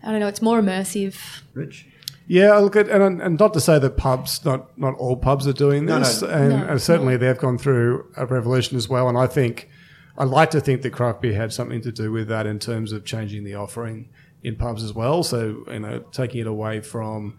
I 0.05 0.13
don't 0.13 0.21
know. 0.21 0.29
It's 0.29 0.43
more 0.43 0.61
immersive. 0.61 1.43
Rich? 1.53 1.89
Yeah, 2.27 2.57
look 2.57 2.77
at 2.77 2.89
and, 2.89 3.21
and 3.21 3.39
not 3.39 3.53
to 3.55 3.61
say 3.61 3.79
that 3.79 3.97
pubs, 3.97 4.45
not 4.45 4.77
not 4.79 4.95
all 4.95 5.17
pubs 5.17 5.47
are 5.47 5.53
doing 5.53 5.87
this, 5.87 6.23
no. 6.23 6.29
and, 6.29 6.51
No, 6.51 6.67
and 6.67 6.83
certainly 6.83 7.17
they've 7.17 7.39
gone 7.39 7.59
through 7.59 8.07
a 8.17 8.25
revolution 8.27 8.77
as 8.77 8.89
well. 8.89 9.09
And 9.09 9.19
I 9.19 9.27
think 9.27 9.69
I'd 10.17 10.29
like 10.29 10.51
to 10.53 10.61
think 10.61 10.83
that 10.83 10.93
craft 10.93 11.21
beer 11.21 11.35
had 11.35 11.53
something 11.53 11.83
to 11.83 11.93
do 11.93 12.11
with 12.13 12.29
that 12.29 12.47
in 12.47 12.59
terms 12.59 12.93
of 12.93 13.05
changing 13.05 13.45
the 13.45 13.55
offering 13.55 14.09
in 14.43 14.57
pubs 14.57 14.83
as 14.83 14.95
well. 14.95 15.23
So 15.23 15.65
you 15.71 15.81
know, 15.81 16.01
taking 16.13 16.41
it 16.41 16.47
away 16.47 16.81
from 16.81 17.39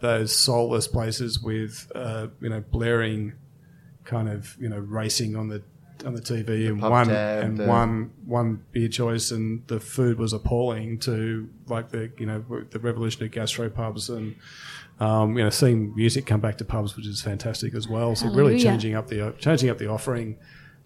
those 0.00 0.34
soulless 0.34 0.88
places 0.88 1.40
with 1.40 1.90
uh, 1.94 2.28
you 2.40 2.48
know 2.48 2.60
blaring 2.60 3.34
kind 4.04 4.28
of 4.28 4.56
you 4.60 4.68
know 4.68 4.78
racing 4.78 5.36
on 5.36 5.48
the 5.48 5.62
on 6.04 6.14
the 6.14 6.20
TV 6.20 6.66
and 6.68 6.80
one 6.82 7.06
tab, 7.06 7.44
and 7.44 7.56
the- 7.58 7.66
one 7.66 8.10
one 8.26 8.62
beer 8.72 8.88
choice 8.88 9.30
and 9.30 9.66
the 9.68 9.78
food 9.80 10.18
was 10.18 10.32
appalling 10.32 10.98
to 11.00 11.48
like 11.68 11.90
the 11.90 12.10
you 12.18 12.26
know 12.26 12.44
the 12.70 12.78
revolution 12.78 13.22
of 13.24 13.30
gastro 13.30 13.68
pubs 13.70 14.10
and 14.10 14.34
um, 15.00 15.36
you 15.36 15.44
know 15.44 15.50
seeing 15.50 15.94
music 15.94 16.26
come 16.26 16.40
back 16.40 16.58
to 16.58 16.64
pubs 16.64 16.96
which 16.96 17.06
is 17.06 17.20
fantastic 17.22 17.74
as 17.74 17.88
well. 17.88 18.14
So 18.16 18.26
really 18.28 18.54
changing 18.64 18.94
up 18.94 19.08
the 19.08 19.34
changing 19.38 19.70
up 19.70 19.78
the 19.78 19.88
offering. 19.88 20.36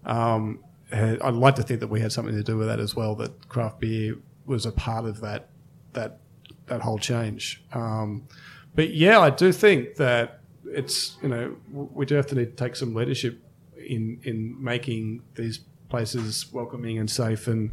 Um, 0.05 0.59
I'd 0.91 1.33
like 1.35 1.55
to 1.55 1.63
think 1.63 1.79
that 1.81 1.87
we 1.89 1.99
had 2.01 2.11
something 2.11 2.33
to 2.35 2.43
do 2.43 2.57
with 2.57 2.67
that 2.67 2.79
as 2.79 2.95
well 2.95 3.13
that 3.15 3.47
craft 3.47 3.79
beer 3.79 4.15
was 4.45 4.65
a 4.65 4.71
part 4.71 5.05
of 5.05 5.21
that 5.21 5.49
that 5.93 6.19
that 6.67 6.81
whole 6.81 6.97
change. 6.99 7.63
Um, 7.73 8.27
but 8.75 8.93
yeah 8.93 9.19
I 9.19 9.29
do 9.31 9.51
think 9.51 9.95
that 9.95 10.39
it's 10.65 11.17
you 11.23 11.29
know 11.29 11.55
we 11.71 12.05
do 12.05 12.15
have 12.15 12.27
to 12.27 12.35
need 12.35 12.55
to 12.57 12.63
take 12.63 12.75
some 12.75 12.93
leadership 12.93 13.41
in 13.89 14.19
in 14.23 14.61
making 14.63 15.23
these 15.35 15.59
places 15.89 16.51
welcoming 16.53 16.99
and 16.99 17.09
safe 17.09 17.47
and 17.47 17.71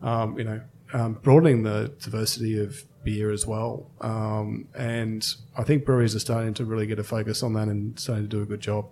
um, 0.00 0.38
you 0.38 0.44
know 0.44 0.60
um, 0.92 1.14
broadening 1.14 1.62
the 1.62 1.92
diversity 2.00 2.58
of 2.58 2.84
beer 3.04 3.30
as 3.30 3.46
well. 3.46 3.90
Um, 4.00 4.68
and 4.74 5.26
I 5.56 5.64
think 5.64 5.84
breweries 5.84 6.14
are 6.14 6.20
starting 6.20 6.54
to 6.54 6.64
really 6.64 6.86
get 6.86 6.98
a 6.98 7.04
focus 7.04 7.42
on 7.42 7.54
that 7.54 7.68
and 7.68 7.98
starting 7.98 8.24
to 8.24 8.28
do 8.28 8.42
a 8.42 8.46
good 8.46 8.60
job. 8.60 8.86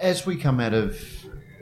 As 0.00 0.26
we 0.26 0.36
come 0.36 0.60
out 0.60 0.74
of 0.74 1.00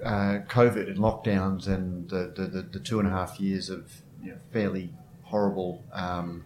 uh, 0.04 0.40
COVID 0.48 0.88
and 0.88 0.98
lockdowns 0.98 1.66
and 1.66 2.08
the, 2.08 2.32
the, 2.34 2.62
the, 2.62 2.80
two 2.80 2.98
and 2.98 3.08
a 3.08 3.10
half 3.10 3.40
years 3.40 3.70
of 3.70 4.02
you 4.22 4.32
know, 4.32 4.38
fairly 4.52 4.92
horrible 5.22 5.84
um, 5.92 6.44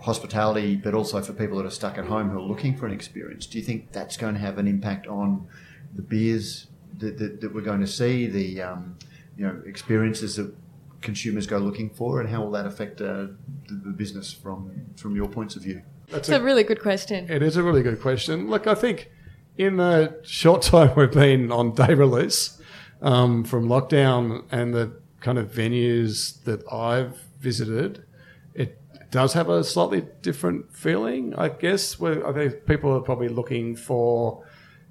hospitality, 0.00 0.76
but 0.76 0.94
also 0.94 1.20
for 1.22 1.32
people 1.32 1.56
that 1.58 1.66
are 1.66 1.70
stuck 1.70 1.98
at 1.98 2.04
home 2.04 2.30
who 2.30 2.38
are 2.38 2.42
looking 2.42 2.76
for 2.76 2.86
an 2.86 2.92
experience, 2.92 3.46
do 3.46 3.58
you 3.58 3.64
think 3.64 3.92
that's 3.92 4.16
going 4.16 4.34
to 4.34 4.40
have 4.40 4.58
an 4.58 4.68
impact 4.68 5.06
on 5.06 5.46
the 5.94 6.02
beers 6.02 6.66
that, 6.98 7.18
that, 7.18 7.40
that 7.40 7.54
we're 7.54 7.60
going 7.60 7.80
to 7.80 7.86
see, 7.86 8.26
the 8.26 8.62
um, 8.62 8.96
you 9.36 9.46
know 9.46 9.62
experiences 9.66 10.36
that 10.36 10.54
consumers 11.00 11.46
go 11.46 11.58
looking 11.58 11.90
for, 11.90 12.20
and 12.20 12.28
how 12.28 12.42
will 12.42 12.50
that 12.52 12.66
affect 12.66 13.00
uh, 13.00 13.26
the, 13.68 13.80
the 13.84 13.90
business 13.90 14.32
from 14.32 14.70
from 14.96 15.14
your 15.14 15.28
points 15.28 15.56
of 15.56 15.62
view? 15.62 15.82
It's 16.08 16.28
a 16.28 16.42
really 16.42 16.64
good 16.64 16.80
question. 16.80 17.30
It 17.30 17.42
is 17.42 17.56
a 17.56 17.62
really 17.62 17.82
good 17.82 18.00
question. 18.00 18.48
Look, 18.48 18.66
I 18.66 18.74
think 18.74 19.10
in 19.56 19.76
the 19.76 20.20
short 20.22 20.62
time 20.70 20.92
we've 20.96 21.10
been 21.10 21.50
on 21.52 21.74
day 21.74 21.94
release 21.94 22.60
um, 23.02 23.44
from 23.44 23.68
lockdown 23.68 24.44
and 24.50 24.74
the 24.74 24.92
kind 25.20 25.38
of 25.38 25.50
venues 25.50 26.42
that 26.44 26.70
I've 26.72 27.16
visited, 27.40 28.04
it 28.54 28.78
does 29.10 29.32
have 29.32 29.48
a 29.48 29.64
slightly 29.64 30.06
different 30.22 30.74
feeling, 30.76 31.34
I 31.34 31.48
guess. 31.48 31.98
Where 31.98 32.26
I 32.26 32.32
think 32.32 32.66
people 32.66 32.92
are 32.92 33.00
probably 33.00 33.28
looking 33.28 33.76
for 33.76 34.44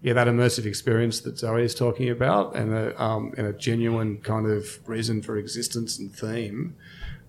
yeah 0.03 0.13
that 0.13 0.27
immersive 0.27 0.65
experience 0.65 1.21
that 1.21 1.39
Zoe 1.39 1.63
is 1.63 1.73
talking 1.73 2.09
about 2.09 2.55
and 2.55 2.71
a, 2.71 3.01
um, 3.01 3.33
and 3.37 3.47
a 3.47 3.53
genuine 3.53 4.17
kind 4.17 4.45
of 4.45 4.87
reason 4.87 5.23
for 5.23 5.37
existence 5.37 5.97
and 5.97 6.13
theme 6.13 6.75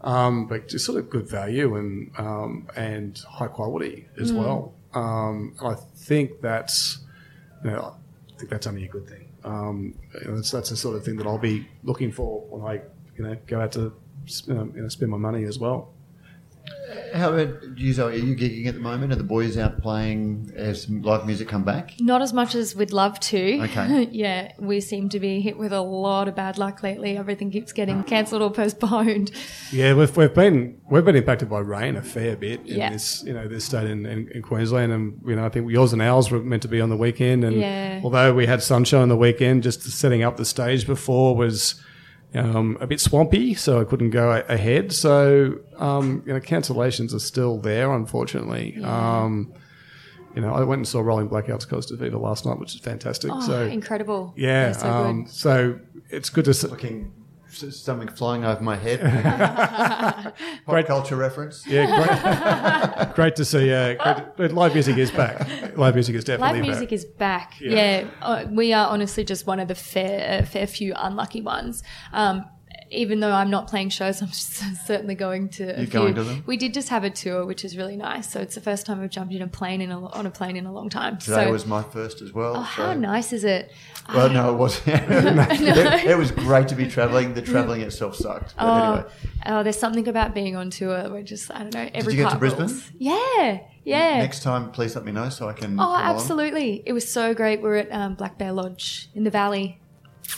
um, 0.04 0.46
but 0.46 0.68
just 0.68 0.84
sort 0.84 0.98
of 0.98 1.08
good 1.10 1.28
value 1.28 1.76
and 1.76 2.10
um, 2.18 2.68
and 2.76 3.18
high 3.28 3.46
quality 3.46 4.06
as 4.20 4.32
well. 4.32 4.74
Um, 4.92 5.54
I 5.62 5.74
think 5.74 6.40
that's 6.42 6.98
you 7.64 7.70
know, 7.70 7.96
I 8.34 8.38
think 8.38 8.50
that's 8.50 8.66
only 8.66 8.84
a 8.84 8.88
good 8.88 9.08
thing. 9.08 9.28
Um, 9.44 9.94
you 10.20 10.28
know, 10.28 10.36
that's 10.36 10.50
that's 10.50 10.70
the 10.70 10.76
sort 10.76 10.96
of 10.96 11.04
thing 11.04 11.16
that 11.16 11.26
I'll 11.26 11.38
be 11.38 11.66
looking 11.82 12.12
for 12.12 12.42
when 12.42 12.70
I 12.70 12.82
you 13.16 13.24
know 13.24 13.36
go 13.46 13.62
out 13.62 13.72
to 13.72 13.92
you 14.46 14.54
know, 14.54 14.88
spend 14.88 15.10
my 15.10 15.16
money 15.16 15.44
as 15.44 15.58
well. 15.58 15.93
How 17.14 17.32
about 17.32 17.78
you, 17.78 17.92
Zoe? 17.92 18.14
Are 18.14 18.16
you 18.16 18.34
gigging 18.34 18.66
at 18.66 18.74
the 18.74 18.80
moment? 18.80 19.12
Are 19.12 19.16
the 19.16 19.22
boys 19.22 19.56
out 19.56 19.80
playing 19.80 20.52
as 20.56 20.90
live 20.90 21.26
music 21.26 21.46
come 21.46 21.62
back? 21.62 21.94
Not 22.00 22.22
as 22.22 22.32
much 22.32 22.56
as 22.56 22.74
we'd 22.74 22.92
love 22.92 23.20
to. 23.20 23.60
Okay. 23.62 24.08
yeah, 24.12 24.52
we 24.58 24.80
seem 24.80 25.08
to 25.10 25.20
be 25.20 25.40
hit 25.40 25.56
with 25.56 25.72
a 25.72 25.80
lot 25.80 26.26
of 26.26 26.34
bad 26.34 26.58
luck 26.58 26.82
lately. 26.82 27.16
Everything 27.16 27.52
keeps 27.52 27.72
getting 27.72 28.00
ah. 28.00 28.02
cancelled 28.02 28.42
or 28.42 28.50
postponed. 28.50 29.30
Yeah, 29.70 29.94
we've, 29.94 30.16
we've 30.16 30.34
been 30.34 30.80
we've 30.90 31.04
been 31.04 31.16
impacted 31.16 31.48
by 31.48 31.60
rain 31.60 31.96
a 31.96 32.02
fair 32.02 32.36
bit 32.36 32.60
in 32.60 32.78
Yeah. 32.78 32.90
this 32.90 33.22
you 33.22 33.32
know 33.32 33.46
this 33.46 33.64
state 33.64 33.88
in, 33.88 34.06
in, 34.06 34.28
in 34.28 34.42
Queensland, 34.42 34.92
and 34.92 35.20
you 35.24 35.36
know 35.36 35.46
I 35.46 35.50
think 35.50 35.70
yours 35.70 35.92
and 35.92 36.02
ours 36.02 36.30
were 36.30 36.40
meant 36.40 36.62
to 36.62 36.68
be 36.68 36.80
on 36.80 36.90
the 36.90 36.96
weekend, 36.96 37.44
and 37.44 37.56
Yeah. 37.56 38.00
although 38.02 38.34
we 38.34 38.46
had 38.46 38.62
sunshine 38.62 39.02
on 39.02 39.08
the 39.08 39.16
weekend, 39.16 39.62
just 39.62 39.82
setting 39.82 40.22
up 40.24 40.36
the 40.36 40.44
stage 40.44 40.86
before 40.86 41.36
was 41.36 41.80
um, 42.34 42.76
a 42.80 42.86
bit 42.86 43.00
swampy, 43.00 43.54
so 43.54 43.80
I 43.80 43.84
couldn't 43.84 44.10
go 44.10 44.30
a- 44.32 44.44
ahead. 44.52 44.92
So 44.92 45.58
um, 45.78 46.22
you 46.26 46.32
know 46.32 46.40
cancellations 46.40 47.14
are 47.14 47.18
still 47.20 47.58
there, 47.58 47.92
unfortunately. 47.92 48.82
Um, 48.82 49.52
you 50.34 50.42
know, 50.42 50.52
I 50.52 50.64
went 50.64 50.80
and 50.80 50.88
saw 50.88 51.00
Rolling 51.00 51.28
Blackouts 51.28 51.68
Coastal 51.68 51.96
Fever 51.96 52.18
last 52.18 52.44
night, 52.44 52.58
which 52.58 52.74
is 52.74 52.80
fantastic. 52.80 53.30
Oh, 53.32 53.40
so 53.40 53.62
incredible. 53.66 54.34
yeah, 54.36 54.72
so 54.72 54.88
um, 54.88 55.26
so 55.28 55.78
it's 56.10 56.28
good 56.28 56.46
to. 56.46 56.68
Looking 56.68 57.12
something 57.54 58.08
flying 58.08 58.44
over 58.44 58.62
my 58.62 58.76
head. 58.76 59.00
Pop 60.66 60.86
culture 60.86 61.16
reference. 61.16 61.66
Yeah, 61.66 63.04
great, 63.04 63.14
great 63.14 63.36
to 63.36 63.44
see. 63.44 63.72
Uh, 63.72 63.94
great 64.36 64.48
to- 64.50 64.54
live 64.54 64.74
music 64.74 64.96
is 64.98 65.10
back. 65.10 65.76
Live 65.76 65.94
music 65.94 66.14
is 66.16 66.24
definitely 66.24 66.60
Live 66.60 66.66
music 66.68 66.88
back. 66.88 66.92
is 66.92 67.04
back. 67.04 67.54
Yeah. 67.60 67.74
Yeah, 68.02 68.08
uh, 68.22 68.46
we 68.50 68.72
are 68.72 68.88
honestly 68.88 69.24
just 69.24 69.46
one 69.46 69.60
of 69.60 69.68
the 69.68 69.74
fair, 69.74 70.44
fair 70.44 70.66
few 70.66 70.92
unlucky 70.96 71.40
ones. 71.42 71.82
Um, 72.12 72.44
even 72.94 73.20
though 73.20 73.32
I'm 73.32 73.50
not 73.50 73.68
playing 73.68 73.90
shows, 73.90 74.22
I'm 74.22 74.32
certainly 74.86 75.14
going 75.14 75.48
to. 75.50 75.64
A 75.64 75.66
You're 75.66 75.86
few. 75.86 76.00
going 76.00 76.14
to 76.14 76.24
them? 76.24 76.44
We 76.46 76.56
did 76.56 76.74
just 76.74 76.88
have 76.88 77.04
a 77.04 77.10
tour, 77.10 77.44
which 77.44 77.64
is 77.64 77.76
really 77.76 77.96
nice. 77.96 78.30
So 78.30 78.40
it's 78.40 78.54
the 78.54 78.60
first 78.60 78.86
time 78.86 79.00
I've 79.02 79.10
jumped 79.10 79.34
in 79.34 79.42
a 79.42 79.48
plane 79.48 79.80
in 79.80 79.90
a, 79.90 80.06
on 80.06 80.26
a 80.26 80.30
plane 80.30 80.56
in 80.56 80.66
a 80.66 80.72
long 80.72 80.88
time. 80.88 81.18
Today 81.18 81.44
so, 81.44 81.52
was 81.52 81.66
my 81.66 81.82
first 81.82 82.22
as 82.22 82.32
well. 82.32 82.56
oh, 82.56 82.60
how 82.60 82.94
nice 82.94 83.32
is 83.32 83.44
it? 83.44 83.72
Well, 84.12 84.30
no, 84.30 84.52
it 84.52 84.56
wasn't. 84.56 84.86
it, 85.08 86.06
it 86.10 86.18
was 86.18 86.30
great 86.30 86.68
to 86.68 86.74
be 86.74 86.86
traveling. 86.86 87.34
The 87.34 87.42
traveling 87.42 87.80
itself 87.80 88.16
sucked. 88.16 88.54
But 88.56 88.64
Oh, 88.64 88.92
anyway, 88.92 89.10
oh, 89.46 89.62
there's 89.62 89.78
something 89.78 90.08
about 90.08 90.34
being 90.34 90.56
on 90.56 90.70
tour 90.70 91.10
where 91.10 91.22
just 91.22 91.50
I 91.50 91.60
don't 91.60 91.74
know. 91.74 91.88
Every 91.94 92.14
you 92.14 92.22
get 92.22 92.30
to 92.30 92.38
Brisbane? 92.38 92.68
rules. 92.68 92.90
Yeah, 92.98 93.60
yeah. 93.84 94.18
next 94.18 94.42
time, 94.42 94.70
please 94.72 94.94
let 94.94 95.04
me 95.04 95.12
know 95.12 95.28
so 95.28 95.48
I 95.48 95.52
can. 95.52 95.78
oh, 95.78 95.96
absolutely. 95.96 96.82
It 96.86 96.92
was 96.92 97.10
so 97.10 97.34
great. 97.34 97.62
We're 97.62 97.76
at 97.76 97.92
um, 97.92 98.14
Black 98.14 98.38
Bear 98.38 98.52
Lodge 98.52 99.08
in 99.14 99.24
the 99.24 99.30
valley. 99.30 99.80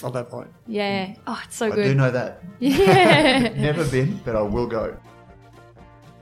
On 0.03 0.13
that 0.13 0.29
point. 0.29 0.49
Yeah. 0.67 1.07
Mm. 1.07 1.19
Oh, 1.27 1.41
it's 1.45 1.57
so 1.57 1.67
I 1.67 1.71
good. 1.71 1.85
I 1.87 1.89
do 1.89 1.95
know 1.95 2.11
that. 2.11 2.43
Yeah. 2.59 3.49
Never 3.57 3.85
been, 3.89 4.21
but 4.25 4.35
I 4.37 4.43
will 4.43 4.67
go. 4.67 4.97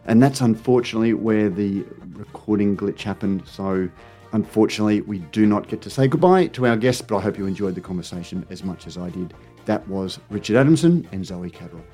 And 0.06 0.22
that's 0.22 0.40
unfortunately 0.40 1.14
where 1.14 1.48
the 1.48 1.84
recording 2.12 2.76
glitch 2.76 3.02
happened. 3.02 3.42
So, 3.46 3.88
unfortunately, 4.32 5.00
we 5.00 5.18
do 5.18 5.46
not 5.46 5.68
get 5.68 5.80
to 5.82 5.90
say 5.90 6.08
goodbye 6.08 6.48
to 6.48 6.66
our 6.66 6.76
guests, 6.76 7.02
but 7.02 7.16
I 7.16 7.20
hope 7.20 7.38
you 7.38 7.46
enjoyed 7.46 7.74
the 7.74 7.80
conversation 7.80 8.44
as 8.50 8.62
much 8.64 8.86
as 8.86 8.98
I 8.98 9.10
did. 9.10 9.32
That 9.64 9.86
was 9.88 10.18
Richard 10.28 10.56
Adamson 10.56 11.08
and 11.12 11.24
Zoe 11.24 11.50
Catterall. 11.50 11.84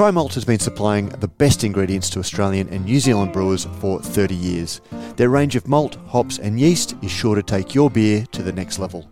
Cryer 0.00 0.12
Malt 0.12 0.32
has 0.32 0.46
been 0.46 0.58
supplying 0.58 1.10
the 1.10 1.28
best 1.28 1.62
ingredients 1.62 2.08
to 2.08 2.20
Australian 2.20 2.70
and 2.70 2.86
New 2.86 2.98
Zealand 3.00 3.34
brewers 3.34 3.66
for 3.80 4.00
30 4.00 4.34
years. 4.34 4.80
Their 5.16 5.28
range 5.28 5.56
of 5.56 5.68
malt, 5.68 5.98
hops, 6.06 6.38
and 6.38 6.58
yeast 6.58 6.96
is 7.02 7.10
sure 7.10 7.34
to 7.34 7.42
take 7.42 7.74
your 7.74 7.90
beer 7.90 8.24
to 8.32 8.42
the 8.42 8.50
next 8.50 8.78
level. 8.78 9.10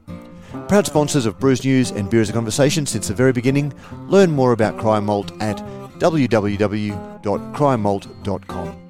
Proud 0.66 0.86
sponsors 0.86 1.26
of 1.26 1.38
Brews 1.38 1.62
News 1.62 1.90
and 1.90 2.08
Beer 2.08 2.22
is 2.22 2.30
a 2.30 2.32
Conversation 2.32 2.86
since 2.86 3.08
the 3.08 3.12
very 3.12 3.34
beginning, 3.34 3.74
learn 4.06 4.30
more 4.30 4.52
about 4.52 4.78
Cryer 4.78 5.02
Malt 5.02 5.30
at 5.42 5.58
www.cryermalt.com. 5.98 8.87